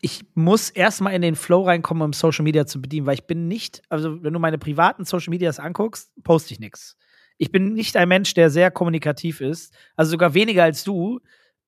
ich 0.00 0.24
muss 0.34 0.68
erstmal 0.70 1.14
in 1.14 1.22
den 1.22 1.34
Flow 1.34 1.62
reinkommen, 1.62 2.02
um 2.02 2.12
Social 2.12 2.42
Media 2.42 2.66
zu 2.66 2.82
bedienen, 2.82 3.06
weil 3.06 3.14
ich 3.14 3.26
bin 3.26 3.48
nicht, 3.48 3.82
also 3.88 4.22
wenn 4.22 4.34
du 4.34 4.38
meine 4.38 4.58
privaten 4.58 5.06
Social 5.06 5.30
Medias 5.30 5.58
anguckst, 5.58 6.12
poste 6.24 6.52
ich 6.52 6.60
nichts. 6.60 6.96
Ich 7.38 7.50
bin 7.50 7.72
nicht 7.72 7.96
ein 7.96 8.08
Mensch, 8.08 8.34
der 8.34 8.50
sehr 8.50 8.70
kommunikativ 8.70 9.40
ist, 9.40 9.74
also 9.96 10.10
sogar 10.12 10.34
weniger 10.34 10.64
als 10.64 10.84
du. 10.84 11.20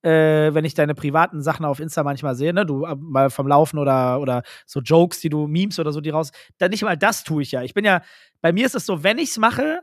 äh, 0.03 0.53
wenn 0.53 0.65
ich 0.65 0.75
deine 0.75 0.93
privaten 0.95 1.41
Sachen 1.41 1.65
auf 1.65 1.79
Insta 1.79 2.03
manchmal 2.03 2.35
sehe, 2.35 2.53
ne, 2.53 2.65
du 2.65 2.85
äh, 2.85 2.95
mal 2.95 3.29
vom 3.31 3.47
Laufen 3.47 3.79
oder, 3.79 4.19
oder 4.21 4.43
so 4.65 4.79
Jokes, 4.81 5.19
die 5.19 5.29
du, 5.29 5.47
Memes 5.47 5.79
oder 5.79 5.91
so, 5.91 6.01
die 6.01 6.11
raus, 6.11 6.31
dann 6.59 6.71
nicht 6.71 6.83
mal 6.83 6.97
das 6.97 7.23
tue 7.23 7.41
ich 7.41 7.51
ja. 7.51 7.63
Ich 7.63 7.73
bin 7.73 7.85
ja, 7.85 8.01
bei 8.41 8.53
mir 8.53 8.65
ist 8.65 8.75
es 8.75 8.85
so, 8.85 9.03
wenn 9.03 9.17
ich's 9.17 9.37
mache, 9.39 9.81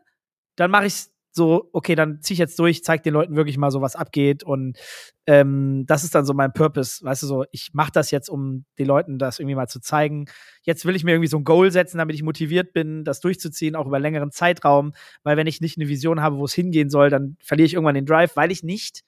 dann 0.56 0.70
mache 0.70 0.86
ich's 0.86 1.10
so, 1.36 1.68
okay, 1.72 1.96
dann 1.96 2.22
zieh 2.22 2.34
ich 2.34 2.38
jetzt 2.38 2.58
durch, 2.60 2.84
zeig 2.84 3.02
den 3.02 3.12
Leuten 3.12 3.34
wirklich 3.34 3.58
mal 3.58 3.72
so, 3.72 3.80
was 3.80 3.96
abgeht 3.96 4.44
und 4.44 4.78
ähm, 5.26 5.84
das 5.86 6.04
ist 6.04 6.14
dann 6.14 6.24
so 6.24 6.32
mein 6.32 6.52
Purpose, 6.52 7.04
weißt 7.04 7.24
du, 7.24 7.26
so, 7.26 7.44
ich 7.50 7.70
mache 7.72 7.90
das 7.92 8.12
jetzt, 8.12 8.28
um 8.28 8.64
den 8.78 8.86
Leuten 8.86 9.18
das 9.18 9.40
irgendwie 9.40 9.56
mal 9.56 9.66
zu 9.66 9.80
zeigen. 9.80 10.26
Jetzt 10.62 10.84
will 10.84 10.94
ich 10.94 11.02
mir 11.02 11.12
irgendwie 11.12 11.28
so 11.28 11.38
ein 11.38 11.44
Goal 11.44 11.72
setzen, 11.72 11.98
damit 11.98 12.14
ich 12.14 12.22
motiviert 12.22 12.72
bin, 12.72 13.04
das 13.04 13.20
durchzuziehen, 13.20 13.74
auch 13.74 13.86
über 13.86 13.98
längeren 13.98 14.30
Zeitraum, 14.30 14.92
weil 15.24 15.36
wenn 15.36 15.48
ich 15.48 15.60
nicht 15.60 15.76
eine 15.76 15.88
Vision 15.88 16.20
habe, 16.20 16.36
wo 16.36 16.44
es 16.44 16.54
hingehen 16.54 16.88
soll, 16.88 17.10
dann 17.10 17.36
verliere 17.40 17.66
ich 17.66 17.74
irgendwann 17.74 17.96
den 17.96 18.06
Drive, 18.06 18.36
weil 18.36 18.52
ich 18.52 18.62
nicht 18.62 19.02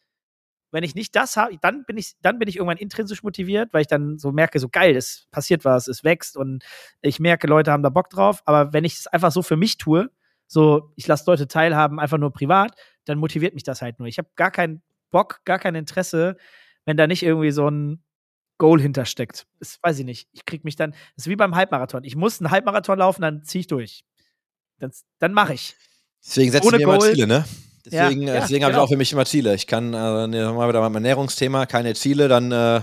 wenn 0.72 0.82
ich 0.82 0.94
nicht 0.94 1.14
das 1.16 1.36
habe, 1.36 1.56
dann 1.62 1.84
bin 1.86 1.96
ich, 1.96 2.16
dann 2.20 2.38
bin 2.38 2.48
ich 2.48 2.56
irgendwann 2.56 2.76
intrinsisch 2.76 3.22
motiviert, 3.22 3.72
weil 3.72 3.82
ich 3.82 3.86
dann 3.86 4.18
so 4.18 4.32
merke, 4.32 4.58
so 4.58 4.68
geil, 4.68 4.96
es 4.96 5.26
passiert 5.30 5.64
was, 5.64 5.88
es 5.88 6.04
wächst 6.04 6.36
und 6.36 6.64
ich 7.00 7.20
merke, 7.20 7.46
Leute 7.46 7.72
haben 7.72 7.82
da 7.82 7.88
Bock 7.88 8.10
drauf. 8.10 8.42
Aber 8.44 8.72
wenn 8.72 8.84
ich 8.84 8.94
es 8.94 9.06
einfach 9.06 9.32
so 9.32 9.42
für 9.42 9.56
mich 9.56 9.78
tue, 9.78 10.10
so 10.46 10.92
ich 10.96 11.06
lasse 11.06 11.24
Leute 11.30 11.48
teilhaben, 11.48 12.00
einfach 12.00 12.18
nur 12.18 12.32
privat, 12.32 12.72
dann 13.04 13.18
motiviert 13.18 13.54
mich 13.54 13.62
das 13.62 13.82
halt 13.82 13.98
nur. 13.98 14.08
Ich 14.08 14.18
habe 14.18 14.28
gar 14.36 14.50
keinen 14.50 14.82
Bock, 15.10 15.40
gar 15.44 15.58
kein 15.58 15.74
Interesse, 15.74 16.36
wenn 16.84 16.96
da 16.96 17.06
nicht 17.06 17.22
irgendwie 17.22 17.50
so 17.50 17.68
ein 17.68 18.02
Goal 18.58 18.80
hintersteckt. 18.80 19.46
Das 19.58 19.78
weiß 19.82 19.98
ich 19.98 20.04
nicht. 20.04 20.28
Ich 20.32 20.46
krieg 20.46 20.64
mich 20.64 20.76
dann, 20.76 20.92
das 20.92 21.26
ist 21.26 21.28
wie 21.28 21.36
beim 21.36 21.54
Halbmarathon. 21.54 22.04
Ich 22.04 22.16
muss 22.16 22.40
einen 22.40 22.50
Halbmarathon 22.50 22.98
laufen, 22.98 23.22
dann 23.22 23.44
ziehe 23.44 23.60
ich 23.60 23.66
durch. 23.66 24.04
Dann, 24.78 24.90
dann 25.18 25.32
mache 25.32 25.54
ich. 25.54 25.74
Deswegen 26.24 26.50
setze 26.50 26.66
ich 26.68 26.72
mir 26.72 26.82
immer 26.82 27.00
Ziele, 27.00 27.26
ne? 27.26 27.44
Deswegen, 27.84 28.22
Ja, 28.22 28.32
äh, 28.32 28.34
ja, 28.34 28.40
deswegen 28.40 28.64
habe 28.64 28.72
ich 28.72 28.76
genau. 28.76 28.84
auch 28.84 28.88
für 28.88 28.96
mich 28.96 29.12
immer 29.12 29.26
Ziele. 29.26 29.54
Ich 29.54 29.66
kann, 29.66 29.94
äh, 29.94 30.26
ne, 30.26 30.52
mal 30.52 30.68
wieder 30.68 30.80
beim 30.80 30.94
Ernährungsthema, 30.94 31.66
keine 31.66 31.94
Ziele, 31.94 32.28
dann 32.28 32.50
äh, 32.50 32.80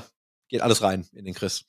geht 0.47 0.61
alles 0.61 0.81
rein 0.81 1.05
in 1.13 1.25
den 1.25 1.33
Chris. 1.33 1.65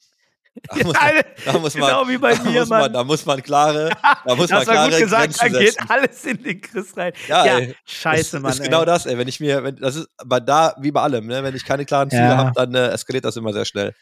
Da 0.69 0.77
muss 0.85 0.93
man, 0.95 1.13
da 1.45 1.59
muss 1.59 1.75
man, 1.75 1.89
genau 1.89 2.09
wie 2.09 2.17
bei 2.19 2.35
da 2.35 2.43
mir, 2.45 2.61
muss 2.61 2.69
man, 2.69 2.93
da 2.93 3.05
muss 3.05 3.27
man 3.27 3.43
klare, 3.43 3.91
da 4.25 4.35
muss 4.37 4.49
man 4.51 4.61
das 4.61 4.67
war 4.69 4.75
klare 4.75 4.91
gut 4.91 4.99
gesagt, 5.01 5.39
Grenzen 5.39 5.53
da 5.53 5.59
geht 5.59 5.73
setzen. 5.75 5.87
alles 5.91 6.25
in 6.25 6.43
den 6.43 6.61
Chris 6.61 6.97
rein. 6.97 7.13
Ja, 7.29 7.45
Ja, 7.45 7.59
ey, 7.59 7.77
scheiße, 7.85 8.33
das 8.37 8.43
Mann. 8.43 8.53
ist 8.53 8.63
genau 8.63 8.81
ey. 8.81 8.87
das, 8.87 9.07
ey. 9.07 9.19
Wenn 9.19 9.29
ich 9.29 9.41
mir, 9.41 9.65
wenn, 9.65 9.77
das 9.77 9.97
ist 9.97 10.09
bei 10.25 10.41
da 10.41 10.75
wie 10.81 10.93
bei 10.93 11.03
allem, 11.03 11.27
ne? 11.27 11.43
Wenn 11.43 11.55
ich 11.57 11.65
keine 11.65 11.85
klaren 11.85 12.09
Ziele 12.09 12.23
Ja. 12.23 12.37
habe, 12.37 12.53
dann 12.55 12.75
äh, 12.75 12.89
eskaliert 12.89 13.25
das 13.25 13.37
immer 13.37 13.53
sehr 13.53 13.65
schnell. 13.65 13.95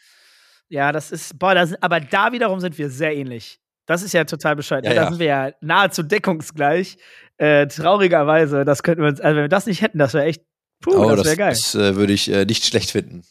Ja, 0.69 0.91
das 0.91 1.11
ist, 1.11 1.37
boah, 1.39 1.55
das, 1.55 1.73
aber 1.81 1.99
da 1.99 2.31
wiederum 2.31 2.59
sind 2.59 2.77
wir 2.77 2.89
sehr 2.89 3.15
ähnlich. 3.15 3.59
Das 3.85 4.01
ist 4.03 4.13
ja 4.13 4.23
total 4.23 4.55
bescheuert. 4.55 4.85
Ja, 4.85 4.93
da 4.93 5.01
ja. 5.03 5.09
sind 5.09 5.19
wir 5.19 5.25
ja 5.27 5.51
nahezu 5.59 6.03
deckungsgleich. 6.03 6.97
Äh, 7.37 7.67
traurigerweise, 7.67 8.63
das 8.63 8.83
könnten 8.83 9.01
wir 9.01 9.09
uns, 9.09 9.19
also 9.19 9.35
wenn 9.35 9.43
wir 9.45 9.49
das 9.49 9.65
nicht 9.65 9.81
hätten, 9.81 9.97
das 9.97 10.13
wäre 10.13 10.25
echt, 10.25 10.43
puh, 10.81 10.91
oh, 10.95 11.09
das 11.09 11.17
das, 11.17 11.25
wäre 11.25 11.37
geil. 11.37 11.49
das 11.49 11.75
äh, 11.75 11.95
würde 11.95 12.13
ich 12.13 12.31
äh, 12.31 12.45
nicht 12.45 12.63
schlecht 12.63 12.91
finden. 12.91 13.23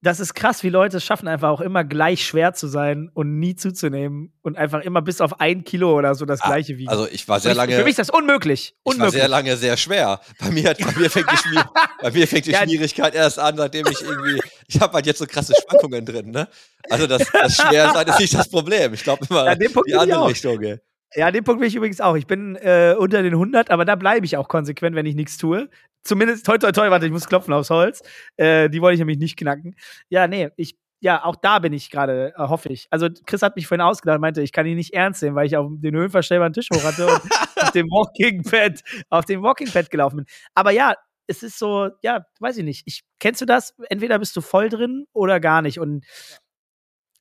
Das 0.00 0.20
ist 0.20 0.34
krass, 0.34 0.62
wie 0.62 0.68
Leute 0.68 0.98
es 0.98 1.04
schaffen, 1.04 1.26
einfach 1.26 1.48
auch 1.50 1.60
immer 1.60 1.82
gleich 1.82 2.24
schwer 2.24 2.54
zu 2.54 2.68
sein 2.68 3.10
und 3.14 3.38
nie 3.38 3.56
zuzunehmen 3.56 4.32
und 4.42 4.56
einfach 4.56 4.80
immer 4.82 5.02
bis 5.02 5.20
auf 5.20 5.40
ein 5.40 5.64
Kilo 5.64 5.96
oder 5.98 6.14
so 6.14 6.24
das 6.24 6.40
Ah, 6.40 6.46
gleiche 6.48 6.78
wiegen. 6.78 6.88
Also 6.88 7.08
ich 7.10 7.26
war 7.28 7.40
sehr 7.40 7.54
lange, 7.54 7.74
für 7.76 7.82
mich 7.82 7.90
ist 7.90 7.98
das 7.98 8.10
unmöglich. 8.10 8.74
ich 8.78 8.86
war 8.86 8.92
Unmöglich. 8.92 9.20
sehr 9.20 9.28
lange 9.28 9.56
sehr 9.56 9.76
schwer. 9.76 10.20
Bei 10.38 10.50
mir, 10.50 10.70
hat, 10.70 10.78
bei 10.78 10.92
mir 11.00 11.10
fängt 11.10 11.30
die, 11.32 11.36
Schmier, 11.36 11.68
bei 12.02 12.10
mir 12.12 12.28
fängt 12.28 12.46
die 12.46 12.52
Ja. 12.52 12.62
Schwierigkeit 12.62 13.14
erst 13.14 13.38
an, 13.40 13.56
seitdem 13.56 13.86
ich 13.88 14.00
irgendwie, 14.02 14.40
ich 14.68 14.80
habe 14.80 14.92
halt 14.92 15.06
jetzt 15.06 15.18
so 15.18 15.26
krasse 15.26 15.52
Schwankungen 15.66 16.04
drin, 16.04 16.30
ne? 16.30 16.46
Also 16.88 17.06
das, 17.06 17.22
das 17.32 17.56
Schwersein 17.56 18.06
ist 18.06 18.20
nicht 18.20 18.34
das 18.34 18.48
Problem. 18.48 18.94
Ich 18.94 19.02
glaube 19.02 19.26
immer 19.28 19.46
Ja, 19.48 19.54
die 19.56 19.94
andere. 19.94 20.28
Richtung. 20.28 20.62
Ey. 20.62 20.78
Ja, 21.14 21.30
dem 21.30 21.44
Punkt 21.44 21.60
bin 21.60 21.68
ich 21.68 21.74
übrigens 21.74 22.00
auch. 22.00 22.16
Ich 22.16 22.26
bin 22.26 22.56
äh, 22.56 22.94
unter 22.98 23.22
den 23.22 23.32
100, 23.32 23.70
aber 23.70 23.84
da 23.84 23.94
bleibe 23.94 24.26
ich 24.26 24.36
auch 24.36 24.48
konsequent, 24.48 24.94
wenn 24.94 25.06
ich 25.06 25.14
nichts 25.14 25.38
tue. 25.38 25.68
Zumindest, 26.04 26.46
toi, 26.46 26.58
toi, 26.58 26.70
toi, 26.72 26.90
warte, 26.90 27.06
ich 27.06 27.12
muss 27.12 27.26
klopfen 27.26 27.52
aufs 27.54 27.70
Holz. 27.70 28.02
Äh, 28.36 28.68
die 28.70 28.80
wollte 28.82 28.94
ich 28.94 28.98
nämlich 29.00 29.18
nicht 29.18 29.36
knacken. 29.38 29.74
Ja, 30.10 30.26
nee, 30.28 30.50
ich, 30.56 30.76
ja, 31.00 31.24
auch 31.24 31.36
da 31.36 31.60
bin 31.60 31.72
ich 31.72 31.90
gerade, 31.90 32.34
äh, 32.36 32.38
hoffe 32.38 32.68
ich. 32.70 32.88
Also, 32.90 33.08
Chris 33.26 33.42
hat 33.42 33.56
mich 33.56 33.66
vorhin 33.66 33.82
ausgedacht, 33.82 34.20
meinte, 34.20 34.42
ich 34.42 34.52
kann 34.52 34.66
ihn 34.66 34.76
nicht 34.76 34.94
ernst 34.94 35.22
nehmen, 35.22 35.36
weil 35.36 35.46
ich 35.46 35.56
auf 35.56 35.70
den 35.70 35.94
höhenverstellbaren 35.94 36.52
Tisch 36.52 36.68
hoch 36.72 36.84
hatte 36.84 37.06
und 37.06 37.20
auf 37.56 37.70
dem 37.72 37.86
Walking 37.86 38.42
Pad, 38.42 38.82
auf 39.08 39.24
dem 39.24 39.42
Walking 39.42 39.70
Pad 39.70 39.90
gelaufen 39.90 40.16
bin. 40.16 40.26
Aber 40.54 40.72
ja, 40.72 40.94
es 41.26 41.42
ist 41.42 41.58
so, 41.58 41.90
ja, 42.02 42.24
weiß 42.40 42.58
ich 42.58 42.64
nicht. 42.64 42.82
Ich, 42.86 43.02
kennst 43.20 43.40
du 43.40 43.46
das? 43.46 43.74
Entweder 43.90 44.18
bist 44.18 44.36
du 44.36 44.40
voll 44.40 44.68
drin 44.68 45.06
oder 45.12 45.40
gar 45.40 45.62
nicht. 45.62 45.78
Und 45.78 46.04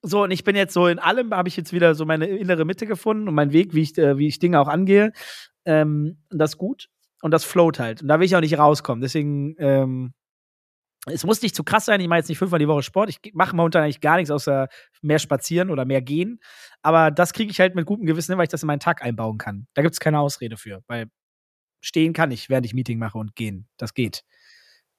so, 0.02 0.24
und 0.24 0.32
ich 0.32 0.44
bin 0.44 0.56
jetzt 0.56 0.74
so 0.74 0.88
in 0.88 1.00
allem, 1.00 1.34
habe 1.34 1.50
ich 1.50 1.58
jetzt 1.58 1.74
wieder 1.74 1.96
so 1.96 2.06
meine 2.06 2.28
innere 2.28 2.66
Mitte 2.66 2.86
gefunden 2.86 3.28
und 3.28 3.36
meinen 3.36 3.52
Weg, 3.52 3.74
wie 3.74 3.82
ich, 3.82 3.98
äh, 3.98 4.18
wie 4.18 4.28
ich 4.28 4.40
Dinge 4.40 4.60
auch 4.60 4.68
angehe. 4.68 5.12
Ähm, 5.66 6.20
und 6.32 6.38
das 6.38 6.52
ist 6.52 6.58
gut. 6.58 6.90
Und 7.22 7.32
das 7.32 7.44
float 7.44 7.80
halt. 7.80 8.02
Und 8.02 8.08
da 8.08 8.20
will 8.20 8.26
ich 8.26 8.36
auch 8.36 8.42
nicht 8.42 8.58
rauskommen. 8.58 9.02
Deswegen, 9.02 9.56
ähm, 9.58 10.14
es 11.08 11.24
muss 11.26 11.42
nicht 11.42 11.56
zu 11.56 11.64
krass 11.64 11.86
sein. 11.86 12.00
Ich 12.00 12.08
mache 12.08 12.20
jetzt 12.20 12.30
nicht 12.30 12.38
fünfmal 12.38 12.60
die 12.60 12.68
Woche 12.68 12.84
Sport. 12.84 13.10
Ich 13.10 13.34
mache 13.34 13.56
momentan 13.56 13.84
eigentlich 13.84 14.02
gar 14.02 14.18
nichts 14.18 14.30
außer 14.30 14.68
mehr 15.02 15.20
spazieren 15.20 15.72
oder 15.72 15.86
mehr 15.86 16.02
gehen. 16.02 16.40
Aber 16.82 17.12
das 17.12 17.34
kriege 17.34 17.50
ich 17.50 17.60
halt 17.60 17.76
mit 17.76 17.86
gutem 17.86 18.06
Gewissen 18.06 18.34
hin, 18.34 18.38
weil 18.38 18.46
ich 18.46 18.52
das 18.52 18.64
in 18.64 18.68
meinen 18.68 18.80
Tag 18.80 19.02
einbauen 19.02 19.38
kann. 19.38 19.68
Da 19.74 19.82
gibt 19.82 19.94
es 19.94 20.00
keine 20.00 20.20
Ausrede 20.20 20.58
für. 20.58 20.84
Weil 20.88 21.08
stehen 21.82 22.14
kann 22.14 22.32
ich, 22.32 22.50
während 22.50 22.66
ich 22.66 22.74
Meeting 22.74 23.00
mache 23.00 23.18
und 23.18 23.36
gehen. 23.36 23.68
Das 23.78 23.94
geht. 23.94 24.24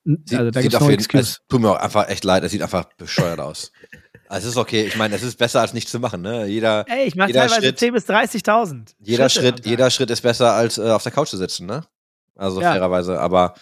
Sieht, 0.05 0.39
Also 0.39 0.51
da 0.51 0.63
sieht 0.63 0.75
auf 0.75 0.89
jeden, 0.89 1.19
es 1.19 1.41
tut 1.49 1.61
mir 1.61 1.71
auch 1.71 1.81
einfach 1.81 2.09
echt 2.09 2.25
leid, 2.25 2.43
es 2.43 2.53
sieht 2.53 2.63
einfach 2.63 2.85
bescheuert 2.97 3.41
aus. 3.41 3.73
Also 4.29 4.47
es 4.49 4.55
ist 4.55 4.59
okay, 4.59 4.85
ich 4.87 4.97
meine, 4.97 5.15
es 5.17 5.23
ist 5.23 5.37
besser 5.39 5.61
als 5.61 5.73
nichts 5.73 5.91
zu 5.91 5.99
machen, 6.01 6.21
ne? 6.23 6.47
Jeder, 6.47 6.85
Ey, 6.89 7.07
ich 7.07 7.15
mache 7.17 7.33
teilweise 7.33 7.63
Schritt- 7.63 7.79
10.000 7.79 7.93
bis 7.93 8.05
30.000. 8.07 8.95
jeder 9.01 9.29
Schritt, 9.29 9.65
jeder 9.67 9.91
Schritt 9.91 10.11
ist 10.11 10.21
besser 10.21 10.53
als 10.53 10.77
äh, 10.79 10.91
auf 10.91 11.03
der 11.03 11.13
Couch 11.13 11.29
zu 11.29 11.37
sitzen, 11.39 11.67
ne? 11.67 11.85
Also 12.37 12.61
Ja. 12.61 12.73
fairerweise, 12.73 13.19
aber 13.21 13.55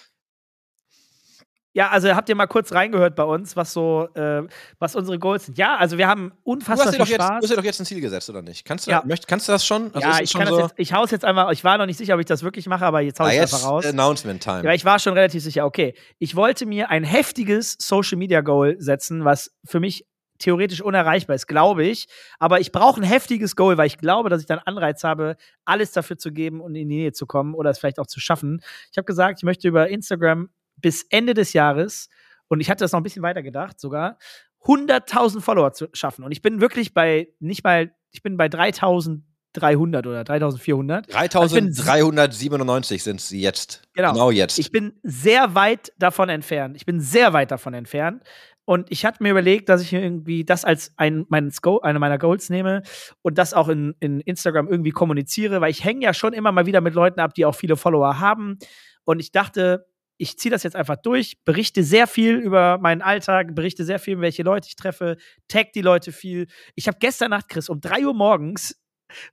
Ja, 1.72 1.90
also 1.90 2.08
habt 2.14 2.26
ihr 2.30 2.34
mal 2.34 2.46
kurz 2.46 2.72
reingehört 2.72 3.16
bei 3.16 3.22
uns, 3.22 3.54
was 3.54 3.74
so, 3.74 4.08
äh, 4.14 4.42
was 4.78 4.96
unsere 4.96 5.18
Goals 5.18 5.44
sind. 5.44 5.58
Ja, 5.58 5.76
also 5.76 5.98
wir 5.98 6.08
haben 6.08 6.32
unfassbar 6.42 6.88
viel 6.88 6.98
doch 7.00 7.06
jetzt, 7.06 7.18
du 7.18 7.24
Spaß. 7.24 7.42
hast 7.42 7.50
dir 7.50 7.56
doch 7.56 7.64
jetzt 7.64 7.80
ein 7.80 7.84
Ziel 7.84 8.00
gesetzt, 8.00 8.30
oder 8.30 8.40
nicht? 8.40 8.64
Kannst 8.64 8.86
du, 8.86 8.92
Ja. 8.92 9.02
möcht, 9.04 9.28
kannst 9.28 9.46
du 9.46 9.52
das 9.52 9.66
schon? 9.66 9.94
Also 9.94 10.00
ja, 10.08 10.20
ich 10.20 10.30
schon 10.30 10.40
kann 10.40 10.48
so, 10.48 10.56
das 10.58 10.70
jetzt, 10.70 10.78
ich 10.80 10.94
hau's 10.94 11.10
jetzt 11.10 11.26
einmal, 11.26 11.52
ich 11.52 11.62
war 11.64 11.76
noch 11.76 11.84
nicht 11.84 11.98
sicher, 11.98 12.14
ob 12.14 12.20
ich 12.20 12.24
das 12.26 12.42
wirklich 12.42 12.66
mache, 12.66 12.86
aber 12.86 13.02
jetzt 13.02 13.20
hau 13.20 13.24
ah, 13.24 13.28
ich 13.28 13.34
jetzt 13.34 13.52
einfach 13.52 13.68
raus. 13.68 13.84
Announcement 13.84 14.42
Time. 14.42 14.62
Ja, 14.64 14.72
ich 14.72 14.86
war 14.86 14.98
schon 14.98 15.12
relativ 15.12 15.42
sicher, 15.42 15.66
okay. 15.66 15.92
Ich 16.18 16.34
wollte 16.34 16.64
mir 16.64 16.88
ein 16.88 17.04
heftiges 17.04 17.76
Social 17.78 18.16
Media 18.16 18.40
Goal 18.40 18.76
setzen, 18.78 19.26
was 19.26 19.52
für 19.66 19.78
mich 19.78 20.06
theoretisch 20.38 20.80
unerreichbar 20.80 21.36
ist, 21.36 21.46
glaube 21.46 21.84
ich. 21.84 22.08
Aber 22.38 22.60
ich 22.60 22.72
brauche 22.72 23.00
ein 23.00 23.04
heftiges 23.04 23.56
Goal, 23.56 23.78
weil 23.78 23.86
ich 23.86 23.98
glaube, 23.98 24.28
dass 24.28 24.40
ich 24.40 24.46
dann 24.46 24.58
Anreiz 24.60 25.04
habe, 25.04 25.36
alles 25.64 25.92
dafür 25.92 26.18
zu 26.18 26.32
geben 26.32 26.60
und 26.60 26.74
in 26.74 26.88
die 26.88 26.96
Nähe 26.96 27.12
zu 27.12 27.26
kommen 27.26 27.54
oder 27.54 27.70
es 27.70 27.78
vielleicht 27.78 27.98
auch 27.98 28.06
zu 28.06 28.20
schaffen. 28.20 28.62
Ich 28.90 28.98
habe 28.98 29.06
gesagt, 29.06 29.40
ich 29.40 29.44
möchte 29.44 29.68
über 29.68 29.88
Instagram 29.88 30.50
bis 30.76 31.04
Ende 31.10 31.34
des 31.34 31.52
Jahres, 31.52 32.08
und 32.48 32.60
ich 32.60 32.70
hatte 32.70 32.84
das 32.84 32.92
noch 32.92 33.00
ein 33.00 33.02
bisschen 33.02 33.22
weiter 33.22 33.42
gedacht 33.42 33.80
sogar, 33.80 34.18
100.000 34.64 35.40
Follower 35.40 35.72
zu 35.72 35.88
schaffen. 35.92 36.24
Und 36.24 36.32
ich 36.32 36.42
bin 36.42 36.60
wirklich 36.60 36.92
bei, 36.94 37.28
nicht 37.38 37.64
mal, 37.64 37.92
ich 38.10 38.22
bin 38.22 38.36
bei 38.36 38.46
3.300 38.46 40.06
oder 40.06 40.22
3.400. 40.22 41.10
3397 41.10 43.02
sind 43.02 43.20
sie 43.20 43.40
jetzt. 43.40 43.82
Genau. 43.94 44.30
jetzt. 44.30 44.58
Ich 44.58 44.70
bin 44.72 44.94
sehr 45.02 45.54
weit 45.54 45.92
davon 45.98 46.28
entfernt. 46.28 46.76
Ich 46.76 46.86
bin 46.86 47.00
sehr 47.00 47.32
weit 47.32 47.50
davon 47.50 47.74
entfernt. 47.74 48.22
Und 48.66 48.90
ich 48.90 49.06
hatte 49.06 49.22
mir 49.22 49.30
überlegt, 49.30 49.68
dass 49.68 49.80
ich 49.80 49.92
irgendwie 49.92 50.44
das 50.44 50.64
als 50.64 50.92
ein, 50.96 51.24
meines 51.28 51.62
Go 51.62 51.78
eine 51.78 52.00
meiner 52.00 52.18
Goals 52.18 52.50
nehme 52.50 52.82
und 53.22 53.38
das 53.38 53.54
auch 53.54 53.68
in, 53.68 53.94
in 54.00 54.20
Instagram 54.20 54.68
irgendwie 54.68 54.90
kommuniziere, 54.90 55.60
weil 55.60 55.70
ich 55.70 55.84
hänge 55.84 56.04
ja 56.04 56.12
schon 56.12 56.32
immer 56.32 56.52
mal 56.52 56.66
wieder 56.66 56.80
mit 56.80 56.94
Leuten 56.94 57.20
ab, 57.20 57.32
die 57.34 57.46
auch 57.46 57.54
viele 57.54 57.76
Follower 57.76 58.18
haben. 58.18 58.58
Und 59.04 59.20
ich 59.20 59.30
dachte, 59.30 59.86
ich 60.18 60.36
ziehe 60.36 60.50
das 60.50 60.64
jetzt 60.64 60.74
einfach 60.74 60.96
durch, 60.96 61.44
berichte 61.44 61.84
sehr 61.84 62.08
viel 62.08 62.34
über 62.34 62.78
meinen 62.78 63.02
Alltag, 63.02 63.54
berichte 63.54 63.84
sehr 63.84 64.00
viel, 64.00 64.20
welche 64.20 64.42
Leute 64.42 64.66
ich 64.68 64.74
treffe, 64.74 65.16
tag 65.46 65.72
die 65.72 65.82
Leute 65.82 66.10
viel. 66.10 66.48
Ich 66.74 66.88
habe 66.88 66.98
gestern 66.98 67.30
Nacht, 67.30 67.48
Chris, 67.48 67.68
um 67.68 67.80
3 67.80 68.06
Uhr 68.06 68.14
morgens 68.14 68.74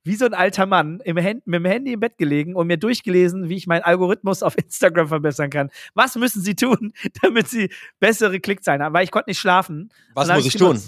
wie 0.03 0.15
so 0.15 0.25
ein 0.25 0.33
alter 0.33 0.65
Mann 0.65 0.99
im 1.03 1.17
Hand, 1.17 1.45
mit 1.47 1.55
dem 1.59 1.65
Handy 1.65 1.93
im 1.93 1.99
Bett 1.99 2.17
gelegen 2.17 2.55
und 2.55 2.67
mir 2.67 2.77
durchgelesen, 2.77 3.49
wie 3.49 3.55
ich 3.57 3.67
meinen 3.67 3.83
Algorithmus 3.83 4.43
auf 4.43 4.57
Instagram 4.57 5.07
verbessern 5.07 5.49
kann. 5.49 5.69
Was 5.93 6.15
müssen 6.15 6.41
sie 6.41 6.55
tun, 6.55 6.93
damit 7.21 7.47
sie 7.49 7.69
bessere 7.99 8.39
Klickzahlen 8.39 8.81
haben? 8.83 8.93
Weil 8.93 9.03
ich 9.03 9.11
konnte 9.11 9.29
nicht 9.29 9.39
schlafen. 9.39 9.89
Was 10.13 10.27
muss 10.29 10.45
ich 10.45 10.55
tun? 10.55 10.81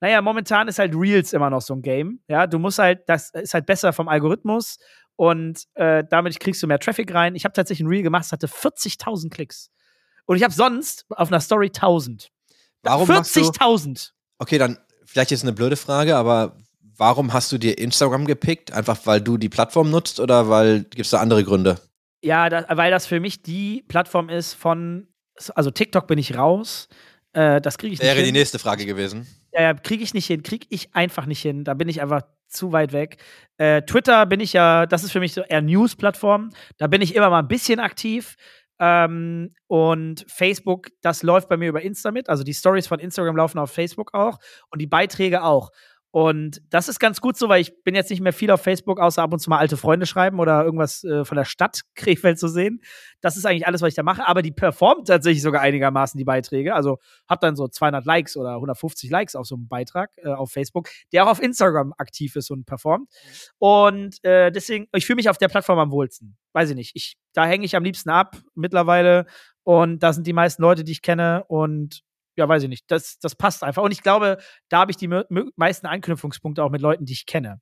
Naja, 0.00 0.22
momentan 0.22 0.66
ist 0.68 0.78
halt 0.78 0.94
Reels 0.94 1.32
immer 1.34 1.50
noch 1.50 1.60
so 1.60 1.74
ein 1.74 1.82
Game. 1.82 2.20
Ja, 2.26 2.46
du 2.46 2.58
musst 2.58 2.78
halt, 2.78 3.06
das 3.06 3.30
ist 3.30 3.52
halt 3.54 3.66
besser 3.66 3.92
vom 3.92 4.08
Algorithmus 4.08 4.78
und 5.16 5.64
äh, 5.74 6.02
damit 6.08 6.40
kriegst 6.40 6.62
du 6.62 6.66
mehr 6.66 6.78
Traffic 6.78 7.12
rein. 7.12 7.34
Ich 7.34 7.44
habe 7.44 7.52
tatsächlich 7.52 7.84
ein 7.86 7.90
Reel 7.90 8.02
gemacht, 8.02 8.24
es 8.24 8.32
hatte 8.32 8.46
40.000 8.46 9.28
Klicks. 9.28 9.70
Und 10.24 10.36
ich 10.36 10.42
habe 10.42 10.54
sonst 10.54 11.04
auf 11.10 11.28
einer 11.28 11.40
Story 11.40 11.66
1000. 11.66 12.30
Warum 12.82 13.08
machst 13.08 13.36
du- 13.36 13.40
40.000. 13.40 14.12
Okay, 14.38 14.56
dann 14.56 14.78
vielleicht 15.04 15.32
jetzt 15.32 15.42
eine 15.42 15.52
blöde 15.52 15.76
Frage, 15.76 16.16
aber 16.16 16.56
warum 17.00 17.32
hast 17.32 17.50
du 17.50 17.58
dir 17.58 17.78
Instagram 17.78 18.26
gepickt? 18.26 18.72
Einfach 18.72 18.98
weil 19.06 19.20
du 19.20 19.38
die 19.38 19.48
Plattform 19.48 19.90
nutzt 19.90 20.20
oder 20.20 20.48
weil 20.48 20.84
gibt 20.84 21.00
es 21.00 21.10
da 21.10 21.18
andere 21.18 21.42
Gründe? 21.42 21.80
Ja, 22.22 22.48
da, 22.50 22.66
weil 22.68 22.90
das 22.90 23.06
für 23.06 23.18
mich 23.18 23.42
die 23.42 23.82
Plattform 23.88 24.28
ist 24.28 24.52
von, 24.52 25.08
also 25.54 25.70
TikTok 25.70 26.06
bin 26.06 26.18
ich 26.18 26.36
raus. 26.36 26.88
Äh, 27.32 27.62
das 27.62 27.78
kriege 27.78 27.94
ich 27.94 28.00
nicht 28.00 28.06
Wäre 28.06 28.18
die 28.18 28.26
hin. 28.26 28.34
nächste 28.34 28.58
Frage 28.58 28.84
gewesen. 28.84 29.26
Ja, 29.52 29.62
ja, 29.62 29.74
kriege 29.74 30.04
ich 30.04 30.14
nicht 30.14 30.26
hin, 30.26 30.42
kriege 30.42 30.66
ich 30.68 30.94
einfach 30.94 31.26
nicht 31.26 31.40
hin. 31.40 31.64
Da 31.64 31.74
bin 31.74 31.88
ich 31.88 32.02
einfach 32.02 32.22
zu 32.46 32.72
weit 32.72 32.92
weg. 32.92 33.16
Äh, 33.56 33.82
Twitter 33.82 34.26
bin 34.26 34.40
ich 34.40 34.52
ja, 34.52 34.84
das 34.84 35.02
ist 35.02 35.12
für 35.12 35.20
mich 35.20 35.32
so 35.32 35.40
eher 35.40 35.62
News-Plattform. 35.62 36.50
Da 36.76 36.86
bin 36.86 37.00
ich 37.00 37.14
immer 37.14 37.30
mal 37.30 37.38
ein 37.38 37.48
bisschen 37.48 37.80
aktiv. 37.80 38.36
Ähm, 38.78 39.54
und 39.66 40.24
Facebook, 40.28 40.88
das 41.00 41.22
läuft 41.22 41.48
bei 41.48 41.56
mir 41.56 41.68
über 41.68 41.82
Insta 41.82 42.10
mit. 42.10 42.28
Also 42.28 42.44
die 42.44 42.54
Stories 42.54 42.86
von 42.86 42.98
Instagram 42.98 43.36
laufen 43.36 43.58
auf 43.58 43.70
Facebook 43.70 44.12
auch 44.14 44.38
und 44.70 44.80
die 44.80 44.86
Beiträge 44.86 45.42
auch. 45.42 45.70
Und 46.12 46.60
das 46.70 46.88
ist 46.88 46.98
ganz 46.98 47.20
gut 47.20 47.36
so, 47.36 47.48
weil 47.48 47.60
ich 47.60 47.84
bin 47.84 47.94
jetzt 47.94 48.10
nicht 48.10 48.20
mehr 48.20 48.32
viel 48.32 48.50
auf 48.50 48.60
Facebook, 48.60 48.98
außer 48.98 49.22
ab 49.22 49.32
und 49.32 49.38
zu 49.38 49.48
mal 49.48 49.58
alte 49.58 49.76
Freunde 49.76 50.06
schreiben 50.06 50.40
oder 50.40 50.64
irgendwas 50.64 51.04
äh, 51.04 51.24
von 51.24 51.36
der 51.36 51.44
Stadt 51.44 51.82
Krefeld 51.94 52.38
zu 52.38 52.48
sehen. 52.48 52.80
Das 53.20 53.36
ist 53.36 53.46
eigentlich 53.46 53.66
alles, 53.66 53.80
was 53.80 53.90
ich 53.90 53.94
da 53.94 54.02
mache. 54.02 54.26
Aber 54.26 54.42
die 54.42 54.50
performt 54.50 55.06
tatsächlich 55.06 55.42
sogar 55.42 55.62
einigermaßen 55.62 56.18
die 56.18 56.24
Beiträge. 56.24 56.74
Also 56.74 56.98
hab 57.28 57.40
dann 57.40 57.54
so 57.54 57.68
200 57.68 58.04
Likes 58.04 58.36
oder 58.36 58.54
150 58.54 59.08
Likes 59.08 59.36
auf 59.36 59.46
so 59.46 59.54
einem 59.54 59.68
Beitrag 59.68 60.10
äh, 60.16 60.28
auf 60.30 60.50
Facebook, 60.50 60.88
der 61.12 61.24
auch 61.24 61.30
auf 61.30 61.42
Instagram 61.42 61.94
aktiv 61.96 62.34
ist 62.34 62.50
und 62.50 62.66
performt. 62.66 63.08
Und 63.58 64.22
äh, 64.24 64.50
deswegen, 64.50 64.88
ich 64.92 65.06
fühle 65.06 65.16
mich 65.16 65.28
auf 65.28 65.38
der 65.38 65.48
Plattform 65.48 65.78
am 65.78 65.92
wohlsten. 65.92 66.36
Weiß 66.52 66.70
ich 66.70 66.76
nicht. 66.76 66.96
Ich, 66.96 67.16
da 67.34 67.46
hänge 67.46 67.64
ich 67.64 67.76
am 67.76 67.84
liebsten 67.84 68.10
ab 68.10 68.36
mittlerweile. 68.56 69.26
Und 69.62 70.02
da 70.02 70.12
sind 70.12 70.26
die 70.26 70.32
meisten 70.32 70.62
Leute, 70.62 70.82
die 70.82 70.92
ich 70.92 71.02
kenne. 71.02 71.44
Und 71.46 72.02
ja, 72.40 72.48
weiß 72.48 72.62
ich 72.62 72.68
nicht. 72.68 72.90
Das, 72.90 73.18
das 73.18 73.36
passt 73.36 73.62
einfach. 73.62 73.82
Und 73.82 73.92
ich 73.92 74.02
glaube, 74.02 74.38
da 74.68 74.80
habe 74.80 74.90
ich 74.90 74.96
die 74.96 75.08
meisten 75.56 75.86
Anknüpfungspunkte 75.86 76.64
auch 76.64 76.70
mit 76.70 76.80
Leuten, 76.80 77.04
die 77.04 77.12
ich 77.12 77.26
kenne, 77.26 77.60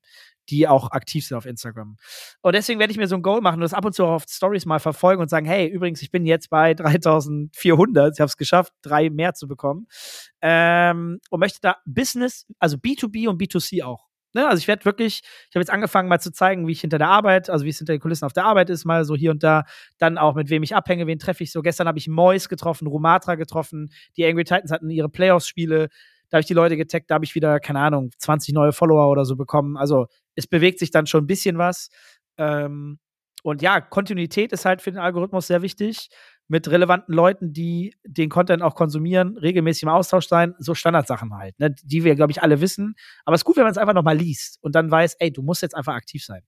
die 0.49 0.69
auch 0.69 0.93
aktiv 0.93 1.27
sind 1.27 1.37
auf 1.37 1.47
Instagram. 1.47 1.97
Und 2.41 2.55
deswegen 2.55 2.79
werde 2.79 2.93
ich 2.93 2.97
mir 2.97 3.09
so 3.09 3.17
ein 3.17 3.23
Goal 3.23 3.41
machen 3.41 3.57
und 3.57 3.63
das 3.63 3.75
ab 3.75 3.85
und 3.85 3.93
zu 3.93 4.05
auch 4.05 4.13
auf 4.13 4.25
Stories 4.29 4.67
mal 4.67 4.79
verfolgen 4.79 5.21
und 5.21 5.29
sagen, 5.29 5.47
hey, 5.47 5.67
übrigens, 5.67 6.01
ich 6.01 6.11
bin 6.11 6.25
jetzt 6.25 6.49
bei 6.49 6.75
3400, 6.75 8.15
ich 8.15 8.21
habe 8.21 8.29
es 8.29 8.37
geschafft, 8.37 8.73
drei 8.83 9.11
mehr 9.11 9.35
zu 9.35 9.49
bekommen. 9.49 9.89
Ähm, 10.41 11.19
und 11.31 11.41
möchte 11.41 11.59
da 11.61 11.77
Business, 11.85 12.47
also 12.61 12.77
B2B 12.77 13.29
und 13.29 13.41
B2C 13.43 13.85
auch 13.85 14.08
Ne? 14.39 14.47
Also 14.47 14.61
ich 14.61 14.69
werde 14.69 14.85
wirklich, 14.85 15.23
ich 15.25 15.57
habe 15.57 15.63
jetzt 15.63 15.71
angefangen 15.71 16.09
mal 16.09 16.21
zu 16.21 16.31
zeigen, 16.31 16.69
wie 16.69 16.73
ich 16.73 16.81
hinter 16.81 16.99
der 16.99 17.09
Arbeit, 17.09 17.51
also 17.51 17.65
wie 17.65 17.71
es 17.71 17.79
hinter 17.79 17.93
den 17.93 17.99
Kulissen 17.99 18.25
auf 18.25 18.33
der 18.33 18.45
Arbeit 18.45 18.71
ist, 18.71 18.85
mal 18.85 19.05
so 19.05 19.17
hier 19.17 19.33
und 19.33 19.43
da, 19.43 19.65
dann 19.99 20.17
auch 20.17 20.37
mit 20.37 20.49
wem 20.49 20.63
ich 20.63 20.77
abhänge, 20.77 21.09
wen 21.09 21.19
treffe 21.19 21.43
ich 21.43 21.51
so. 21.51 21.61
Gestern 21.61 21.89
habe 21.89 21.99
ich 21.99 22.07
Mois 22.07 22.49
getroffen, 22.49 22.87
Rumatra 22.87 23.35
getroffen, 23.35 23.91
die 24.17 24.25
Angry 24.25 24.45
Titans 24.45 24.71
hatten 24.71 24.91
ihre 24.91 25.09
Playoffs-Spiele, 25.09 25.89
da 26.29 26.37
habe 26.37 26.43
ich 26.43 26.47
die 26.47 26.55
Leute 26.55 26.77
getaggt, 26.77 27.11
da 27.11 27.17
habe 27.17 27.25
ich 27.25 27.35
wieder, 27.35 27.59
keine 27.59 27.81
Ahnung, 27.81 28.11
20 28.17 28.55
neue 28.55 28.71
Follower 28.71 29.11
oder 29.11 29.25
so 29.25 29.35
bekommen. 29.35 29.77
Also 29.77 30.07
es 30.37 30.47
bewegt 30.47 30.79
sich 30.79 30.93
dann 30.93 31.09
schon 31.09 31.25
ein 31.25 31.27
bisschen 31.27 31.59
was. 31.59 31.89
Ähm, 32.37 33.01
und 33.43 33.61
ja, 33.61 33.81
Kontinuität 33.81 34.53
ist 34.53 34.65
halt 34.65 34.83
für 34.83 34.93
den 34.93 35.01
Algorithmus 35.01 35.49
sehr 35.49 35.63
wichtig 35.63 36.11
mit 36.49 36.69
relevanten 36.69 37.15
Leuten, 37.15 37.53
die 37.53 37.95
den 38.05 38.31
Content 38.31 38.63
auch 38.63 38.75
konsumieren, 38.75 39.37
regelmäßig 39.37 39.85
im 39.85 39.91
Austausch 39.91 40.27
sein, 40.27 40.55
so 40.59 40.75
Standardsachen 40.75 41.35
halt, 41.35 41.59
ne, 41.59 41.75
die 41.85 42.05
wir, 42.05 42.15
glaube 42.15 42.33
ich, 42.33 42.43
alle 42.43 42.61
wissen. 42.61 42.95
Aber 43.25 43.35
es 43.35 43.43
ist 43.43 43.45
gut, 43.45 43.57
wenn 43.57 43.65
man 43.65 43.73
es 43.73 43.79
einfach 43.79 43.95
nochmal 43.95 44.17
liest 44.17 44.59
und 44.63 44.75
dann 44.75 44.91
weiß, 44.91 45.17
ey, 45.19 45.31
du 45.31 45.43
musst 45.43 45.63
jetzt 45.63 45.77
einfach 45.77 45.95
aktiv 45.95 46.25
sein. 46.25 46.43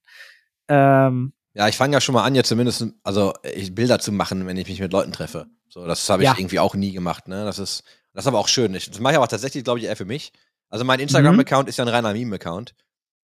Ähm, 0.67 1.33
ja, 1.53 1.67
ich 1.67 1.77
fange 1.77 1.93
ja 1.93 2.01
schon 2.01 2.13
mal 2.13 2.23
an, 2.23 2.33
jetzt 2.33 2.47
zumindest, 2.47 2.87
also 3.03 3.33
Bilder 3.71 3.99
zu 3.99 4.11
machen, 4.11 4.45
wenn 4.47 4.57
ich 4.57 4.67
mich 4.67 4.79
mit 4.79 4.91
Leuten 4.91 5.11
treffe. 5.11 5.47
So, 5.69 5.85
das 5.85 6.09
habe 6.09 6.23
ich 6.23 6.29
ja. 6.29 6.35
irgendwie 6.37 6.59
auch 6.59 6.75
nie 6.75 6.91
gemacht, 6.93 7.27
ne? 7.27 7.45
Das 7.45 7.59
ist, 7.59 7.83
das 8.13 8.23
ist 8.23 8.27
aber 8.27 8.39
auch 8.39 8.47
schön. 8.47 8.73
Ich, 8.73 8.89
das 8.89 8.99
mache 8.99 9.13
ich 9.13 9.17
aber 9.17 9.27
tatsächlich, 9.27 9.63
glaube 9.63 9.79
ich, 9.79 9.85
eher 9.85 9.95
für 9.95 10.05
mich. 10.05 10.33
Also 10.69 10.83
mein 10.83 10.99
Instagram-Account 10.99 11.65
mhm. 11.65 11.69
ist 11.69 11.77
ja 11.77 11.85
ein 11.85 11.89
reiner 11.89 12.13
Meme-Account. 12.13 12.73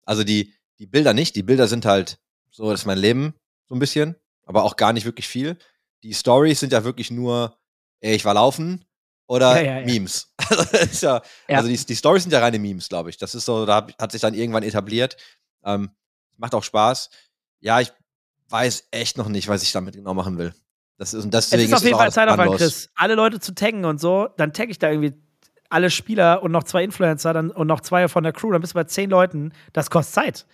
Also 0.05 0.25
die, 0.25 0.55
die 0.79 0.87
Bilder 0.87 1.15
nicht, 1.15 1.35
die 1.35 1.43
Bilder 1.43 1.67
sind 1.67 1.85
halt 1.85 2.19
so, 2.51 2.71
das 2.71 2.81
ist 2.81 2.87
mein 2.87 2.99
Leben, 2.99 3.35
so 3.67 3.75
ein 3.75 3.79
bisschen, 3.79 4.17
aber 4.45 4.65
auch 4.65 4.77
gar 4.77 4.93
nicht 4.93 5.05
wirklich 5.05 5.29
viel 5.29 5.57
die 6.03 6.15
Stories 6.15 6.61
sind 6.61 6.73
ja 6.73 6.85
wirklich 6.85 7.11
nur, 7.11 7.57
ey, 8.01 8.15
ich 8.15 8.25
war 8.25 8.35
laufen 8.35 8.85
oder 9.27 9.63
ja, 9.63 9.81
ja, 9.81 9.87
Memes. 9.87 10.33
Also, 10.73 11.21
also 11.47 11.69
die, 11.69 11.77
die 11.77 11.97
Stories 11.97 12.25
sind 12.25 12.33
ja 12.33 12.41
reine 12.41 12.59
Memes, 12.59 12.89
glaube 12.89 13.11
ich. 13.11 13.19
Das 13.19 13.35
ist 13.35 13.45
so, 13.45 13.67
da 13.67 13.87
hat 14.01 14.13
sich 14.13 14.21
dann 14.21 14.35
irgendwann 14.35 14.65
etabliert. 14.65 15.17
Ähm, 15.65 15.91
macht 16.37 16.55
auch 16.55 16.65
Spaß. 16.65 17.11
Ja, 17.61 17.81
ich 17.81 17.93
weiß 18.49 18.89
echt 18.91 19.17
noch 19.17 19.29
nicht, 19.29 19.47
was 19.47 19.63
ich 19.63 19.71
damit 19.71 19.95
genau 19.95 20.15
machen 20.15 20.39
will. 20.39 20.53
Das 20.97 21.15
ist, 21.15 21.25
und 21.25 21.33
deswegen 21.33 21.63
es 21.63 21.69
ist 21.69 21.75
auf 21.75 21.85
jeden 21.85 21.97
Fall 21.97 22.13
Zeit 22.13 22.29
auf 22.29 22.39
ein 22.39 22.53
Chris. 22.53 22.91
Alle 22.95 23.15
Leute 23.15 23.39
zu 23.39 23.55
taggen 23.55 23.85
und 23.85 24.01
so, 24.01 24.29
dann 24.37 24.53
tagge 24.53 24.73
ich 24.73 24.79
da 24.79 24.91
irgendwie 24.91 25.15
alle 25.69 25.91
Spieler 25.91 26.43
und 26.43 26.51
noch 26.51 26.65
zwei 26.65 26.83
Influencer 26.83 27.33
dann, 27.33 27.51
und 27.51 27.69
noch 27.69 27.81
zwei 27.81 28.09
von 28.09 28.25
der 28.25 28.33
Crew, 28.33 28.51
dann 28.51 28.61
bist 28.61 28.73
du 28.73 28.75
bei 28.75 28.85
zehn 28.85 29.09
Leuten. 29.09 29.53
Das 29.73 29.89
kostet 29.89 30.15
Zeit. 30.15 30.47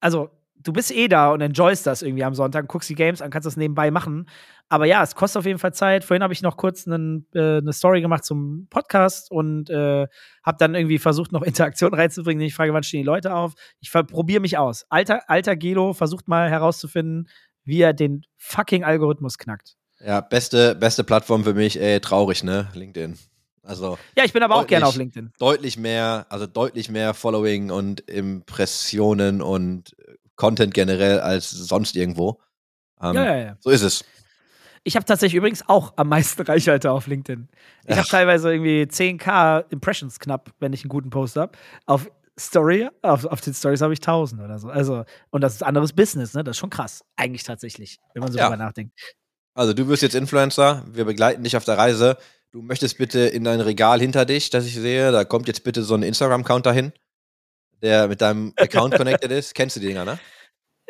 Also, 0.00 0.30
du 0.62 0.72
bist 0.72 0.90
eh 0.90 1.08
da 1.08 1.32
und 1.32 1.40
enjoyst 1.40 1.86
das 1.86 2.02
irgendwie 2.02 2.24
am 2.24 2.34
Sonntag, 2.34 2.68
guckst 2.68 2.88
die 2.88 2.94
Games 2.94 3.22
an, 3.22 3.30
kannst 3.30 3.46
das 3.46 3.56
nebenbei 3.56 3.90
machen. 3.90 4.28
Aber 4.68 4.86
ja, 4.86 5.02
es 5.02 5.14
kostet 5.14 5.40
auf 5.40 5.46
jeden 5.46 5.58
Fall 5.58 5.72
Zeit. 5.72 6.04
Vorhin 6.04 6.22
habe 6.22 6.32
ich 6.32 6.42
noch 6.42 6.56
kurz 6.56 6.86
einen, 6.86 7.26
äh, 7.34 7.58
eine 7.58 7.72
Story 7.72 8.00
gemacht 8.00 8.24
zum 8.24 8.66
Podcast 8.68 9.30
und 9.30 9.70
äh, 9.70 10.06
habe 10.42 10.56
dann 10.58 10.74
irgendwie 10.74 10.98
versucht, 10.98 11.32
noch 11.32 11.42
Interaktion 11.44 11.94
reinzubringen. 11.94 12.44
Ich 12.44 12.54
frage, 12.54 12.72
wann 12.72 12.82
stehen 12.82 13.00
die 13.00 13.06
Leute 13.06 13.34
auf? 13.34 13.54
Ich 13.80 13.90
probiere 13.90 14.40
mich 14.40 14.58
aus. 14.58 14.84
Alter, 14.90 15.28
alter 15.28 15.56
Gelo 15.56 15.94
versucht 15.94 16.28
mal 16.28 16.50
herauszufinden, 16.50 17.28
wie 17.64 17.80
er 17.80 17.92
den 17.92 18.26
fucking 18.36 18.84
Algorithmus 18.84 19.38
knackt. 19.38 19.76
Ja, 20.00 20.20
beste, 20.20 20.74
beste 20.74 21.02
Plattform 21.02 21.44
für 21.44 21.54
mich, 21.54 21.80
ey, 21.80 22.00
traurig, 22.00 22.44
ne? 22.44 22.68
LinkedIn. 22.74 23.18
Also 23.62 23.98
ja, 24.16 24.24
ich 24.24 24.32
bin 24.32 24.42
aber 24.42 24.54
auch 24.54 24.66
gerne 24.66 24.86
auf 24.86 24.96
LinkedIn. 24.96 25.32
Deutlich 25.38 25.76
mehr, 25.76 26.26
also 26.30 26.46
deutlich 26.46 26.88
mehr 26.88 27.12
Following 27.12 27.70
und 27.70 28.00
Impressionen 28.00 29.42
und 29.42 29.94
Content 30.38 30.72
generell 30.72 31.20
als 31.20 31.50
sonst 31.50 31.96
irgendwo. 31.96 32.40
Ähm, 33.02 33.14
ja, 33.14 33.24
ja, 33.24 33.36
ja. 33.36 33.56
So 33.60 33.70
ist 33.70 33.82
es. 33.82 34.04
Ich 34.84 34.96
habe 34.96 35.04
tatsächlich 35.04 35.36
übrigens 35.36 35.68
auch 35.68 35.92
am 35.96 36.08
meisten 36.08 36.42
Reichweite 36.46 36.90
auf 36.90 37.06
LinkedIn. 37.06 37.48
Ich 37.86 37.96
habe 37.96 38.08
teilweise 38.08 38.52
irgendwie 38.52 38.84
10k 38.84 39.64
Impressions 39.68 40.18
knapp, 40.18 40.50
wenn 40.60 40.72
ich 40.72 40.82
einen 40.82 40.88
guten 40.88 41.10
Post 41.10 41.36
habe. 41.36 41.52
Auf 41.84 42.10
Story, 42.38 42.88
auf, 43.02 43.24
auf 43.24 43.40
den 43.40 43.52
Stories 43.52 43.80
habe 43.80 43.92
ich 43.92 43.98
1000 43.98 44.40
oder 44.40 44.58
so. 44.60 44.68
Also, 44.68 45.04
und 45.30 45.42
das 45.42 45.54
ist 45.54 45.62
anderes 45.62 45.92
Business, 45.92 46.34
ne? 46.34 46.44
Das 46.44 46.56
ist 46.56 46.60
schon 46.60 46.70
krass. 46.70 47.04
Eigentlich 47.16 47.42
tatsächlich, 47.42 47.98
wenn 48.14 48.22
man 48.22 48.30
so 48.30 48.38
ja. 48.38 48.46
drüber 48.46 48.56
nachdenkt. 48.56 48.96
Also, 49.54 49.72
du 49.72 49.88
wirst 49.88 50.02
jetzt 50.02 50.14
Influencer. 50.14 50.84
Wir 50.88 51.04
begleiten 51.04 51.42
dich 51.42 51.56
auf 51.56 51.64
der 51.64 51.76
Reise. 51.76 52.16
Du 52.52 52.62
möchtest 52.62 52.96
bitte 52.96 53.20
in 53.20 53.42
dein 53.42 53.60
Regal 53.60 54.00
hinter 54.00 54.24
dich, 54.24 54.50
das 54.50 54.64
ich 54.64 54.76
sehe, 54.76 55.10
da 55.10 55.24
kommt 55.24 55.48
jetzt 55.48 55.64
bitte 55.64 55.82
so 55.82 55.94
ein 55.94 56.02
Instagram-Account 56.02 56.64
dahin 56.64 56.92
der 57.82 58.08
mit 58.08 58.20
deinem 58.20 58.52
Account 58.56 58.94
connected 58.94 59.30
ist. 59.30 59.54
Kennst 59.54 59.76
du 59.76 59.80
die 59.80 59.88
Dinger, 59.88 60.04
ne? 60.04 60.18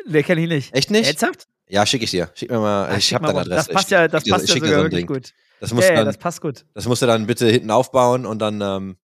Nee, 0.05 0.23
kenn 0.23 0.37
ich 0.37 0.49
nicht. 0.49 0.73
Echt 0.75 0.91
nicht? 0.91 1.07
Ernsthaft? 1.07 1.47
Ja, 1.67 1.85
schick 1.85 2.01
ich 2.01 2.11
dir. 2.11 2.29
Schick 2.33 2.49
mir 2.49 2.59
mal, 2.59 2.89
Ach, 2.91 2.97
ich 2.97 3.13
hab 3.13 3.21
deine 3.21 3.39
Adresse. 3.39 3.67
Das 3.67 3.67
passt 3.67 3.91
ja, 3.91 4.07
das 4.07 4.23
passt 4.23 4.47
ja 4.49 4.55
sogar 4.55 4.69
so 4.69 4.83
wirklich 4.83 5.07
gut. 5.07 5.33
Das 5.59 5.73
musst 5.73 5.89
ja, 5.89 5.95
dann, 5.95 6.05
das 6.05 6.17
passt 6.17 6.41
gut. 6.41 6.65
Das 6.73 6.87
musst 6.87 7.01
du 7.01 7.05
dann 7.05 7.27
bitte 7.27 7.47
hinten 7.47 7.69
aufbauen 7.69 8.25
und 8.25 8.39
dann 8.39 8.61
ähm, 8.61 8.97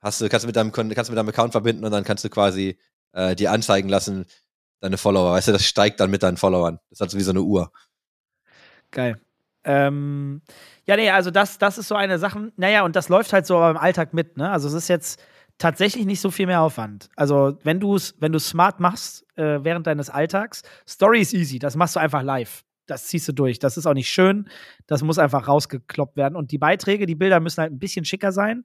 hast 0.00 0.20
du, 0.20 0.28
kannst 0.28 0.44
du 0.44 0.48
mit 0.48 0.56
deinem, 0.56 0.72
kannst 0.72 1.08
du 1.08 1.12
mit 1.12 1.18
deinem 1.18 1.28
Account 1.28 1.52
verbinden 1.52 1.84
und 1.84 1.92
dann 1.92 2.04
kannst 2.04 2.24
du 2.24 2.28
quasi 2.28 2.78
äh, 3.12 3.34
dir 3.34 3.52
anzeigen 3.52 3.88
lassen, 3.88 4.26
deine 4.80 4.98
Follower. 4.98 5.32
Weißt 5.32 5.48
du, 5.48 5.52
das 5.52 5.64
steigt 5.64 6.00
dann 6.00 6.10
mit 6.10 6.22
deinen 6.22 6.36
Followern. 6.36 6.78
Das 6.90 6.96
ist 6.96 7.00
halt 7.00 7.10
so 7.10 7.18
wie 7.18 7.22
so 7.22 7.30
eine 7.30 7.42
Uhr. 7.42 7.72
Geil. 8.90 9.18
Ähm, 9.64 10.42
ja, 10.86 10.96
nee, 10.96 11.08
also 11.10 11.30
das, 11.30 11.56
das 11.58 11.78
ist 11.78 11.88
so 11.88 11.94
eine 11.94 12.18
Sache. 12.18 12.52
Naja, 12.56 12.84
und 12.84 12.96
das 12.96 13.08
läuft 13.08 13.32
halt 13.32 13.46
so 13.46 13.56
im 13.66 13.78
Alltag 13.78 14.12
mit, 14.12 14.36
ne? 14.36 14.50
Also 14.50 14.68
es 14.68 14.74
ist 14.74 14.88
jetzt 14.88 15.22
tatsächlich 15.58 16.06
nicht 16.06 16.20
so 16.20 16.30
viel 16.30 16.46
mehr 16.46 16.60
Aufwand. 16.60 17.08
Also, 17.16 17.58
wenn 17.62 17.80
du 17.80 17.94
es 17.96 18.14
wenn 18.20 18.38
smart 18.38 18.80
machst 18.80 19.26
äh, 19.36 19.62
während 19.62 19.86
deines 19.86 20.10
Alltags, 20.10 20.62
Story 20.86 21.20
ist 21.20 21.32
easy, 21.32 21.58
das 21.58 21.76
machst 21.76 21.96
du 21.96 22.00
einfach 22.00 22.22
live. 22.22 22.64
Das 22.86 23.06
ziehst 23.06 23.26
du 23.28 23.32
durch. 23.32 23.58
Das 23.58 23.76
ist 23.78 23.86
auch 23.86 23.94
nicht 23.94 24.10
schön. 24.10 24.48
Das 24.86 25.02
muss 25.02 25.18
einfach 25.18 25.48
rausgekloppt 25.48 26.16
werden. 26.16 26.36
Und 26.36 26.50
die 26.50 26.58
Beiträge, 26.58 27.06
die 27.06 27.14
Bilder 27.14 27.40
müssen 27.40 27.62
halt 27.62 27.72
ein 27.72 27.78
bisschen 27.78 28.04
schicker 28.04 28.30
sein. 28.30 28.64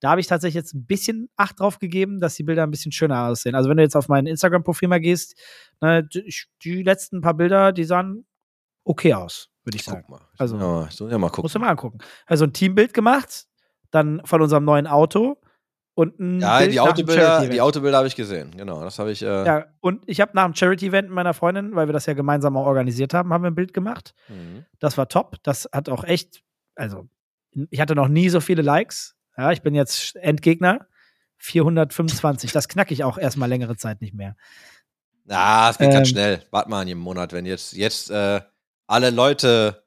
Da 0.00 0.10
habe 0.10 0.20
ich 0.20 0.26
tatsächlich 0.26 0.54
jetzt 0.54 0.74
ein 0.74 0.86
bisschen 0.86 1.28
Acht 1.36 1.60
drauf 1.60 1.78
gegeben, 1.78 2.20
dass 2.20 2.36
die 2.36 2.44
Bilder 2.44 2.62
ein 2.62 2.70
bisschen 2.70 2.92
schöner 2.92 3.26
aussehen. 3.26 3.54
Also, 3.54 3.68
wenn 3.68 3.76
du 3.76 3.82
jetzt 3.82 3.96
auf 3.96 4.08
mein 4.08 4.26
Instagram-Profil 4.26 4.88
mal 4.88 5.00
gehst, 5.00 5.38
ne, 5.80 6.04
die, 6.04 6.32
die, 6.62 6.82
letzten 6.82 7.20
paar 7.20 7.34
Bilder, 7.34 7.72
die 7.72 7.84
sahen 7.84 8.24
okay 8.84 9.12
aus, 9.14 9.50
würde 9.64 9.76
ich 9.76 9.84
sagen. 9.84 10.04
Guck 10.06 10.20
mal. 10.20 10.26
Also, 10.38 10.56
ja, 10.56 10.86
ich 10.88 10.98
ja 10.98 11.18
mal 11.18 11.28
gucken. 11.28 11.42
Musst 11.42 11.56
du 11.56 11.58
mal 11.58 11.68
angucken. 11.68 11.98
Also, 12.26 12.44
ein 12.44 12.52
Teambild 12.52 12.94
gemacht, 12.94 13.46
dann 13.90 14.22
von 14.24 14.40
unserem 14.40 14.64
neuen 14.64 14.86
Auto 14.86 15.36
und 15.98 16.20
ein 16.20 16.38
ja, 16.38 16.58
Bild 16.60 16.72
die 16.74 16.78
Autobilder, 16.78 17.48
die 17.48 17.60
Autobilder 17.60 17.96
habe 17.96 18.06
ich 18.06 18.14
gesehen. 18.14 18.52
Genau, 18.56 18.84
das 18.84 19.00
habe 19.00 19.10
ich. 19.10 19.20
Äh 19.20 19.44
ja, 19.44 19.66
und 19.80 20.04
ich 20.06 20.20
habe 20.20 20.30
nach 20.32 20.44
dem 20.44 20.54
Charity-Event 20.54 21.08
mit 21.08 21.14
meiner 21.16 21.34
Freundin, 21.34 21.74
weil 21.74 21.88
wir 21.88 21.92
das 21.92 22.06
ja 22.06 22.12
gemeinsam 22.12 22.56
auch 22.56 22.66
organisiert 22.66 23.14
haben, 23.14 23.32
haben 23.32 23.42
wir 23.42 23.50
ein 23.50 23.56
Bild 23.56 23.74
gemacht. 23.74 24.14
Mhm. 24.28 24.64
Das 24.78 24.96
war 24.96 25.08
top. 25.08 25.38
Das 25.42 25.68
hat 25.72 25.88
auch 25.88 26.04
echt, 26.04 26.44
also 26.76 27.08
ich 27.70 27.80
hatte 27.80 27.96
noch 27.96 28.06
nie 28.06 28.28
so 28.28 28.38
viele 28.38 28.62
Likes. 28.62 29.16
Ja, 29.36 29.50
ich 29.50 29.62
bin 29.62 29.74
jetzt 29.74 30.14
Endgegner. 30.14 30.86
425. 31.38 32.52
Das 32.52 32.68
knacke 32.68 32.94
ich 32.94 33.02
auch 33.02 33.18
erstmal 33.18 33.48
längere 33.48 33.76
Zeit 33.76 34.00
nicht 34.00 34.14
mehr. 34.14 34.36
Ja, 35.24 35.70
es 35.70 35.78
geht 35.78 35.88
ähm, 35.88 35.94
ganz 35.94 36.10
schnell. 36.10 36.44
Warte 36.52 36.70
mal 36.70 36.82
in 36.82 36.88
jedem 36.88 37.00
Monat, 37.00 37.32
wenn 37.32 37.44
jetzt, 37.44 37.72
jetzt 37.72 38.08
äh, 38.12 38.40
alle 38.86 39.10
Leute 39.10 39.82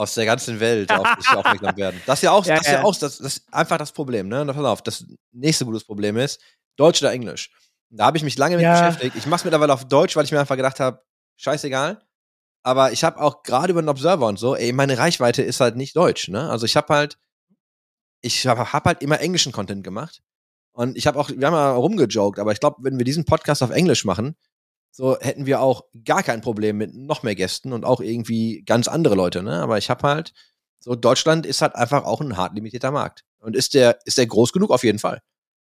aus 0.00 0.14
der 0.14 0.24
ganzen 0.24 0.58
Welt 0.60 0.90
auf 0.90 1.06
dich 1.18 1.28
aufmerksam 1.28 1.76
werden. 1.76 2.00
Das 2.06 2.18
ist 2.18 2.22
ja 2.22 2.32
auch, 2.32 2.44
ja, 2.46 2.56
das 2.56 2.66
ist 2.66 2.72
ja, 2.72 2.82
auch 2.82 2.96
das, 2.96 3.18
das 3.18 3.36
ist 3.36 3.54
einfach 3.54 3.76
das 3.76 3.92
Problem, 3.92 4.28
ne? 4.28 4.46
Pass 4.46 4.56
auf, 4.56 4.82
das 4.82 5.04
nächste 5.32 5.66
gutes 5.66 5.84
Problem 5.84 6.16
ist, 6.16 6.40
Deutsch 6.76 7.02
oder 7.02 7.12
Englisch. 7.12 7.50
Da 7.90 8.06
habe 8.06 8.16
ich 8.16 8.22
mich 8.22 8.38
lange 8.38 8.56
mit 8.56 8.62
ja. 8.62 8.88
beschäftigt. 8.88 9.16
Ich 9.16 9.26
mache 9.26 9.40
es 9.40 9.44
mittlerweile 9.44 9.74
auf 9.74 9.86
Deutsch, 9.86 10.16
weil 10.16 10.24
ich 10.24 10.32
mir 10.32 10.40
einfach 10.40 10.56
gedacht 10.56 10.80
habe, 10.80 11.02
scheißegal. 11.36 12.00
Aber 12.62 12.92
ich 12.92 13.04
habe 13.04 13.20
auch 13.20 13.42
gerade 13.42 13.72
über 13.72 13.82
den 13.82 13.88
Observer 13.88 14.26
und 14.26 14.38
so, 14.38 14.56
ey, 14.56 14.72
meine 14.72 14.96
Reichweite 14.96 15.42
ist 15.42 15.60
halt 15.60 15.76
nicht 15.76 15.96
Deutsch, 15.96 16.28
ne? 16.28 16.48
Also 16.48 16.64
ich 16.64 16.76
habe 16.76 16.94
halt, 16.94 17.18
ich 18.22 18.46
habe 18.46 18.72
hab 18.72 18.84
halt 18.86 19.02
immer 19.02 19.20
englischen 19.20 19.52
Content 19.52 19.84
gemacht. 19.84 20.22
Und 20.72 20.96
ich 20.96 21.06
habe 21.06 21.18
auch, 21.18 21.28
wir 21.28 21.46
haben 21.46 21.54
ja 21.54 21.72
rumgejoked, 21.72 22.38
aber 22.38 22.52
ich 22.52 22.60
glaube, 22.60 22.76
wenn 22.80 22.96
wir 22.96 23.04
diesen 23.04 23.24
Podcast 23.26 23.62
auf 23.62 23.70
Englisch 23.70 24.04
machen, 24.04 24.36
so 24.90 25.18
hätten 25.20 25.46
wir 25.46 25.60
auch 25.60 25.84
gar 26.04 26.22
kein 26.22 26.40
Problem 26.40 26.76
mit 26.76 26.94
noch 26.94 27.22
mehr 27.22 27.34
Gästen 27.34 27.72
und 27.72 27.84
auch 27.84 28.00
irgendwie 28.00 28.62
ganz 28.64 28.88
andere 28.88 29.14
Leute, 29.14 29.42
ne? 29.42 29.62
Aber 29.62 29.78
ich 29.78 29.88
habe 29.88 30.06
halt, 30.06 30.32
so 30.80 30.94
Deutschland 30.94 31.46
ist 31.46 31.62
halt 31.62 31.74
einfach 31.74 32.04
auch 32.04 32.20
ein 32.20 32.36
hart 32.36 32.54
limitierter 32.54 32.90
Markt. 32.90 33.24
Und 33.38 33.56
ist 33.56 33.74
der, 33.74 33.98
ist 34.04 34.18
der 34.18 34.26
groß 34.26 34.52
genug? 34.52 34.70
Auf 34.70 34.84
jeden 34.84 34.98
Fall. 34.98 35.20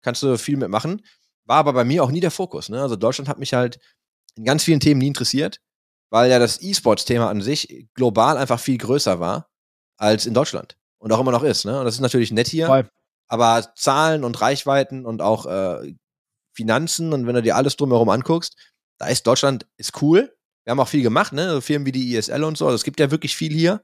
Kannst 0.01 0.23
du 0.23 0.37
viel 0.37 0.57
mitmachen. 0.57 1.05
War 1.45 1.57
aber 1.57 1.73
bei 1.73 1.83
mir 1.83 2.03
auch 2.03 2.11
nie 2.11 2.19
der 2.19 2.31
Fokus, 2.31 2.69
ne? 2.69 2.81
Also 2.81 2.95
Deutschland 2.95 3.29
hat 3.29 3.39
mich 3.39 3.53
halt 3.53 3.79
in 4.35 4.45
ganz 4.45 4.63
vielen 4.63 4.79
Themen 4.79 4.99
nie 4.99 5.07
interessiert, 5.07 5.59
weil 6.09 6.29
ja 6.29 6.39
das 6.39 6.61
E-Sports-Thema 6.61 7.29
an 7.29 7.41
sich 7.41 7.87
global 7.93 8.37
einfach 8.37 8.59
viel 8.59 8.77
größer 8.77 9.19
war 9.19 9.49
als 9.97 10.25
in 10.25 10.33
Deutschland. 10.33 10.77
Und 10.97 11.11
auch 11.11 11.19
immer 11.19 11.31
noch 11.31 11.43
ist, 11.43 11.65
ne? 11.65 11.79
Und 11.79 11.85
das 11.85 11.95
ist 11.95 12.01
natürlich 12.01 12.31
nett 12.31 12.47
hier. 12.47 12.67
Voll. 12.67 12.89
Aber 13.27 13.73
Zahlen 13.75 14.23
und 14.23 14.41
Reichweiten 14.41 15.05
und 15.05 15.21
auch 15.21 15.45
äh, 15.45 15.93
Finanzen 16.53 17.13
und 17.13 17.27
wenn 17.27 17.35
du 17.35 17.41
dir 17.41 17.55
alles 17.55 17.77
drumherum 17.77 18.09
anguckst, 18.09 18.55
da 19.01 19.07
ist 19.07 19.25
Deutschland 19.25 19.65
ist 19.77 19.99
cool. 20.03 20.31
Wir 20.63 20.71
haben 20.71 20.79
auch 20.79 20.87
viel 20.87 21.01
gemacht, 21.01 21.33
ne? 21.33 21.49
So 21.49 21.61
Firmen 21.61 21.87
wie 21.87 21.91
die 21.91 22.15
ISL 22.15 22.43
und 22.43 22.55
so. 22.55 22.65
Also 22.65 22.75
es 22.75 22.83
gibt 22.83 22.99
ja 22.99 23.09
wirklich 23.09 23.35
viel 23.35 23.51
hier. 23.51 23.81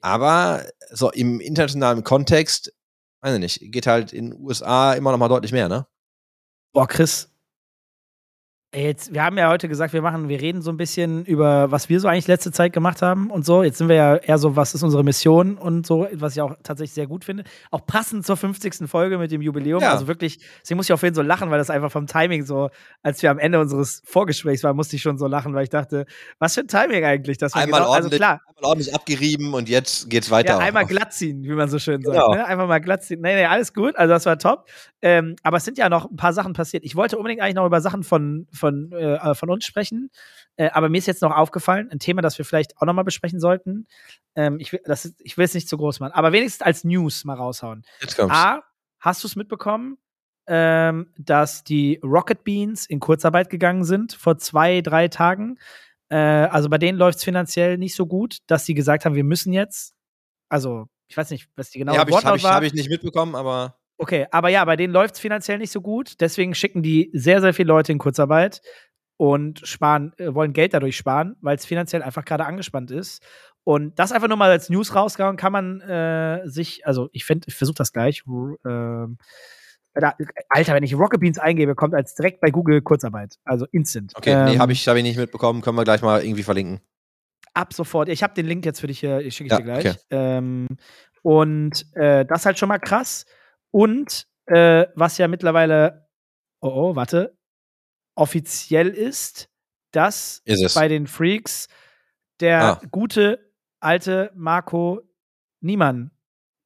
Aber 0.00 0.64
so 0.90 1.10
im 1.10 1.38
internationalen 1.38 2.02
Kontext, 2.02 2.72
weiß 3.20 3.34
ich 3.34 3.40
nicht, 3.40 3.72
geht 3.72 3.86
halt 3.86 4.14
in 4.14 4.30
den 4.30 4.40
USA 4.40 4.94
immer 4.94 5.12
noch 5.12 5.18
mal 5.18 5.28
deutlich 5.28 5.52
mehr, 5.52 5.68
ne? 5.68 5.86
Boah, 6.72 6.88
Chris, 6.88 7.30
Jetzt, 8.74 9.14
wir 9.14 9.24
haben 9.24 9.38
ja 9.38 9.48
heute 9.48 9.66
gesagt, 9.66 9.94
wir 9.94 10.02
machen, 10.02 10.28
wir 10.28 10.42
reden 10.42 10.60
so 10.60 10.70
ein 10.70 10.76
bisschen 10.76 11.24
über, 11.24 11.70
was 11.70 11.88
wir 11.88 12.00
so 12.00 12.08
eigentlich 12.08 12.26
letzte 12.26 12.52
Zeit 12.52 12.74
gemacht 12.74 13.00
haben 13.00 13.30
und 13.30 13.46
so. 13.46 13.62
Jetzt 13.62 13.78
sind 13.78 13.88
wir 13.88 13.96
ja 13.96 14.16
eher 14.16 14.36
so, 14.36 14.56
was 14.56 14.74
ist 14.74 14.82
unsere 14.82 15.02
Mission 15.02 15.56
und 15.56 15.86
so, 15.86 16.06
was 16.12 16.36
ich 16.36 16.42
auch 16.42 16.54
tatsächlich 16.62 16.92
sehr 16.92 17.06
gut 17.06 17.24
finde. 17.24 17.44
Auch 17.70 17.86
passend 17.86 18.26
zur 18.26 18.36
50. 18.36 18.86
Folge 18.86 19.16
mit 19.16 19.30
dem 19.30 19.40
Jubiläum. 19.40 19.80
Ja. 19.80 19.92
Also 19.92 20.06
wirklich, 20.06 20.40
deswegen 20.60 20.76
muss 20.76 20.86
ich 20.86 20.92
auch 20.92 20.98
vorhin 20.98 21.14
so 21.14 21.22
lachen, 21.22 21.50
weil 21.50 21.56
das 21.56 21.70
einfach 21.70 21.90
vom 21.90 22.06
Timing 22.06 22.44
so, 22.44 22.68
als 23.02 23.22
wir 23.22 23.30
am 23.30 23.38
Ende 23.38 23.58
unseres 23.58 24.02
Vorgesprächs 24.04 24.62
waren, 24.64 24.76
musste 24.76 24.96
ich 24.96 25.02
schon 25.02 25.16
so 25.16 25.28
lachen, 25.28 25.54
weil 25.54 25.62
ich 25.62 25.70
dachte, 25.70 26.04
was 26.38 26.52
für 26.52 26.60
ein 26.60 26.68
Timing 26.68 27.04
eigentlich? 27.04 27.38
Das 27.38 27.54
einmal, 27.54 27.80
genau, 27.80 27.92
also 27.92 28.10
klar. 28.10 28.42
einmal 28.48 28.70
ordentlich 28.70 28.94
abgerieben 28.94 29.54
und 29.54 29.70
jetzt 29.70 30.10
geht's 30.10 30.30
weiter. 30.30 30.54
Ja, 30.54 30.58
einmal 30.58 30.84
glatt 30.84 31.14
ziehen, 31.14 31.42
wie 31.42 31.52
man 31.52 31.70
so 31.70 31.78
schön 31.78 32.02
sagt. 32.02 32.14
Genau. 32.14 32.34
Ne? 32.34 32.44
Einfach 32.44 32.68
mal 32.68 32.80
glatt 32.80 33.02
ziehen. 33.02 33.20
Nee, 33.22 33.34
nee, 33.34 33.46
alles 33.46 33.72
gut. 33.72 33.96
Also 33.96 34.12
das 34.12 34.26
war 34.26 34.38
top. 34.38 34.66
Ähm, 35.00 35.36
aber 35.42 35.58
es 35.58 35.64
sind 35.64 35.78
ja 35.78 35.88
noch 35.88 36.10
ein 36.10 36.16
paar 36.16 36.32
Sachen 36.32 36.52
passiert. 36.52 36.84
Ich 36.84 36.96
wollte 36.96 37.16
unbedingt 37.16 37.40
eigentlich 37.40 37.54
noch 37.54 37.66
über 37.66 37.80
Sachen 37.80 38.02
von, 38.02 38.46
von, 38.58 38.92
äh, 38.92 39.34
von 39.34 39.50
uns 39.50 39.64
sprechen. 39.64 40.10
Äh, 40.56 40.70
aber 40.70 40.88
mir 40.88 40.98
ist 40.98 41.06
jetzt 41.06 41.22
noch 41.22 41.34
aufgefallen, 41.34 41.90
ein 41.90 41.98
Thema, 41.98 42.20
das 42.20 42.36
wir 42.38 42.44
vielleicht 42.44 42.76
auch 42.76 42.86
nochmal 42.86 43.04
besprechen 43.04 43.40
sollten. 43.40 43.86
Ähm, 44.34 44.58
ich, 44.60 44.72
will, 44.72 44.80
das 44.84 45.14
ich 45.20 45.38
will 45.38 45.44
es 45.44 45.54
nicht 45.54 45.68
zu 45.68 45.76
groß 45.76 46.00
machen, 46.00 46.12
aber 46.12 46.32
wenigstens 46.32 46.66
als 46.66 46.84
News 46.84 47.24
mal 47.24 47.34
raushauen. 47.34 47.84
Jetzt 48.00 48.16
kommt's. 48.16 48.34
A, 48.34 48.62
hast 49.00 49.22
du 49.22 49.28
es 49.28 49.36
mitbekommen, 49.36 49.98
ähm, 50.46 51.12
dass 51.16 51.62
die 51.62 52.00
Rocket 52.02 52.42
Beans 52.44 52.86
in 52.86 53.00
Kurzarbeit 53.00 53.50
gegangen 53.50 53.84
sind 53.84 54.14
vor 54.14 54.38
zwei, 54.38 54.80
drei 54.80 55.08
Tagen? 55.08 55.58
Äh, 56.08 56.16
also 56.16 56.68
bei 56.68 56.78
denen 56.78 56.98
läuft 56.98 57.18
es 57.18 57.24
finanziell 57.24 57.78
nicht 57.78 57.94
so 57.94 58.06
gut, 58.06 58.38
dass 58.46 58.64
sie 58.64 58.74
gesagt 58.74 59.04
haben, 59.04 59.14
wir 59.14 59.24
müssen 59.24 59.52
jetzt. 59.52 59.94
Also, 60.48 60.86
ich 61.06 61.16
weiß 61.16 61.30
nicht, 61.30 61.48
was 61.56 61.70
die 61.70 61.78
genau 61.78 61.92
ja, 61.92 62.00
hab 62.00 62.10
Wortlaut 62.10 62.36
ich, 62.36 62.44
hab 62.44 62.50
ich, 62.50 62.56
Habe 62.56 62.66
ich 62.66 62.74
nicht 62.74 62.90
mitbekommen, 62.90 63.34
aber. 63.34 63.77
Okay, 63.98 64.26
aber 64.30 64.48
ja, 64.48 64.64
bei 64.64 64.76
denen 64.76 64.92
läuft 64.92 65.14
es 65.14 65.20
finanziell 65.20 65.58
nicht 65.58 65.72
so 65.72 65.80
gut. 65.80 66.20
Deswegen 66.20 66.54
schicken 66.54 66.82
die 66.82 67.10
sehr, 67.12 67.40
sehr 67.40 67.52
viele 67.52 67.68
Leute 67.68 67.90
in 67.90 67.98
Kurzarbeit 67.98 68.62
und 69.16 69.60
sparen, 69.66 70.12
äh, 70.18 70.32
wollen 70.34 70.52
Geld 70.52 70.72
dadurch 70.72 70.96
sparen, 70.96 71.36
weil 71.40 71.56
es 71.56 71.66
finanziell 71.66 72.02
einfach 72.02 72.24
gerade 72.24 72.46
angespannt 72.46 72.92
ist. 72.92 73.22
Und 73.64 73.98
das 73.98 74.12
einfach 74.12 74.28
nur 74.28 74.36
mal 74.38 74.50
als 74.50 74.70
News 74.70 74.94
rausgehauen, 74.94 75.36
kann 75.36 75.52
man 75.52 75.80
äh, 75.80 76.48
sich, 76.48 76.86
also 76.86 77.10
ich 77.12 77.24
finde, 77.24 77.48
ich 77.48 77.56
versuche 77.56 77.74
das 77.74 77.92
gleich. 77.92 78.22
Äh, 78.64 79.06
Alter, 80.48 80.74
wenn 80.74 80.84
ich 80.84 80.94
Rocket 80.94 81.20
Beans 81.20 81.38
eingebe, 81.38 81.74
kommt 81.74 81.94
als 81.94 82.14
direkt 82.14 82.40
bei 82.40 82.50
Google 82.50 82.80
Kurzarbeit. 82.80 83.36
Also 83.44 83.66
instant. 83.72 84.12
Okay, 84.16 84.30
ähm, 84.30 84.44
nee, 84.44 84.58
habe 84.58 84.72
ich, 84.72 84.86
hab 84.86 84.96
ich 84.96 85.02
nicht 85.02 85.18
mitbekommen. 85.18 85.60
Können 85.60 85.76
wir 85.76 85.84
gleich 85.84 86.02
mal 86.02 86.22
irgendwie 86.22 86.44
verlinken. 86.44 86.80
Ab 87.52 87.72
sofort. 87.72 88.08
Ich 88.08 88.22
habe 88.22 88.32
den 88.34 88.46
Link 88.46 88.64
jetzt 88.64 88.80
für 88.80 88.86
dich 88.86 89.00
hier, 89.00 89.20
ich 89.20 89.34
schicke 89.34 89.50
ja, 89.50 89.56
dir 89.56 89.64
gleich. 89.64 89.86
Okay. 89.86 89.96
Ähm, 90.10 90.68
und 91.22 91.84
äh, 91.96 92.24
das 92.24 92.40
ist 92.40 92.46
halt 92.46 92.58
schon 92.58 92.68
mal 92.68 92.78
krass. 92.78 93.26
Und 93.70 94.26
äh, 94.46 94.86
was 94.94 95.18
ja 95.18 95.28
mittlerweile, 95.28 96.08
oh, 96.60 96.68
oh, 96.68 96.96
warte, 96.96 97.36
offiziell 98.14 98.88
ist, 98.88 99.48
dass 99.92 100.42
ist 100.44 100.74
bei 100.74 100.88
den 100.88 101.06
Freaks 101.06 101.68
der 102.40 102.62
ah. 102.62 102.80
gute 102.90 103.52
alte 103.80 104.30
Marco 104.34 105.00
Niemann 105.60 106.10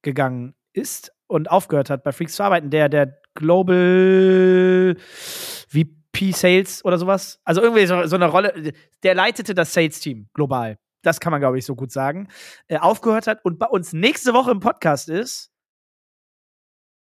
gegangen 0.01 0.55
ist 0.73 1.13
und 1.27 1.49
aufgehört 1.49 1.89
hat, 1.89 2.03
bei 2.03 2.11
Freaks 2.11 2.35
zu 2.35 2.43
arbeiten, 2.43 2.69
der 2.69 2.89
der 2.89 3.19
Global 3.35 4.95
VP 4.97 6.31
Sales 6.31 6.85
oder 6.85 6.97
sowas, 6.97 7.39
also 7.43 7.61
irgendwie 7.61 7.85
so, 7.85 8.05
so 8.05 8.15
eine 8.15 8.27
Rolle, 8.27 8.73
der 9.01 9.15
leitete 9.15 9.55
das 9.55 9.73
Sales-Team 9.73 10.29
global. 10.33 10.77
Das 11.01 11.19
kann 11.19 11.31
man, 11.31 11.41
glaube 11.41 11.57
ich, 11.57 11.65
so 11.65 11.75
gut 11.75 11.91
sagen. 11.91 12.29
Äh, 12.67 12.77
aufgehört 12.77 13.27
hat 13.27 13.43
und 13.43 13.59
bei 13.59 13.65
uns 13.65 13.93
nächste 13.93 14.33
Woche 14.33 14.51
im 14.51 14.59
Podcast 14.59 15.09
ist 15.09 15.52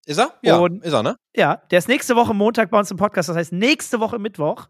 ist 0.07 0.19
er? 0.19 0.35
Ja, 0.43 0.59
und, 0.59 0.85
ist 0.85 0.93
er, 0.93 1.03
ne? 1.03 1.17
Ja, 1.35 1.57
der 1.71 1.79
ist 1.79 1.89
nächste 1.89 2.17
Woche 2.17 2.35
Montag 2.35 2.71
bei 2.71 2.79
uns 2.79 2.91
im 2.91 2.97
Podcast. 2.97 3.29
Das 3.29 3.37
heißt, 3.37 3.53
nächste 3.53 4.01
Woche 4.01 4.19
Mittwoch 4.19 4.69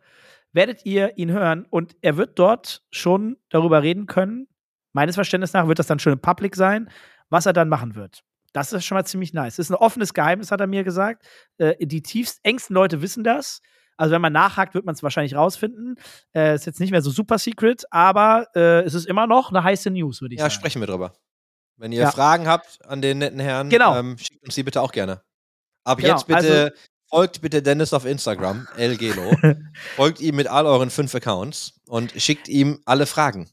werdet 0.53 0.85
ihr 0.85 1.17
ihn 1.17 1.31
hören 1.31 1.67
und 1.71 1.97
er 2.03 2.17
wird 2.17 2.39
dort 2.39 2.83
schon 2.91 3.37
darüber 3.49 3.83
reden 3.83 4.07
können. 4.07 4.49
Meines 4.93 5.15
Verständnisses 5.15 5.55
nach 5.55 5.69
wird 5.69 5.79
das 5.79 5.87
dann 5.87 5.99
schon 5.99 6.13
im 6.13 6.21
Public 6.21 6.55
sein, 6.55 6.91
was 7.31 7.47
er 7.47 7.55
dann 7.55 7.69
machen 7.69 7.95
wird. 7.95 8.23
Das 8.53 8.73
ist 8.75 8.85
schon 8.85 8.97
mal 8.97 9.05
ziemlich 9.05 9.33
nice. 9.33 9.57
Das 9.57 9.67
ist 9.67 9.71
ein 9.71 9.77
offenes 9.77 10.13
Geheimnis, 10.13 10.51
hat 10.51 10.61
er 10.61 10.67
mir 10.67 10.85
gesagt. 10.85 11.25
Äh, 11.57 11.87
die 11.87 12.03
tiefst 12.03 12.41
engsten 12.43 12.75
Leute 12.75 13.01
wissen 13.01 13.25
das. 13.25 13.63
Also 13.97 14.13
wenn 14.13 14.21
man 14.21 14.33
nachhakt, 14.33 14.75
wird 14.75 14.85
man 14.85 14.95
es 14.95 15.03
wahrscheinlich 15.03 15.35
rausfinden. 15.35 15.97
Äh, 16.35 16.55
ist 16.55 16.67
jetzt 16.67 16.81
nicht 16.81 16.91
mehr 16.91 17.03
so 17.03 17.11
super 17.11 17.39
secret, 17.39 17.85
aber 17.91 18.49
äh, 18.55 18.83
es 18.83 18.93
ist 18.93 19.07
immer 19.07 19.27
noch 19.27 19.51
eine 19.51 19.65
heiße 19.65 19.91
News, 19.91 20.21
würde 20.21 20.35
ich 20.35 20.41
ja, 20.41 20.45
sagen. 20.45 20.53
Ja, 20.53 20.59
sprechen 20.59 20.81
wir 20.81 20.87
drüber. 20.87 21.15
Wenn 21.77 21.93
ihr 21.93 22.03
ja. 22.03 22.11
Fragen 22.11 22.47
habt 22.47 22.85
an 22.87 23.03
den 23.03 23.19
netten 23.19 23.41
Herrn, 23.41 23.71
genau. 23.71 23.97
ähm, 23.97 24.19
schickt 24.19 24.45
uns 24.45 24.55
die 24.55 24.63
bitte 24.63 24.81
auch 24.81 24.93
gerne. 24.93 25.23
Ab 25.85 25.99
genau, 25.99 26.15
jetzt 26.15 26.27
bitte 26.27 26.65
also, 26.65 26.77
folgt 27.09 27.41
bitte 27.41 27.63
Dennis 27.63 27.93
auf 27.93 28.05
Instagram, 28.05 28.69
LGelo. 28.77 29.33
folgt 29.97 30.21
ihm 30.21 30.37
mit 30.37 30.47
all 30.47 30.67
euren 30.67 30.91
fünf 30.91 31.15
Accounts 31.15 31.81
und 31.89 32.13
schickt 32.17 32.49
ihm 32.49 32.81
alle 32.85 33.07
Fragen. 33.07 33.51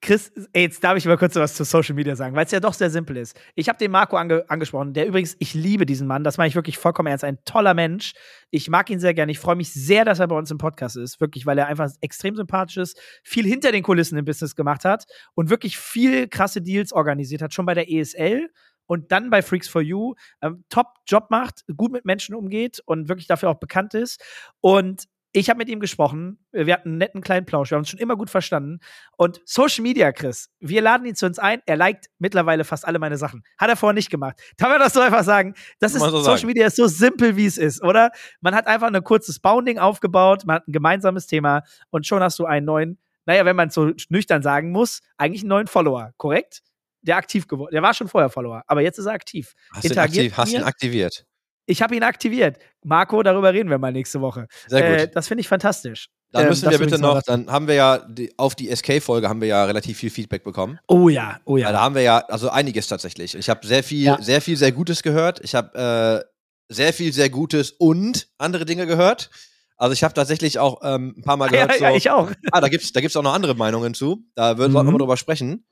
Chris, 0.00 0.32
ey, 0.52 0.62
jetzt 0.62 0.82
darf 0.82 0.96
ich 0.96 1.06
mal 1.06 1.16
kurz 1.16 1.34
was 1.36 1.54
zu 1.54 1.64
Social 1.64 1.94
Media 1.94 2.16
sagen, 2.16 2.34
weil 2.34 2.44
es 2.44 2.50
ja 2.50 2.60
doch 2.60 2.74
sehr 2.74 2.90
simpel 2.90 3.16
ist. 3.16 3.38
Ich 3.54 3.68
habe 3.68 3.78
den 3.78 3.90
Marco 3.90 4.16
ange 4.16 4.44
angesprochen, 4.48 4.92
der 4.92 5.06
übrigens, 5.06 5.36
ich 5.38 5.54
liebe 5.54 5.86
diesen 5.86 6.06
Mann, 6.06 6.24
das 6.24 6.38
meine 6.38 6.48
ich 6.48 6.54
wirklich 6.54 6.78
vollkommen 6.78 7.08
ernst, 7.08 7.24
ein 7.24 7.38
toller 7.44 7.74
Mensch. 7.74 8.12
Ich 8.50 8.68
mag 8.68 8.90
ihn 8.90 9.00
sehr 9.00 9.14
gerne. 9.14 9.32
Ich 9.32 9.38
freue 9.38 9.56
mich 9.56 9.72
sehr, 9.72 10.04
dass 10.04 10.18
er 10.18 10.28
bei 10.28 10.36
uns 10.36 10.50
im 10.50 10.58
Podcast 10.58 10.96
ist, 10.96 11.20
wirklich, 11.20 11.46
weil 11.46 11.58
er 11.58 11.66
einfach 11.66 11.90
extrem 12.00 12.36
sympathisch 12.36 12.76
ist, 12.76 13.00
viel 13.22 13.46
hinter 13.46 13.72
den 13.72 13.82
Kulissen 13.82 14.18
im 14.18 14.24
Business 14.24 14.54
gemacht 14.54 14.84
hat 14.84 15.04
und 15.34 15.50
wirklich 15.50 15.78
viel 15.78 16.28
krasse 16.28 16.62
Deals 16.62 16.92
organisiert 16.92 17.42
hat, 17.42 17.54
schon 17.54 17.66
bei 17.66 17.74
der 17.74 17.90
ESL 17.90 18.48
und 18.86 19.12
dann 19.12 19.30
bei 19.30 19.42
Freaks 19.42 19.68
for 19.68 19.82
You 19.82 20.14
ähm, 20.42 20.64
top 20.68 20.86
Job 21.06 21.26
macht, 21.30 21.64
gut 21.76 21.92
mit 21.92 22.04
Menschen 22.04 22.34
umgeht 22.34 22.80
und 22.86 23.08
wirklich 23.08 23.26
dafür 23.26 23.50
auch 23.50 23.58
bekannt 23.58 23.94
ist. 23.94 24.22
Und 24.60 25.04
ich 25.36 25.50
habe 25.50 25.58
mit 25.58 25.68
ihm 25.68 25.80
gesprochen. 25.80 26.38
Wir 26.52 26.72
hatten 26.72 26.90
einen 26.90 26.98
netten 26.98 27.20
kleinen 27.20 27.44
Plausch. 27.44 27.70
Wir 27.70 27.76
haben 27.76 27.82
uns 27.82 27.90
schon 27.90 28.00
immer 28.00 28.16
gut 28.16 28.30
verstanden. 28.30 28.80
Und 29.18 29.40
Social 29.44 29.82
Media, 29.82 30.10
Chris, 30.12 30.48
wir 30.60 30.80
laden 30.80 31.06
ihn 31.06 31.14
zu 31.14 31.26
uns 31.26 31.38
ein. 31.38 31.60
Er 31.66 31.76
liked 31.76 32.06
mittlerweile 32.18 32.64
fast 32.64 32.86
alle 32.86 32.98
meine 32.98 33.18
Sachen. 33.18 33.42
Hat 33.58 33.68
er 33.68 33.76
vorher 33.76 33.94
nicht 33.94 34.10
gemacht. 34.10 34.40
Kann 34.56 34.70
man 34.70 34.80
das 34.80 34.94
so 34.94 35.00
einfach 35.00 35.24
sagen? 35.24 35.54
Das 35.78 35.94
ist, 35.94 36.00
so 36.00 36.08
Social 36.10 36.38
sagen. 36.38 36.46
Media 36.46 36.66
ist 36.66 36.76
so 36.76 36.86
simpel, 36.86 37.36
wie 37.36 37.44
es 37.44 37.58
ist, 37.58 37.82
oder? 37.82 38.12
Man 38.40 38.54
hat 38.54 38.66
einfach 38.66 38.90
ein 38.90 39.04
kurzes 39.04 39.38
Bounding 39.38 39.78
aufgebaut, 39.78 40.44
man 40.46 40.56
hat 40.56 40.68
ein 40.68 40.72
gemeinsames 40.72 41.26
Thema 41.26 41.62
und 41.90 42.06
schon 42.06 42.22
hast 42.22 42.38
du 42.38 42.46
einen 42.46 42.64
neuen, 42.64 42.98
naja, 43.26 43.44
wenn 43.44 43.56
man 43.56 43.68
es 43.68 43.74
so 43.74 43.92
nüchtern 44.08 44.42
sagen 44.42 44.70
muss, 44.70 45.02
eigentlich 45.18 45.42
einen 45.42 45.50
neuen 45.50 45.66
Follower, 45.66 46.12
korrekt? 46.16 46.62
Der 47.02 47.16
aktiv 47.16 47.46
geworden. 47.46 47.72
Der 47.72 47.82
war 47.82 47.92
schon 47.92 48.08
vorher 48.08 48.30
Follower, 48.30 48.62
aber 48.66 48.80
jetzt 48.80 48.98
ist 48.98 49.06
er 49.06 49.12
aktiv. 49.12 49.54
Hast, 49.72 49.84
ihn, 49.84 49.98
aktiv, 49.98 50.36
hast 50.36 50.52
ihn 50.52 50.62
aktiviert? 50.62 51.26
Ich 51.66 51.82
habe 51.82 51.96
ihn 51.96 52.02
aktiviert. 52.02 52.58
Marco, 52.84 53.22
darüber 53.22 53.52
reden 53.52 53.68
wir 53.70 53.78
mal 53.78 53.92
nächste 53.92 54.20
Woche. 54.20 54.46
Sehr 54.68 54.82
gut. 54.82 55.00
Äh, 55.00 55.10
das 55.12 55.28
finde 55.28 55.40
ich 55.40 55.48
fantastisch. 55.48 56.08
Dann 56.32 56.42
ähm, 56.42 56.48
müssen 56.50 56.70
wir 56.70 56.78
bitte 56.78 56.98
noch, 56.98 57.22
dann 57.22 57.50
haben 57.50 57.66
wir 57.66 57.74
ja 57.74 57.98
die, 57.98 58.32
auf 58.36 58.54
die 58.54 58.74
SK-Folge 58.74 59.28
haben 59.28 59.40
wir 59.40 59.48
ja 59.48 59.64
relativ 59.64 59.98
viel 59.98 60.10
Feedback 60.10 60.44
bekommen. 60.44 60.78
Oh 60.88 61.08
ja, 61.08 61.40
oh 61.44 61.56
ja. 61.56 61.72
Da 61.72 61.80
haben 61.80 61.94
wir 61.94 62.02
ja, 62.02 62.18
also 62.18 62.50
einiges 62.50 62.88
tatsächlich. 62.88 63.34
Ich 63.34 63.48
habe 63.48 63.66
sehr 63.66 63.82
viel, 63.82 64.04
ja. 64.04 64.18
sehr 64.20 64.40
viel, 64.40 64.56
sehr 64.56 64.72
Gutes 64.72 65.02
gehört. 65.02 65.40
Ich 65.42 65.54
habe 65.54 66.24
äh, 66.28 66.72
sehr 66.72 66.92
viel, 66.92 67.12
sehr 67.12 67.30
Gutes 67.30 67.72
und 67.72 68.28
andere 68.38 68.64
Dinge 68.64 68.86
gehört. 68.86 69.30
Also 69.76 69.92
ich 69.92 70.02
habe 70.02 70.14
tatsächlich 70.14 70.58
auch 70.58 70.80
ähm, 70.82 71.14
ein 71.18 71.22
paar 71.22 71.36
Mal 71.36 71.48
gehört. 71.48 71.78
Ja, 71.80 71.88
ja, 71.88 71.90
so, 71.90 71.96
ich 71.96 72.10
auch. 72.10 72.30
Ah, 72.50 72.60
da 72.60 72.68
gibt's, 72.68 72.92
da 72.92 73.00
gibt's 73.00 73.16
auch 73.16 73.22
noch 73.22 73.34
andere 73.34 73.54
Meinungen 73.54 73.94
zu. 73.94 74.24
Da 74.34 74.58
würden 74.58 74.72
wir 74.72 74.82
mhm. 74.82 74.88
auch 74.88 74.92
mal 74.92 74.98
drüber 74.98 75.16
sprechen. 75.16 75.64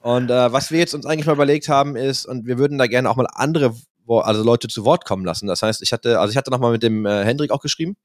Und 0.00 0.30
äh, 0.30 0.52
was 0.52 0.70
wir 0.70 0.78
jetzt 0.78 0.94
uns 0.94 1.06
eigentlich 1.06 1.26
mal 1.26 1.32
überlegt 1.32 1.68
haben, 1.68 1.96
ist, 1.96 2.24
und 2.24 2.46
wir 2.46 2.58
würden 2.58 2.78
da 2.78 2.86
gerne 2.86 3.10
auch 3.10 3.16
mal 3.16 3.26
andere 3.34 3.74
also 4.16 4.42
Leute 4.42 4.68
zu 4.68 4.84
Wort 4.84 5.04
kommen 5.04 5.24
lassen. 5.24 5.46
Das 5.46 5.62
heißt, 5.62 5.82
ich 5.82 5.92
hatte, 5.92 6.18
also 6.18 6.30
ich 6.30 6.36
hatte 6.36 6.50
nochmal 6.50 6.72
mit 6.72 6.82
dem 6.82 7.04
äh, 7.04 7.24
Hendrik 7.24 7.50
auch 7.50 7.60
geschrieben, 7.60 7.96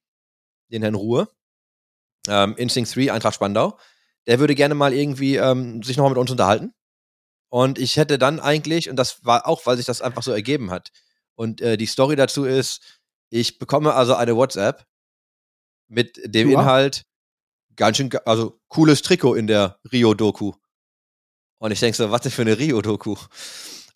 den 0.72 0.82
Herrn 0.82 0.95
Ruhe, 0.95 1.30
ähm, 2.28 2.56
Instinct 2.58 2.95
3, 2.95 3.12
Eintracht 3.12 3.36
Spandau. 3.36 3.78
Der 4.28 4.39
würde 4.39 4.56
gerne 4.56 4.76
mal 4.76 4.93
irgendwie 4.93 5.38
ähm, 5.38 5.82
sich 5.84 5.97
nochmal 5.97 6.12
mit 6.12 6.20
uns 6.20 6.32
unterhalten. 6.32 6.74
Und 7.49 7.78
ich 7.78 7.97
hätte 7.97 8.18
dann 8.18 8.39
eigentlich, 8.39 8.89
und 8.89 8.95
das 8.95 9.24
war 9.26 9.47
auch, 9.47 9.66
weil 9.66 9.78
sich 9.78 9.86
das 9.86 10.01
einfach 10.01 10.24
so 10.24 10.32
ergeben 10.32 10.72
hat. 10.72 10.91
Und 11.36 11.62
äh, 11.62 11.78
die 11.78 11.86
Story 11.86 12.16
dazu 12.16 12.45
ist, 12.45 12.82
ich 13.30 13.60
bekomme 13.60 13.93
also 13.93 14.16
eine 14.16 14.36
WhatsApp 14.36 14.86
mit 15.88 16.20
dem 16.26 16.49
ja. 16.49 16.60
Inhalt, 16.60 17.06
ganz 17.76 17.97
schön, 17.97 18.10
also 18.26 18.60
cooles 18.68 19.01
Trikot 19.01 19.36
in 19.36 19.47
der 19.47 19.80
Rio-Doku. 19.91 20.54
Und 21.60 21.72
ich 21.72 21.80
denke 21.80 21.95
so, 21.95 22.12
was 22.12 22.26
ist 22.26 22.34
für 22.34 22.41
eine 22.41 22.58
Rio-Doku? 22.58 23.16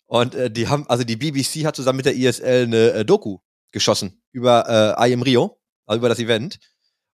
Und 0.08 0.34
äh, 0.34 0.50
die 0.50 0.68
haben, 0.68 0.88
also 0.88 1.04
die 1.04 1.16
BBC 1.16 1.66
hat 1.66 1.76
zusammen 1.76 1.98
mit 1.98 2.06
der 2.06 2.16
ISL 2.16 2.64
eine 2.64 2.92
äh, 2.92 3.04
Doku 3.04 3.38
geschossen 3.72 4.22
über 4.32 4.96
äh, 4.98 5.08
I 5.10 5.12
am 5.12 5.22
Rio, 5.22 5.60
also 5.86 5.98
über 5.98 6.08
das 6.08 6.18
Event. 6.18 6.58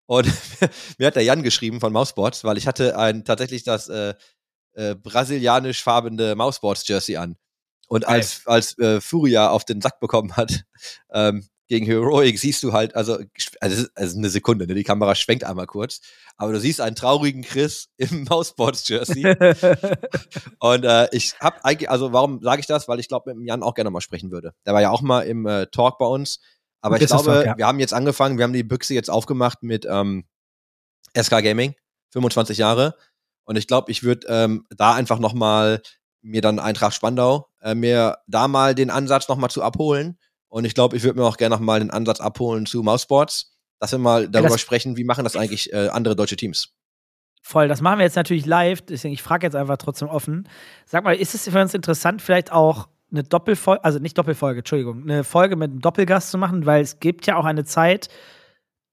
Und 0.06 0.26
mir 0.98 1.08
hat 1.08 1.16
der 1.16 1.24
Jan 1.24 1.42
geschrieben 1.42 1.80
von 1.80 1.92
Mouseboards, 1.92 2.44
weil 2.44 2.56
ich 2.56 2.68
hatte 2.68 2.96
ein 2.96 3.24
tatsächlich 3.24 3.64
das 3.64 3.88
äh, 3.88 4.14
äh, 4.74 4.94
brasilianisch 4.94 5.82
farbene 5.82 6.36
Mouseboards 6.36 6.86
Jersey 6.86 7.16
an. 7.16 7.36
Und 7.88 8.06
als, 8.06 8.46
als 8.46 8.78
äh, 8.78 9.00
Furia 9.00 9.50
auf 9.50 9.64
den 9.64 9.80
Sack 9.80 9.98
bekommen 9.98 10.36
hat, 10.36 10.64
ähm, 11.12 11.46
gegen 11.68 11.86
Heroic 11.86 12.38
siehst 12.38 12.62
du 12.62 12.72
halt, 12.72 12.94
also, 12.94 13.18
also, 13.60 13.86
also 13.94 14.18
eine 14.18 14.28
Sekunde, 14.28 14.66
ne? 14.66 14.74
die 14.74 14.84
Kamera 14.84 15.14
schwenkt 15.14 15.44
einmal 15.44 15.66
kurz, 15.66 16.00
aber 16.36 16.52
du 16.52 16.60
siehst 16.60 16.80
einen 16.80 16.96
traurigen 16.96 17.42
Chris 17.42 17.88
im 17.96 18.24
Mouseboards-Jersey. 18.24 19.24
und 20.58 20.84
äh, 20.84 21.08
ich 21.12 21.34
hab 21.40 21.64
eigentlich, 21.64 21.90
also 21.90 22.12
warum 22.12 22.42
sage 22.42 22.60
ich 22.60 22.66
das? 22.66 22.88
Weil 22.88 23.00
ich 23.00 23.08
glaube, 23.08 23.30
mit 23.30 23.40
dem 23.40 23.46
Jan 23.46 23.62
auch 23.62 23.74
gerne 23.74 23.90
mal 23.90 24.00
sprechen 24.00 24.30
würde. 24.30 24.54
Der 24.66 24.74
war 24.74 24.82
ja 24.82 24.90
auch 24.90 25.02
mal 25.02 25.22
im 25.22 25.46
äh, 25.46 25.66
Talk 25.66 25.98
bei 25.98 26.06
uns. 26.06 26.40
Aber 26.80 27.00
ich 27.00 27.06
glaube, 27.06 27.24
Talk, 27.24 27.46
ja. 27.46 27.56
wir 27.56 27.66
haben 27.66 27.80
jetzt 27.80 27.94
angefangen, 27.94 28.36
wir 28.36 28.44
haben 28.44 28.52
die 28.52 28.62
Büchse 28.62 28.92
jetzt 28.92 29.08
aufgemacht 29.08 29.62
mit 29.62 29.86
ähm, 29.88 30.24
SK 31.16 31.42
Gaming, 31.42 31.74
25 32.10 32.58
Jahre. 32.58 32.94
Und 33.44 33.56
ich 33.56 33.66
glaube, 33.66 33.90
ich 33.90 34.02
würde 34.02 34.26
ähm, 34.28 34.66
da 34.70 34.94
einfach 34.94 35.18
noch 35.18 35.32
mal 35.32 35.80
mir 36.20 36.42
dann 36.42 36.58
Eintracht 36.58 36.94
Spandau, 36.94 37.48
äh, 37.60 37.74
mir 37.74 38.18
da 38.26 38.48
mal 38.48 38.74
den 38.74 38.90
Ansatz 38.90 39.28
noch 39.28 39.36
mal 39.36 39.50
zu 39.50 39.62
abholen 39.62 40.18
und 40.54 40.64
ich 40.64 40.74
glaube, 40.76 40.96
ich 40.96 41.02
würde 41.02 41.18
mir 41.18 41.26
auch 41.26 41.36
gerne 41.36 41.56
noch 41.56 41.60
mal 41.60 41.80
den 41.80 41.90
Ansatz 41.90 42.20
abholen 42.20 42.64
zu 42.64 42.80
Mousesports, 42.84 43.58
dass 43.80 43.90
wir 43.90 43.98
mal 43.98 44.28
darüber 44.28 44.50
ja, 44.50 44.58
sprechen, 44.58 44.96
wie 44.96 45.02
machen 45.02 45.24
das 45.24 45.34
eigentlich 45.34 45.72
äh, 45.72 45.88
andere 45.88 46.14
deutsche 46.14 46.36
Teams. 46.36 46.72
Voll, 47.42 47.66
das 47.66 47.80
machen 47.80 47.98
wir 47.98 48.04
jetzt 48.04 48.14
natürlich 48.14 48.46
live, 48.46 48.80
deswegen 48.82 49.12
ich 49.12 49.20
frage 49.20 49.48
jetzt 49.48 49.56
einfach 49.56 49.78
trotzdem 49.78 50.06
offen. 50.06 50.48
Sag 50.86 51.02
mal, 51.02 51.16
ist 51.16 51.34
es 51.34 51.48
für 51.48 51.60
uns 51.60 51.74
interessant, 51.74 52.22
vielleicht 52.22 52.52
auch 52.52 52.86
eine 53.10 53.24
Doppelfolge, 53.24 53.82
also 53.82 53.98
nicht 53.98 54.16
Doppelfolge, 54.16 54.60
Entschuldigung, 54.60 55.02
eine 55.02 55.24
Folge 55.24 55.56
mit 55.56 55.72
einem 55.72 55.80
Doppelgast 55.80 56.30
zu 56.30 56.38
machen, 56.38 56.66
weil 56.66 56.82
es 56.82 57.00
gibt 57.00 57.26
ja 57.26 57.34
auch 57.34 57.46
eine 57.46 57.64
Zeit, 57.64 58.08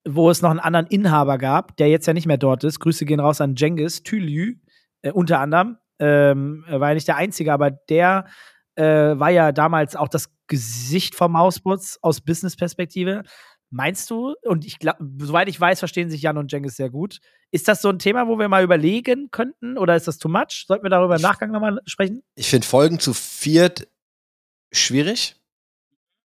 wo 0.03 0.31
es 0.31 0.41
noch 0.41 0.49
einen 0.49 0.59
anderen 0.59 0.87
Inhaber 0.87 1.37
gab, 1.37 1.77
der 1.77 1.89
jetzt 1.89 2.07
ja 2.07 2.13
nicht 2.13 2.25
mehr 2.25 2.37
dort 2.37 2.63
ist. 2.63 2.79
Grüße 2.79 3.05
gehen 3.05 3.19
raus 3.19 3.39
an 3.39 3.53
Jengis 3.53 4.01
Tülü, 4.01 4.55
äh, 5.03 5.11
unter 5.11 5.39
anderem. 5.39 5.77
Ähm, 5.99 6.65
war 6.67 6.89
ja 6.89 6.95
nicht 6.95 7.07
der 7.07 7.17
Einzige, 7.17 7.53
aber 7.53 7.69
der 7.69 8.25
äh, 8.73 8.83
war 8.83 9.29
ja 9.29 9.51
damals 9.51 9.95
auch 9.95 10.07
das 10.07 10.31
Gesicht 10.51 11.15
vom 11.15 11.31
Mausbots 11.31 11.97
aus 12.01 12.19
Business-Perspektive. 12.19 13.23
Meinst 13.69 14.09
du, 14.09 14.35
und 14.43 14.65
ich 14.65 14.79
glaube, 14.79 14.99
soweit 15.19 15.47
ich 15.47 15.57
weiß, 15.57 15.79
verstehen 15.79 16.09
sich 16.09 16.21
Jan 16.21 16.37
und 16.37 16.51
Jengis 16.51 16.75
sehr 16.75 16.89
gut. 16.89 17.19
Ist 17.51 17.69
das 17.69 17.81
so 17.81 17.87
ein 17.87 17.99
Thema, 17.99 18.27
wo 18.27 18.37
wir 18.37 18.49
mal 18.49 18.65
überlegen 18.65 19.31
könnten 19.31 19.77
oder 19.77 19.95
ist 19.95 20.09
das 20.09 20.17
too 20.17 20.27
much? 20.27 20.65
Sollten 20.67 20.83
wir 20.83 20.89
darüber 20.89 21.15
im 21.15 21.21
Nachgang 21.21 21.51
nochmal 21.51 21.79
sprechen? 21.85 22.21
Ich 22.35 22.49
finde 22.49 22.67
Folgen 22.67 22.99
zu 22.99 23.13
viert 23.13 23.87
schwierig, 24.73 25.37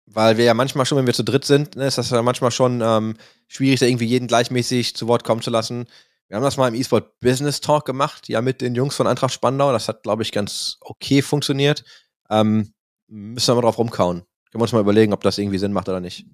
weil 0.07 0.37
wir 0.37 0.45
ja 0.45 0.55
manchmal 0.55 0.87
schon, 0.87 0.97
wenn 0.97 1.05
wir 1.05 1.13
zu 1.13 1.23
dritt 1.23 1.45
sind, 1.45 1.75
ne, 1.75 1.85
ist 1.85 1.99
das 1.99 2.09
ja 2.09 2.23
manchmal 2.23 2.49
schon 2.49 2.81
ähm, 2.81 3.17
schwierig, 3.47 3.79
da 3.81 3.85
irgendwie 3.85 4.05
jeden 4.05 4.27
gleichmäßig 4.27 4.95
zu 4.95 5.07
Wort 5.07 5.23
kommen 5.23 5.43
zu 5.43 5.51
lassen. 5.51 5.85
Wir 6.27 6.37
haben 6.37 6.43
das 6.43 6.57
mal 6.57 6.69
im 6.69 6.73
E-Sport 6.73 7.19
Business 7.19 7.61
Talk 7.61 7.85
gemacht, 7.85 8.29
ja, 8.29 8.41
mit 8.41 8.61
den 8.61 8.73
Jungs 8.73 8.95
von 8.95 9.05
Eintracht 9.05 9.33
Spandau. 9.33 9.71
Das 9.71 9.87
hat, 9.87 10.01
glaube 10.01 10.23
ich, 10.23 10.31
ganz 10.31 10.77
okay 10.81 11.21
funktioniert. 11.21 11.83
Ähm, 12.31 12.73
müssen 13.07 13.49
wir 13.49 13.55
mal 13.55 13.61
drauf 13.61 13.77
rumkauen. 13.77 14.19
Können 14.19 14.61
wir 14.61 14.61
uns 14.61 14.73
mal 14.73 14.81
überlegen, 14.81 15.13
ob 15.13 15.21
das 15.21 15.37
irgendwie 15.37 15.57
Sinn 15.57 15.73
macht 15.73 15.89
oder 15.89 15.99
nicht. 15.99 16.25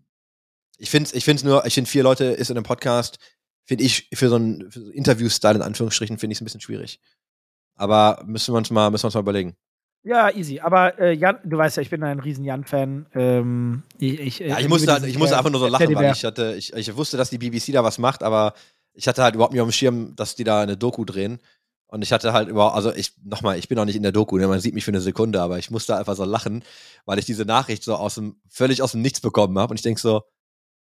Ich 0.78 0.89
finde 0.89 1.07
es 1.07 1.13
ich 1.13 1.26
find's 1.26 1.43
nur, 1.43 1.65
ich 1.65 1.74
finde 1.74 1.89
vier 1.89 2.03
Leute 2.03 2.26
ist 2.26 2.49
in 2.49 2.57
einem 2.57 2.65
Podcast, 2.65 3.19
finde 3.63 3.84
ich, 3.84 4.09
für 4.13 4.30
so 4.30 4.36
einen 4.36 4.69
so 4.71 4.89
Interview-Style 4.89 5.55
in 5.55 5.61
Anführungsstrichen, 5.61 6.17
finde 6.17 6.34
ich 6.34 6.38
es 6.38 6.41
ein 6.41 6.45
bisschen 6.45 6.61
schwierig. 6.61 6.99
Aber 7.76 8.24
müssen 8.26 8.53
wir 8.53 8.57
uns 8.57 8.71
mal, 8.71 8.89
müssen 8.91 9.03
wir 9.03 9.07
uns 9.07 9.15
mal 9.15 9.21
überlegen. 9.21 9.55
Ja, 10.03 10.30
easy. 10.36 10.59
Aber 10.59 10.99
äh, 10.99 11.13
Jan, 11.13 11.39
du 11.45 11.57
weißt 11.57 11.78
ja, 11.78 11.82
ich 11.82 11.89
bin 11.89 12.03
ein 12.03 12.19
riesen 12.19 12.43
Jan-Fan. 12.43 13.05
Ähm, 13.13 13.84
ich, 13.99 14.19
ich, 14.19 14.39
ja, 14.39 14.59
ich 14.59 14.67
musste, 14.67 15.01
ich 15.07 15.17
musste 15.17 15.38
einfach 15.38 15.49
nur 15.49 15.61
so 15.61 15.67
lachen, 15.67 15.95
weil 15.95 16.11
ich 16.11 16.26
hatte, 16.26 16.55
ich, 16.57 16.74
ich 16.74 16.95
wusste, 16.95 17.15
dass 17.15 17.30
die 17.30 17.38
BBC 17.38 17.71
da 17.71 17.84
was 17.84 17.99
macht, 17.99 18.21
aber 18.21 18.53
ich 18.93 19.07
hatte 19.07 19.24
halt 19.24 19.36
überhaupt 19.36 19.53
nicht 19.53 19.61
auf 19.61 19.67
dem 19.67 19.71
Schirm, 19.71 20.15
dass 20.15 20.36
die 20.36 20.43
da 20.43 20.61
eine 20.61 20.76
Doku 20.76 21.05
drehen. 21.05 21.39
Und 21.93 22.01
ich 22.01 22.11
hatte 22.11 22.33
halt 22.33 22.49
überhaupt, 22.49 22.75
also 22.75 22.91
ich, 22.91 23.13
nochmal, 23.23 23.59
ich 23.59 23.67
bin 23.67 23.77
auch 23.77 23.85
nicht 23.85 23.95
in 23.95 24.01
der 24.01 24.11
Doku, 24.11 24.39
ne? 24.39 24.47
man 24.47 24.59
sieht 24.59 24.73
mich 24.73 24.83
für 24.83 24.89
eine 24.89 24.99
Sekunde, 24.99 25.39
aber 25.39 25.59
ich 25.59 25.69
musste 25.69 25.95
einfach 25.95 26.15
so 26.15 26.25
lachen, 26.25 26.63
weil 27.05 27.19
ich 27.19 27.25
diese 27.25 27.45
Nachricht 27.45 27.83
so 27.83 27.93
aus 27.93 28.15
dem, 28.15 28.41
völlig 28.49 28.81
aus 28.81 28.93
dem 28.93 29.03
Nichts 29.03 29.21
bekommen 29.21 29.59
habe. 29.59 29.69
Und 29.69 29.75
ich 29.75 29.83
denke 29.83 30.01
so, 30.01 30.23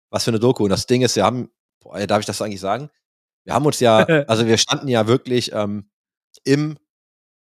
was 0.09 0.25
für 0.25 0.31
eine 0.31 0.41
Doku. 0.41 0.65
Und 0.65 0.71
das 0.71 0.87
Ding 0.87 1.03
ist, 1.03 1.15
wir 1.15 1.25
haben, 1.25 1.51
boah, 1.81 1.99
darf 2.07 2.21
ich 2.21 2.25
das 2.25 2.41
eigentlich 2.41 2.63
sagen? 2.63 2.89
Wir 3.45 3.53
haben 3.53 3.67
uns 3.67 3.79
ja, 3.79 3.99
also 4.27 4.47
wir 4.47 4.57
standen 4.57 4.89
ja 4.89 5.07
wirklich 5.07 5.53
ähm, 5.53 5.91
im 6.45 6.79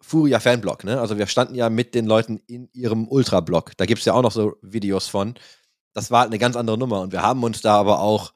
Furia 0.02 0.42
Fanblog, 0.42 0.84
ne? 0.84 1.00
Also 1.00 1.18
wir 1.18 1.28
standen 1.28 1.56
ja 1.56 1.70
mit 1.70 1.96
den 1.96 2.08
Leuten 2.08 2.42
in 2.48 2.68
ihrem 2.74 3.08
Ultra-Blog. 3.08 3.78
Da 3.78 3.86
gibt's 3.86 4.04
ja 4.04 4.12
auch 4.12 4.22
noch 4.22 4.34
so 4.34 4.58
Videos 4.64 5.08
von. 5.08 5.36
Das 5.94 6.12
war 6.12 6.20
halt 6.20 6.30
eine 6.30 6.40
ganz 6.40 6.58
andere 6.58 6.78
Nummer. 6.78 7.00
Und 7.00 7.14
wir 7.14 7.22
haben 7.22 7.42
uns 7.42 7.62
da 7.62 7.80
aber 7.80 8.02
auch, 8.02 8.34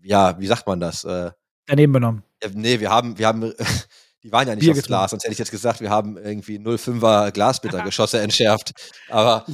ja, 0.00 0.40
wie 0.40 0.46
sagt 0.46 0.66
man 0.66 0.80
das? 0.80 1.04
Äh, 1.04 1.32
Daneben 1.66 1.92
benommen. 1.92 2.22
Ja, 2.42 2.48
nee, 2.54 2.80
wir 2.80 2.90
haben, 2.90 3.18
wir 3.18 3.26
haben, 3.26 3.52
die 4.22 4.32
waren 4.32 4.48
ja 4.48 4.54
nicht 4.54 4.64
Bier 4.64 4.74
getrunken. 4.74 4.88
Glas, 4.88 5.10
sonst 5.10 5.24
hätte 5.24 5.32
ich 5.32 5.38
jetzt 5.38 5.50
gesagt, 5.50 5.80
wir 5.80 5.90
haben 5.90 6.16
irgendwie 6.16 6.58
05er 6.58 7.30
Glasbittergeschosse 7.30 8.20
entschärft. 8.20 8.72
Aber 9.08 9.46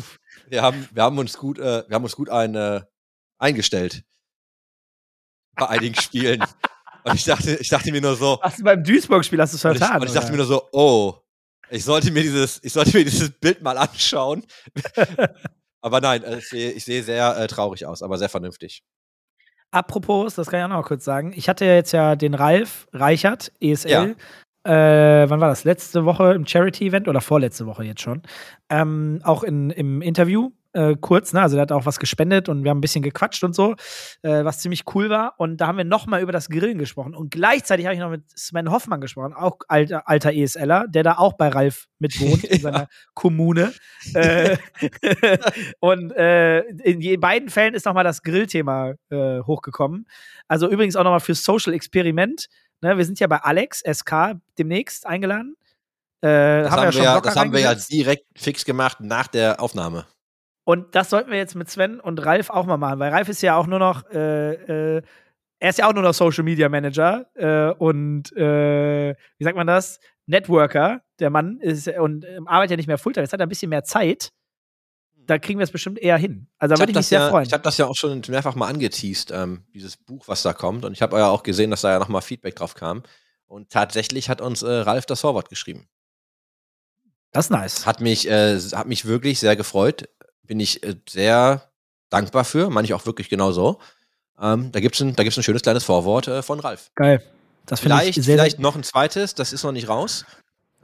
wir 0.48 0.62
haben, 0.62 0.88
wir 0.92 1.02
haben 1.02 1.18
uns 1.18 1.36
gut, 1.36 1.58
äh, 1.58 1.84
wir 1.88 1.94
haben 1.94 2.04
uns 2.04 2.16
gut 2.16 2.30
ein, 2.30 2.54
äh, 2.54 2.80
eingestellt. 3.38 4.02
Bei 5.54 5.68
einigen 5.68 5.94
Spielen. 5.94 6.44
Und 7.04 7.14
ich 7.14 7.24
dachte, 7.24 7.56
ich 7.56 7.68
dachte 7.68 7.90
mir 7.90 8.00
nur 8.00 8.16
so. 8.16 8.38
Hast 8.42 8.58
du 8.58 8.64
beim 8.64 8.82
Duisburg-Spiel 8.82 9.40
hast 9.40 9.52
du 9.52 9.56
es 9.56 9.62
vertan? 9.62 9.96
Und 9.96 9.96
ich, 9.96 10.00
und 10.02 10.06
ich 10.08 10.12
dachte 10.14 10.30
mir 10.30 10.36
nur 10.38 10.46
so, 10.46 10.68
oh, 10.72 11.14
ich 11.70 11.84
sollte 11.84 12.10
mir 12.10 12.22
dieses, 12.22 12.60
ich 12.62 12.72
sollte 12.72 12.96
mir 12.96 13.04
dieses 13.04 13.30
Bild 13.30 13.62
mal 13.62 13.78
anschauen. 13.78 14.44
aber 15.80 16.00
nein, 16.00 16.22
äh, 16.24 16.38
ich 16.38 16.48
sehe, 16.48 16.70
ich 16.72 16.84
sehe 16.84 17.02
sehr 17.02 17.36
äh, 17.36 17.46
traurig 17.46 17.86
aus, 17.86 18.02
aber 18.02 18.18
sehr 18.18 18.28
vernünftig. 18.28 18.82
Apropos, 19.70 20.34
das 20.34 20.48
kann 20.48 20.60
ich 20.60 20.64
auch 20.64 20.76
noch 20.76 20.86
kurz 20.86 21.04
sagen. 21.04 21.32
Ich 21.34 21.48
hatte 21.48 21.66
ja 21.66 21.74
jetzt 21.74 21.92
ja 21.92 22.16
den 22.16 22.34
Ralf 22.34 22.88
Reichert, 22.92 23.52
ESL. 23.60 23.90
Ja. 23.90 24.14
Äh, 24.64 25.30
wann 25.30 25.40
war 25.40 25.48
das? 25.48 25.64
Letzte 25.64 26.04
Woche 26.04 26.32
im 26.32 26.46
Charity-Event 26.46 27.08
oder 27.08 27.20
vorletzte 27.20 27.66
Woche 27.66 27.84
jetzt 27.84 28.00
schon. 28.00 28.22
Ähm, 28.70 29.20
auch 29.22 29.42
in, 29.42 29.70
im 29.70 30.02
Interview 30.02 30.50
äh, 30.72 30.96
kurz, 31.00 31.32
ne? 31.32 31.40
Also 31.40 31.56
der 31.56 31.62
hat 31.62 31.72
auch 31.72 31.86
was 31.86 31.98
gespendet 31.98 32.48
und 32.48 32.62
wir 32.62 32.70
haben 32.70 32.78
ein 32.78 32.82
bisschen 32.82 33.02
gequatscht 33.02 33.42
und 33.42 33.54
so, 33.54 33.72
äh, 34.22 34.44
was 34.44 34.60
ziemlich 34.60 34.84
cool 34.94 35.08
war. 35.08 35.34
Und 35.38 35.58
da 35.58 35.66
haben 35.66 35.78
wir 35.78 35.84
nochmal 35.84 36.20
über 36.20 36.32
das 36.32 36.48
Grillen 36.48 36.78
gesprochen. 36.78 37.14
Und 37.14 37.30
gleichzeitig 37.30 37.86
habe 37.86 37.94
ich 37.94 38.00
noch 38.00 38.10
mit 38.10 38.24
Sven 38.38 38.70
Hoffmann 38.70 39.00
gesprochen, 39.00 39.32
auch 39.32 39.58
alter, 39.68 40.08
alter 40.08 40.32
ESLer, 40.32 40.86
der 40.88 41.02
da 41.02 41.18
auch 41.18 41.34
bei 41.34 41.48
Ralf 41.48 41.86
mit 41.98 42.20
wohnt, 42.20 42.44
in 42.44 42.60
seiner 42.60 42.88
Kommune. 43.14 43.72
äh, 44.14 44.56
und 45.80 46.12
äh, 46.12 46.60
in 46.60 47.20
beiden 47.20 47.48
Fällen 47.48 47.74
ist 47.74 47.86
nochmal 47.86 48.04
das 48.04 48.22
Grillthema 48.22 48.94
äh, 49.10 49.40
hochgekommen. 49.40 50.06
Also 50.48 50.68
übrigens 50.68 50.96
auch 50.96 51.04
nochmal 51.04 51.20
fürs 51.20 51.44
Social 51.44 51.72
Experiment. 51.72 52.48
Ne? 52.82 52.96
Wir 52.96 53.04
sind 53.04 53.20
ja 53.20 53.26
bei 53.26 53.38
Alex 53.38 53.82
SK 53.90 54.36
demnächst 54.58 55.06
eingeladen. 55.06 55.56
Äh, 56.20 56.62
das 56.62 56.72
haben, 56.72 56.94
wir, 56.94 57.02
ja, 57.02 57.20
das 57.20 57.36
haben 57.36 57.52
wir 57.52 57.60
ja 57.60 57.74
direkt 57.74 58.26
fix 58.36 58.64
gemacht 58.64 58.98
nach 59.00 59.28
der 59.28 59.60
Aufnahme. 59.62 60.06
Und 60.68 60.94
das 60.94 61.08
sollten 61.08 61.30
wir 61.30 61.38
jetzt 61.38 61.54
mit 61.54 61.70
Sven 61.70 61.98
und 61.98 62.22
Ralf 62.26 62.50
auch 62.50 62.66
mal 62.66 62.76
machen, 62.76 62.98
weil 62.98 63.10
Ralf 63.10 63.30
ist 63.30 63.40
ja 63.40 63.56
auch 63.56 63.66
nur 63.66 63.78
noch, 63.78 64.04
äh, 64.10 64.96
äh, 64.98 65.02
er 65.60 65.70
ist 65.70 65.78
ja 65.78 65.88
auch 65.88 65.94
nur 65.94 66.02
noch 66.02 66.12
Social 66.12 66.44
Media 66.44 66.68
Manager 66.68 67.24
äh, 67.36 67.72
und 67.72 68.36
äh, 68.36 69.14
wie 69.38 69.44
sagt 69.44 69.56
man 69.56 69.66
das? 69.66 69.98
Networker. 70.26 71.00
Der 71.20 71.30
Mann 71.30 71.58
ist 71.60 71.88
und 71.88 72.26
ähm, 72.26 72.46
arbeitet 72.46 72.72
ja 72.72 72.76
nicht 72.76 72.86
mehr 72.86 72.98
Fulltime. 72.98 73.24
Jetzt 73.24 73.32
hat 73.32 73.40
er 73.40 73.46
ein 73.46 73.48
bisschen 73.48 73.70
mehr 73.70 73.82
Zeit. 73.82 74.28
Da 75.16 75.38
kriegen 75.38 75.58
wir 75.58 75.64
es 75.64 75.70
bestimmt 75.70 76.00
eher 76.00 76.18
hin. 76.18 76.48
Also 76.58 76.74
da 76.74 76.82
würde 76.82 76.92
ich 76.92 76.96
mich 76.98 77.06
sehr 77.06 77.20
ja, 77.20 77.30
freuen. 77.30 77.46
Ich 77.46 77.52
habe 77.54 77.62
das 77.62 77.78
ja 77.78 77.86
auch 77.86 77.96
schon 77.96 78.20
mehrfach 78.28 78.54
mal 78.54 78.68
angeteased, 78.68 79.30
ähm, 79.30 79.64
dieses 79.72 79.96
Buch, 79.96 80.28
was 80.28 80.42
da 80.42 80.52
kommt. 80.52 80.84
Und 80.84 80.92
ich 80.92 81.00
habe 81.00 81.16
ja 81.16 81.30
auch 81.30 81.44
gesehen, 81.44 81.70
dass 81.70 81.80
da 81.80 81.92
ja 81.92 81.98
nochmal 81.98 82.20
Feedback 82.20 82.56
drauf 82.56 82.74
kam. 82.74 83.04
Und 83.46 83.70
tatsächlich 83.70 84.28
hat 84.28 84.42
uns 84.42 84.60
äh, 84.60 84.70
Ralf 84.70 85.06
das 85.06 85.22
Vorwort 85.22 85.48
geschrieben. 85.48 85.88
Das 87.32 87.46
ist 87.46 87.50
nice. 87.52 87.86
Hat 87.86 88.02
mich, 88.02 88.28
äh, 88.28 88.58
hat 88.58 88.86
mich 88.86 89.06
wirklich 89.06 89.38
sehr 89.38 89.56
gefreut 89.56 90.04
bin 90.48 90.58
ich 90.58 90.82
äh, 90.82 90.96
sehr 91.08 91.70
dankbar 92.10 92.44
für, 92.44 92.70
meine 92.70 92.86
ich 92.86 92.94
auch 92.94 93.06
wirklich 93.06 93.28
genau 93.28 93.52
so. 93.52 93.78
Ähm, 94.40 94.72
da 94.72 94.80
gibt 94.80 94.96
es 94.96 95.00
ein, 95.00 95.14
ein 95.16 95.30
schönes 95.30 95.62
kleines 95.62 95.84
Vorwort 95.84 96.26
äh, 96.26 96.42
von 96.42 96.58
Ralf. 96.58 96.90
Geil. 96.96 97.22
Das 97.66 97.80
vielleicht, 97.80 98.16
ich 98.16 98.24
sehr, 98.24 98.36
vielleicht 98.36 98.58
noch 98.58 98.74
ein 98.74 98.82
zweites, 98.82 99.34
das 99.34 99.52
ist 99.52 99.62
noch 99.62 99.72
nicht 99.72 99.88
raus. 99.88 100.24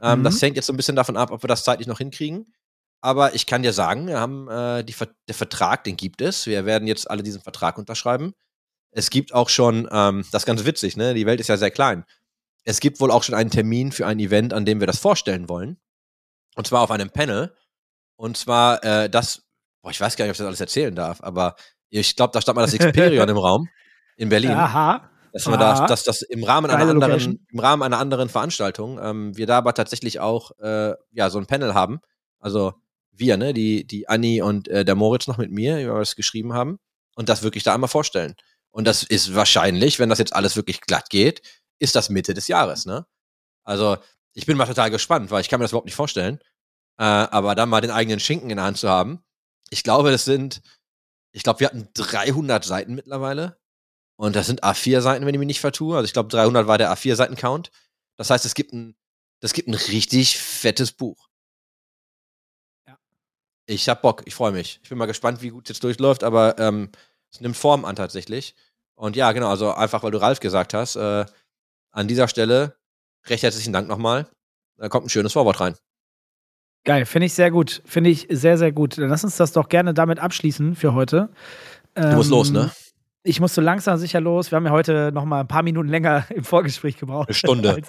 Ähm, 0.01 0.19
mhm. 0.19 0.23
Das 0.23 0.41
hängt 0.41 0.55
jetzt 0.55 0.67
so 0.67 0.73
ein 0.73 0.77
bisschen 0.77 0.95
davon 0.95 1.17
ab, 1.17 1.31
ob 1.31 1.43
wir 1.43 1.47
das 1.47 1.63
zeitlich 1.63 1.87
noch 1.87 1.97
hinkriegen. 1.97 2.53
Aber 3.01 3.33
ich 3.35 3.45
kann 3.45 3.63
dir 3.63 3.73
sagen, 3.73 4.07
wir 4.07 4.19
haben 4.19 4.47
äh, 4.49 4.83
die, 4.83 4.95
der 5.27 5.35
Vertrag, 5.35 5.83
den 5.83 5.97
gibt 5.97 6.21
es. 6.21 6.45
Wir 6.45 6.65
werden 6.65 6.87
jetzt 6.87 7.09
alle 7.09 7.23
diesen 7.23 7.41
Vertrag 7.41 7.77
unterschreiben. 7.77 8.33
Es 8.91 9.09
gibt 9.09 9.33
auch 9.33 9.49
schon, 9.49 9.87
ähm, 9.91 10.25
das 10.31 10.43
ist 10.43 10.45
ganz 10.47 10.65
witzig, 10.65 10.95
ne? 10.95 11.13
Die 11.13 11.25
Welt 11.25 11.39
ist 11.39 11.47
ja 11.47 11.57
sehr 11.57 11.71
klein. 11.71 12.05
Es 12.63 12.79
gibt 12.79 12.99
wohl 12.99 13.11
auch 13.11 13.23
schon 13.23 13.35
einen 13.35 13.51
Termin 13.51 13.91
für 13.91 14.07
ein 14.07 14.19
Event, 14.19 14.53
an 14.53 14.65
dem 14.65 14.79
wir 14.79 14.87
das 14.87 14.99
vorstellen 14.99 15.49
wollen. 15.49 15.77
Und 16.55 16.67
zwar 16.67 16.81
auf 16.81 16.91
einem 16.91 17.09
Panel. 17.09 17.55
Und 18.15 18.37
zwar 18.37 18.83
äh, 18.83 19.09
das 19.09 19.44
boah, 19.85 19.91
ich 19.91 20.01
weiß 20.01 20.15
gar 20.15 20.25
nicht, 20.25 20.31
ob 20.31 20.33
ich 20.33 20.39
das 20.39 20.47
alles 20.47 20.61
erzählen 20.61 20.95
darf, 20.95 21.21
aber 21.21 21.55
ich 21.89 22.15
glaube, 22.15 22.31
da 22.33 22.41
stand 22.41 22.55
mal 22.55 22.63
das 22.63 22.73
Experion 22.73 23.29
im 23.29 23.37
Raum 23.37 23.69
in 24.17 24.29
Berlin. 24.29 24.49
Aha. 24.51 25.11
Dass 25.31 25.45
wir 25.47 25.57
da, 25.57 25.85
dass 25.85 26.03
das 26.03 26.23
im 26.23 26.43
Rahmen 26.43 26.71
einer 26.71 26.89
anderen, 26.89 27.45
im 27.51 27.59
Rahmen 27.59 27.83
einer 27.83 27.99
anderen 27.99 28.29
Veranstaltung, 28.29 28.99
ähm, 28.99 29.37
wir 29.37 29.45
da 29.45 29.59
aber 29.59 29.75
tatsächlich 29.75 30.19
auch 30.19 30.57
äh, 30.59 30.95
ja 31.11 31.29
so 31.29 31.37
ein 31.37 31.45
Panel 31.45 31.75
haben. 31.75 31.99
Also 32.39 32.73
wir, 33.11 33.37
ne, 33.37 33.53
die, 33.53 33.85
die 33.85 34.09
Anni 34.09 34.41
und 34.41 34.67
äh, 34.69 34.85
der 34.85 34.95
Moritz 34.95 35.27
noch 35.27 35.37
mit 35.37 35.51
mir, 35.51 35.77
die 35.77 35.85
wir 35.85 35.93
was 35.93 36.15
geschrieben 36.15 36.53
haben, 36.53 36.79
und 37.15 37.29
das 37.29 37.43
wirklich 37.43 37.63
da 37.63 37.75
einmal 37.75 37.87
vorstellen. 37.87 38.35
Und 38.71 38.87
das 38.87 39.03
ist 39.03 39.35
wahrscheinlich, 39.35 39.99
wenn 39.99 40.09
das 40.09 40.17
jetzt 40.17 40.35
alles 40.35 40.55
wirklich 40.55 40.81
glatt 40.81 41.11
geht, 41.11 41.41
ist 41.77 41.95
das 41.95 42.09
Mitte 42.09 42.33
des 42.33 42.47
Jahres, 42.47 42.87
ne? 42.87 43.05
Also, 43.63 43.97
ich 44.33 44.47
bin 44.47 44.57
mal 44.57 44.65
total 44.65 44.89
gespannt, 44.89 45.29
weil 45.29 45.41
ich 45.41 45.49
kann 45.49 45.59
mir 45.59 45.65
das 45.65 45.71
überhaupt 45.71 45.85
nicht 45.85 45.95
vorstellen. 45.95 46.39
Äh, 46.97 47.03
aber 47.03 47.53
dann 47.53 47.69
mal 47.69 47.81
den 47.81 47.91
eigenen 47.91 48.19
Schinken 48.19 48.49
in 48.49 48.57
der 48.57 48.65
Hand 48.65 48.77
zu 48.77 48.89
haben. 48.89 49.23
Ich 49.69 49.83
glaube, 49.83 50.11
das 50.11 50.25
sind, 50.25 50.61
ich 51.31 51.43
glaube, 51.43 51.59
wir 51.59 51.67
hatten 51.67 51.89
300 51.93 52.63
Seiten 52.63 52.95
mittlerweile. 52.95 53.57
Und 54.17 54.35
das 54.35 54.47
sind 54.47 54.63
A4-Seiten, 54.63 55.25
wenn 55.25 55.35
ich 55.35 55.39
mich 55.39 55.47
nicht 55.47 55.59
vertue. 55.59 55.95
Also 55.95 56.05
ich 56.05 56.13
glaube, 56.13 56.29
300 56.29 56.67
war 56.67 56.77
der 56.77 56.91
A4-Seiten-Count. 56.93 57.71
Das 58.17 58.29
heißt, 58.29 58.45
es 58.45 58.53
gibt 58.53 58.73
ein, 58.73 58.95
das 59.41 59.53
gibt 59.53 59.67
ein 59.67 59.73
richtig 59.73 60.39
fettes 60.39 60.91
Buch. 60.93 61.27
Ja. 62.87 62.97
Ich 63.65 63.89
hab 63.89 64.01
Bock, 64.01 64.23
ich 64.25 64.35
freue 64.35 64.53
mich. 64.53 64.79
Ich 64.83 64.89
bin 64.89 64.97
mal 64.97 65.05
gespannt, 65.05 65.41
wie 65.41 65.49
gut 65.49 65.65
es 65.65 65.75
jetzt 65.75 65.83
durchläuft, 65.83 66.23
aber 66.23 66.57
ähm, 66.59 66.91
es 67.31 67.41
nimmt 67.41 67.57
Form 67.57 67.83
an 67.83 67.97
tatsächlich. 67.97 68.55
Und 68.95 69.17
ja, 69.17 69.33
genau, 69.33 69.49
also 69.49 69.73
einfach, 69.73 70.03
weil 70.03 70.11
du 70.11 70.21
Ralf 70.21 70.39
gesagt 70.39 70.73
hast, 70.73 70.95
äh, 70.95 71.25
an 71.91 72.07
dieser 72.07 72.29
Stelle 72.29 72.77
recht 73.25 73.43
herzlichen 73.43 73.73
Dank 73.73 73.87
nochmal. 73.89 74.29
Da 74.77 74.89
kommt 74.89 75.07
ein 75.07 75.09
schönes 75.09 75.33
Vorwort 75.33 75.59
rein. 75.59 75.75
Geil, 76.85 77.05
finde 77.05 77.25
ich 77.25 77.33
sehr 77.33 77.51
gut. 77.51 77.81
Finde 77.85 78.11
ich 78.11 78.27
sehr, 78.29 78.57
sehr 78.57 78.71
gut. 78.71 78.97
Dann 78.97 79.09
lass 79.09 79.23
uns 79.23 79.37
das 79.37 79.51
doch 79.51 79.69
gerne 79.69 79.93
damit 79.93 80.19
abschließen 80.19 80.75
für 80.75 80.93
heute. 80.93 81.29
Du 81.95 82.07
musst 82.15 82.29
los, 82.29 82.51
ne? 82.51 82.61
Ähm, 82.61 82.69
ich 83.27 83.39
muss 83.39 83.55
so 83.55 83.61
langsam 83.61 83.97
sicher 83.97 84.21
los. 84.21 84.51
Wir 84.51 84.57
haben 84.57 84.65
ja 84.65 84.71
heute 84.71 85.11
noch 85.11 85.25
mal 85.25 85.39
ein 85.39 85.47
paar 85.47 85.63
Minuten 85.63 85.89
länger 85.89 86.25
im 86.29 86.43
Vorgespräch 86.43 86.97
gebraucht. 86.97 87.29
Eine 87.29 87.33
Stunde. 87.33 87.81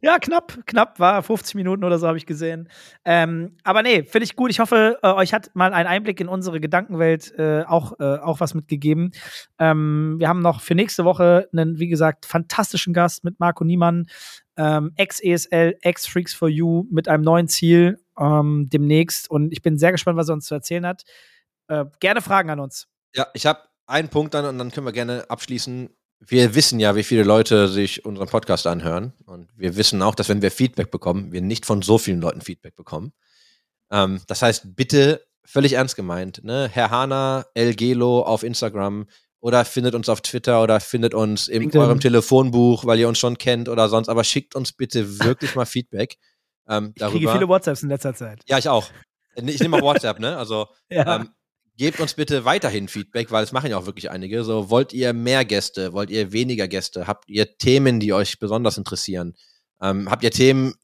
Ja, 0.00 0.18
knapp, 0.18 0.56
knapp 0.64 0.98
war 0.98 1.22
50 1.22 1.54
Minuten 1.56 1.84
oder 1.84 1.98
so 1.98 2.06
habe 2.06 2.16
ich 2.16 2.24
gesehen. 2.24 2.68
Ähm, 3.04 3.56
aber 3.62 3.82
nee, 3.82 4.04
finde 4.04 4.24
ich 4.24 4.36
gut. 4.36 4.50
Ich 4.50 4.60
hoffe, 4.60 4.98
äh, 5.02 5.08
euch 5.08 5.34
hat 5.34 5.50
mal 5.54 5.74
ein 5.74 5.86
Einblick 5.86 6.20
in 6.20 6.28
unsere 6.28 6.60
Gedankenwelt 6.60 7.34
äh, 7.36 7.64
auch, 7.64 7.98
äh, 8.00 8.18
auch 8.18 8.40
was 8.40 8.54
mitgegeben. 8.54 9.10
Ähm, 9.58 10.16
wir 10.18 10.28
haben 10.28 10.40
noch 10.40 10.60
für 10.62 10.74
nächste 10.74 11.04
Woche 11.04 11.48
einen, 11.52 11.78
wie 11.78 11.88
gesagt, 11.88 12.24
fantastischen 12.24 12.94
Gast 12.94 13.24
mit 13.24 13.40
Marco 13.40 13.64
Niemann, 13.64 14.06
ähm, 14.58 14.92
ex-ESL, 14.96 15.78
ex-Freaks 15.80 16.34
for 16.34 16.48
You 16.48 16.84
mit 16.90 17.08
einem 17.08 17.22
neuen 17.22 17.48
Ziel 17.48 18.04
ähm, 18.18 18.68
demnächst. 18.68 19.30
Und 19.30 19.52
ich 19.52 19.62
bin 19.62 19.78
sehr 19.78 19.92
gespannt, 19.92 20.18
was 20.18 20.28
er 20.28 20.34
uns 20.34 20.46
zu 20.46 20.54
erzählen 20.54 20.84
hat. 20.84 21.04
Äh, 21.68 21.84
gerne 22.00 22.20
Fragen 22.20 22.50
an 22.50 22.60
uns. 22.60 22.88
Ja, 23.14 23.28
ich 23.34 23.46
habe 23.46 23.60
einen 23.86 24.08
Punkt 24.08 24.34
dann 24.34 24.44
und 24.44 24.58
dann 24.58 24.70
können 24.72 24.86
wir 24.86 24.92
gerne 24.92 25.30
abschließen. 25.30 25.88
Wir 26.20 26.54
wissen 26.56 26.80
ja, 26.80 26.96
wie 26.96 27.04
viele 27.04 27.22
Leute 27.22 27.68
sich 27.68 28.04
unseren 28.04 28.28
Podcast 28.28 28.66
anhören. 28.66 29.12
Und 29.24 29.48
wir 29.56 29.76
wissen 29.76 30.02
auch, 30.02 30.16
dass 30.16 30.28
wenn 30.28 30.42
wir 30.42 30.50
Feedback 30.50 30.90
bekommen, 30.90 31.32
wir 31.32 31.40
nicht 31.40 31.64
von 31.64 31.80
so 31.80 31.96
vielen 31.96 32.20
Leuten 32.20 32.40
Feedback 32.40 32.74
bekommen. 32.74 33.12
Ähm, 33.92 34.20
das 34.26 34.42
heißt, 34.42 34.74
bitte 34.74 35.24
völlig 35.44 35.74
ernst 35.74 35.94
gemeint, 35.94 36.42
ne? 36.44 36.68
Herr 36.70 36.90
Hana, 36.90 37.46
El 37.54 37.74
Gelo 37.74 38.22
auf 38.22 38.42
Instagram 38.42 39.06
oder 39.40 39.64
findet 39.64 39.94
uns 39.94 40.08
auf 40.08 40.20
Twitter 40.20 40.62
oder 40.62 40.80
findet 40.80 41.14
uns 41.14 41.48
in 41.48 41.60
LinkedIn. 41.60 41.80
eurem 41.80 42.00
Telefonbuch, 42.00 42.84
weil 42.84 42.98
ihr 42.98 43.08
uns 43.08 43.18
schon 43.18 43.38
kennt 43.38 43.68
oder 43.68 43.88
sonst, 43.88 44.08
aber 44.08 44.24
schickt 44.24 44.54
uns 44.54 44.72
bitte 44.72 45.20
wirklich 45.20 45.54
mal 45.54 45.66
Feedback. 45.66 46.16
Ähm, 46.68 46.92
ich 46.94 47.04
kriege 47.04 47.30
viele 47.30 47.48
WhatsApps 47.48 47.82
in 47.82 47.88
letzter 47.88 48.14
Zeit. 48.14 48.40
Ja, 48.46 48.58
ich 48.58 48.68
auch. 48.68 48.90
Ich 49.36 49.60
nehme 49.60 49.78
mal 49.78 49.82
WhatsApp, 49.82 50.18
ne? 50.18 50.36
Also 50.36 50.66
ja. 50.90 51.16
ähm, 51.16 51.30
gebt 51.76 52.00
uns 52.00 52.14
bitte 52.14 52.44
weiterhin 52.44 52.88
Feedback, 52.88 53.30
weil 53.30 53.44
es 53.44 53.52
machen 53.52 53.70
ja 53.70 53.78
auch 53.78 53.86
wirklich 53.86 54.10
einige. 54.10 54.42
So, 54.42 54.68
wollt 54.68 54.92
ihr 54.92 55.12
mehr 55.12 55.44
Gäste? 55.44 55.92
Wollt 55.92 56.10
ihr 56.10 56.32
weniger 56.32 56.66
Gäste? 56.66 57.06
Habt 57.06 57.28
ihr 57.28 57.56
Themen, 57.56 58.00
die 58.00 58.12
euch 58.12 58.38
besonders 58.40 58.76
interessieren? 58.76 59.34
Ähm, 59.80 60.10
habt 60.10 60.24
ihr 60.24 60.32
Themen, 60.32 60.74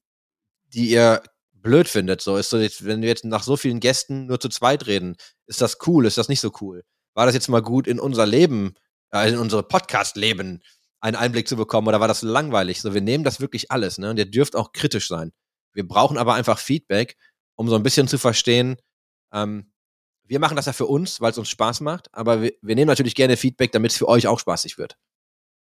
die 0.73 0.91
ihr 0.91 1.23
blöd 1.53 1.89
findet? 1.89 2.21
So 2.21 2.37
ist 2.37 2.51
so 2.51 2.59
jetzt, 2.59 2.87
wenn 2.87 3.03
wir 3.03 3.09
jetzt 3.09 3.25
nach 3.25 3.43
so 3.43 3.57
vielen 3.57 3.81
Gästen 3.81 4.27
nur 4.27 4.39
zu 4.39 4.49
zweit 4.49 4.87
reden, 4.87 5.17
ist 5.47 5.61
das 5.61 5.79
cool? 5.87 6.07
Ist 6.07 6.17
das 6.17 6.29
nicht 6.29 6.41
so 6.41 6.53
cool? 6.61 6.85
War 7.15 7.27
das 7.27 7.35
jetzt 7.35 7.49
mal 7.49 7.63
gut 7.63 7.87
in 7.87 7.99
unser 7.99 8.27
Leben, 8.27 8.75
äh, 9.13 9.29
in 9.29 9.39
unser 9.39 9.63
Podcast-Leben 9.63 10.63
einen 11.01 11.17
Einblick 11.17 11.49
zu 11.49 11.57
bekommen 11.57 11.89
oder 11.89 12.01
war 12.01 12.09
das 12.09 12.23
langweilig? 12.23 12.81
So, 12.81 12.95
wir 12.95 13.01
nehmen 13.01 13.25
das 13.25 13.41
wirklich 13.41 13.71
alles, 13.71 13.99
ne? 13.99 14.11
Und 14.11 14.19
ihr 14.19 14.31
dürft 14.31 14.57
auch 14.57 14.73
kritisch 14.73 15.09
sein. 15.09 15.33
Wir 15.73 15.87
brauchen 15.87 16.19
aber 16.19 16.35
einfach 16.35 16.59
Feedback, 16.59 17.17
um 17.57 17.69
so 17.69 17.77
ein 17.77 17.83
bisschen 17.83 18.09
zu 18.09 18.19
verstehen, 18.19 18.77
ähm, 19.33 19.71
wir 20.27 20.39
machen 20.39 20.57
das 20.57 20.67
ja 20.67 20.73
für 20.73 20.87
uns, 20.87 21.21
weil 21.21 21.33
es 21.33 21.39
uns 21.39 21.51
Spaß 21.51 21.81
macht, 21.81 22.09
aber 22.13 22.43
wir, 22.43 22.53
wir 22.63 22.75
nehmen 22.75 22.89
natürlich 22.89 23.15
gerne 23.15 23.37
Feedback, 23.37 23.73
damit 23.73 23.93
es 23.93 23.99
für 23.99 24.09
euch 24.09 24.27
auch 24.27 24.39
spaßig 24.39 24.79
wird. 24.79 24.97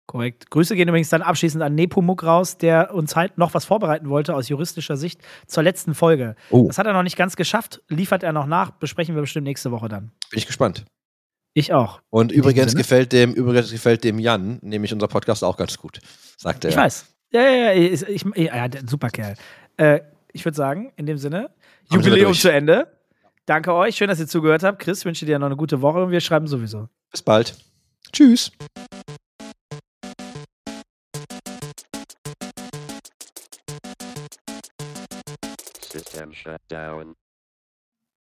Korrekt. 0.06 0.50
Grüße 0.50 0.74
gehen 0.74 0.88
übrigens 0.88 1.08
dann 1.08 1.22
abschließend 1.22 1.62
an 1.62 1.76
Nepomuk 1.76 2.24
raus, 2.24 2.58
der 2.58 2.92
uns 2.92 3.14
halt 3.14 3.38
noch 3.38 3.54
was 3.54 3.64
vorbereiten 3.64 4.10
wollte 4.10 4.34
aus 4.34 4.48
juristischer 4.48 4.96
Sicht 4.96 5.20
zur 5.46 5.62
letzten 5.62 5.94
Folge. 5.94 6.34
Oh. 6.50 6.66
Das 6.66 6.78
hat 6.78 6.86
er 6.86 6.92
noch 6.92 7.04
nicht 7.04 7.16
ganz 7.16 7.36
geschafft, 7.36 7.80
liefert 7.88 8.24
er 8.24 8.32
noch 8.32 8.46
nach, 8.46 8.72
besprechen 8.72 9.14
wir 9.14 9.22
bestimmt 9.22 9.44
nächste 9.44 9.70
Woche 9.70 9.88
dann. 9.88 10.10
Bin 10.30 10.38
ich 10.38 10.46
gespannt. 10.46 10.84
Ich 11.52 11.72
auch. 11.72 12.00
Und 12.10 12.30
übrigens 12.30 12.74
gefällt 12.76 13.12
dem, 13.12 13.34
übrigens 13.34 13.70
gefällt 13.72 14.04
dem 14.04 14.18
Jan, 14.18 14.58
nämlich 14.62 14.92
unser 14.92 15.08
Podcast 15.08 15.42
auch 15.42 15.56
ganz 15.56 15.76
gut, 15.76 16.00
sagt 16.36 16.64
er. 16.64 16.70
Ich 16.70 16.76
weiß. 16.76 17.06
Ja, 17.32 17.42
ja, 17.42 17.50
ja, 17.50 17.72
ich, 17.72 18.02
ich, 18.02 18.24
ja 18.36 18.68
super 18.86 19.08
Kerl. 19.08 19.34
Äh, 19.76 20.00
ich 20.32 20.44
würde 20.44 20.56
sagen, 20.56 20.92
in 20.96 21.06
dem 21.06 21.18
Sinne, 21.18 21.50
Jubiläum 21.90 22.34
zu 22.34 22.52
Ende. 22.52 22.86
Danke 23.46 23.74
euch, 23.74 23.96
schön, 23.96 24.08
dass 24.08 24.20
ihr 24.20 24.28
zugehört 24.28 24.62
habt. 24.62 24.80
Chris, 24.80 25.04
wünsche 25.04 25.26
dir 25.26 25.38
noch 25.38 25.46
eine 25.46 25.56
gute 25.56 25.82
Woche 25.82 26.04
und 26.04 26.12
wir 26.12 26.20
schreiben 26.20 26.46
sowieso. 26.46 26.88
Bis 27.10 27.22
bald. 27.22 27.56
Tschüss. 28.12 28.52
System 35.90 36.32
shut 36.32 36.60
down. 36.68 37.16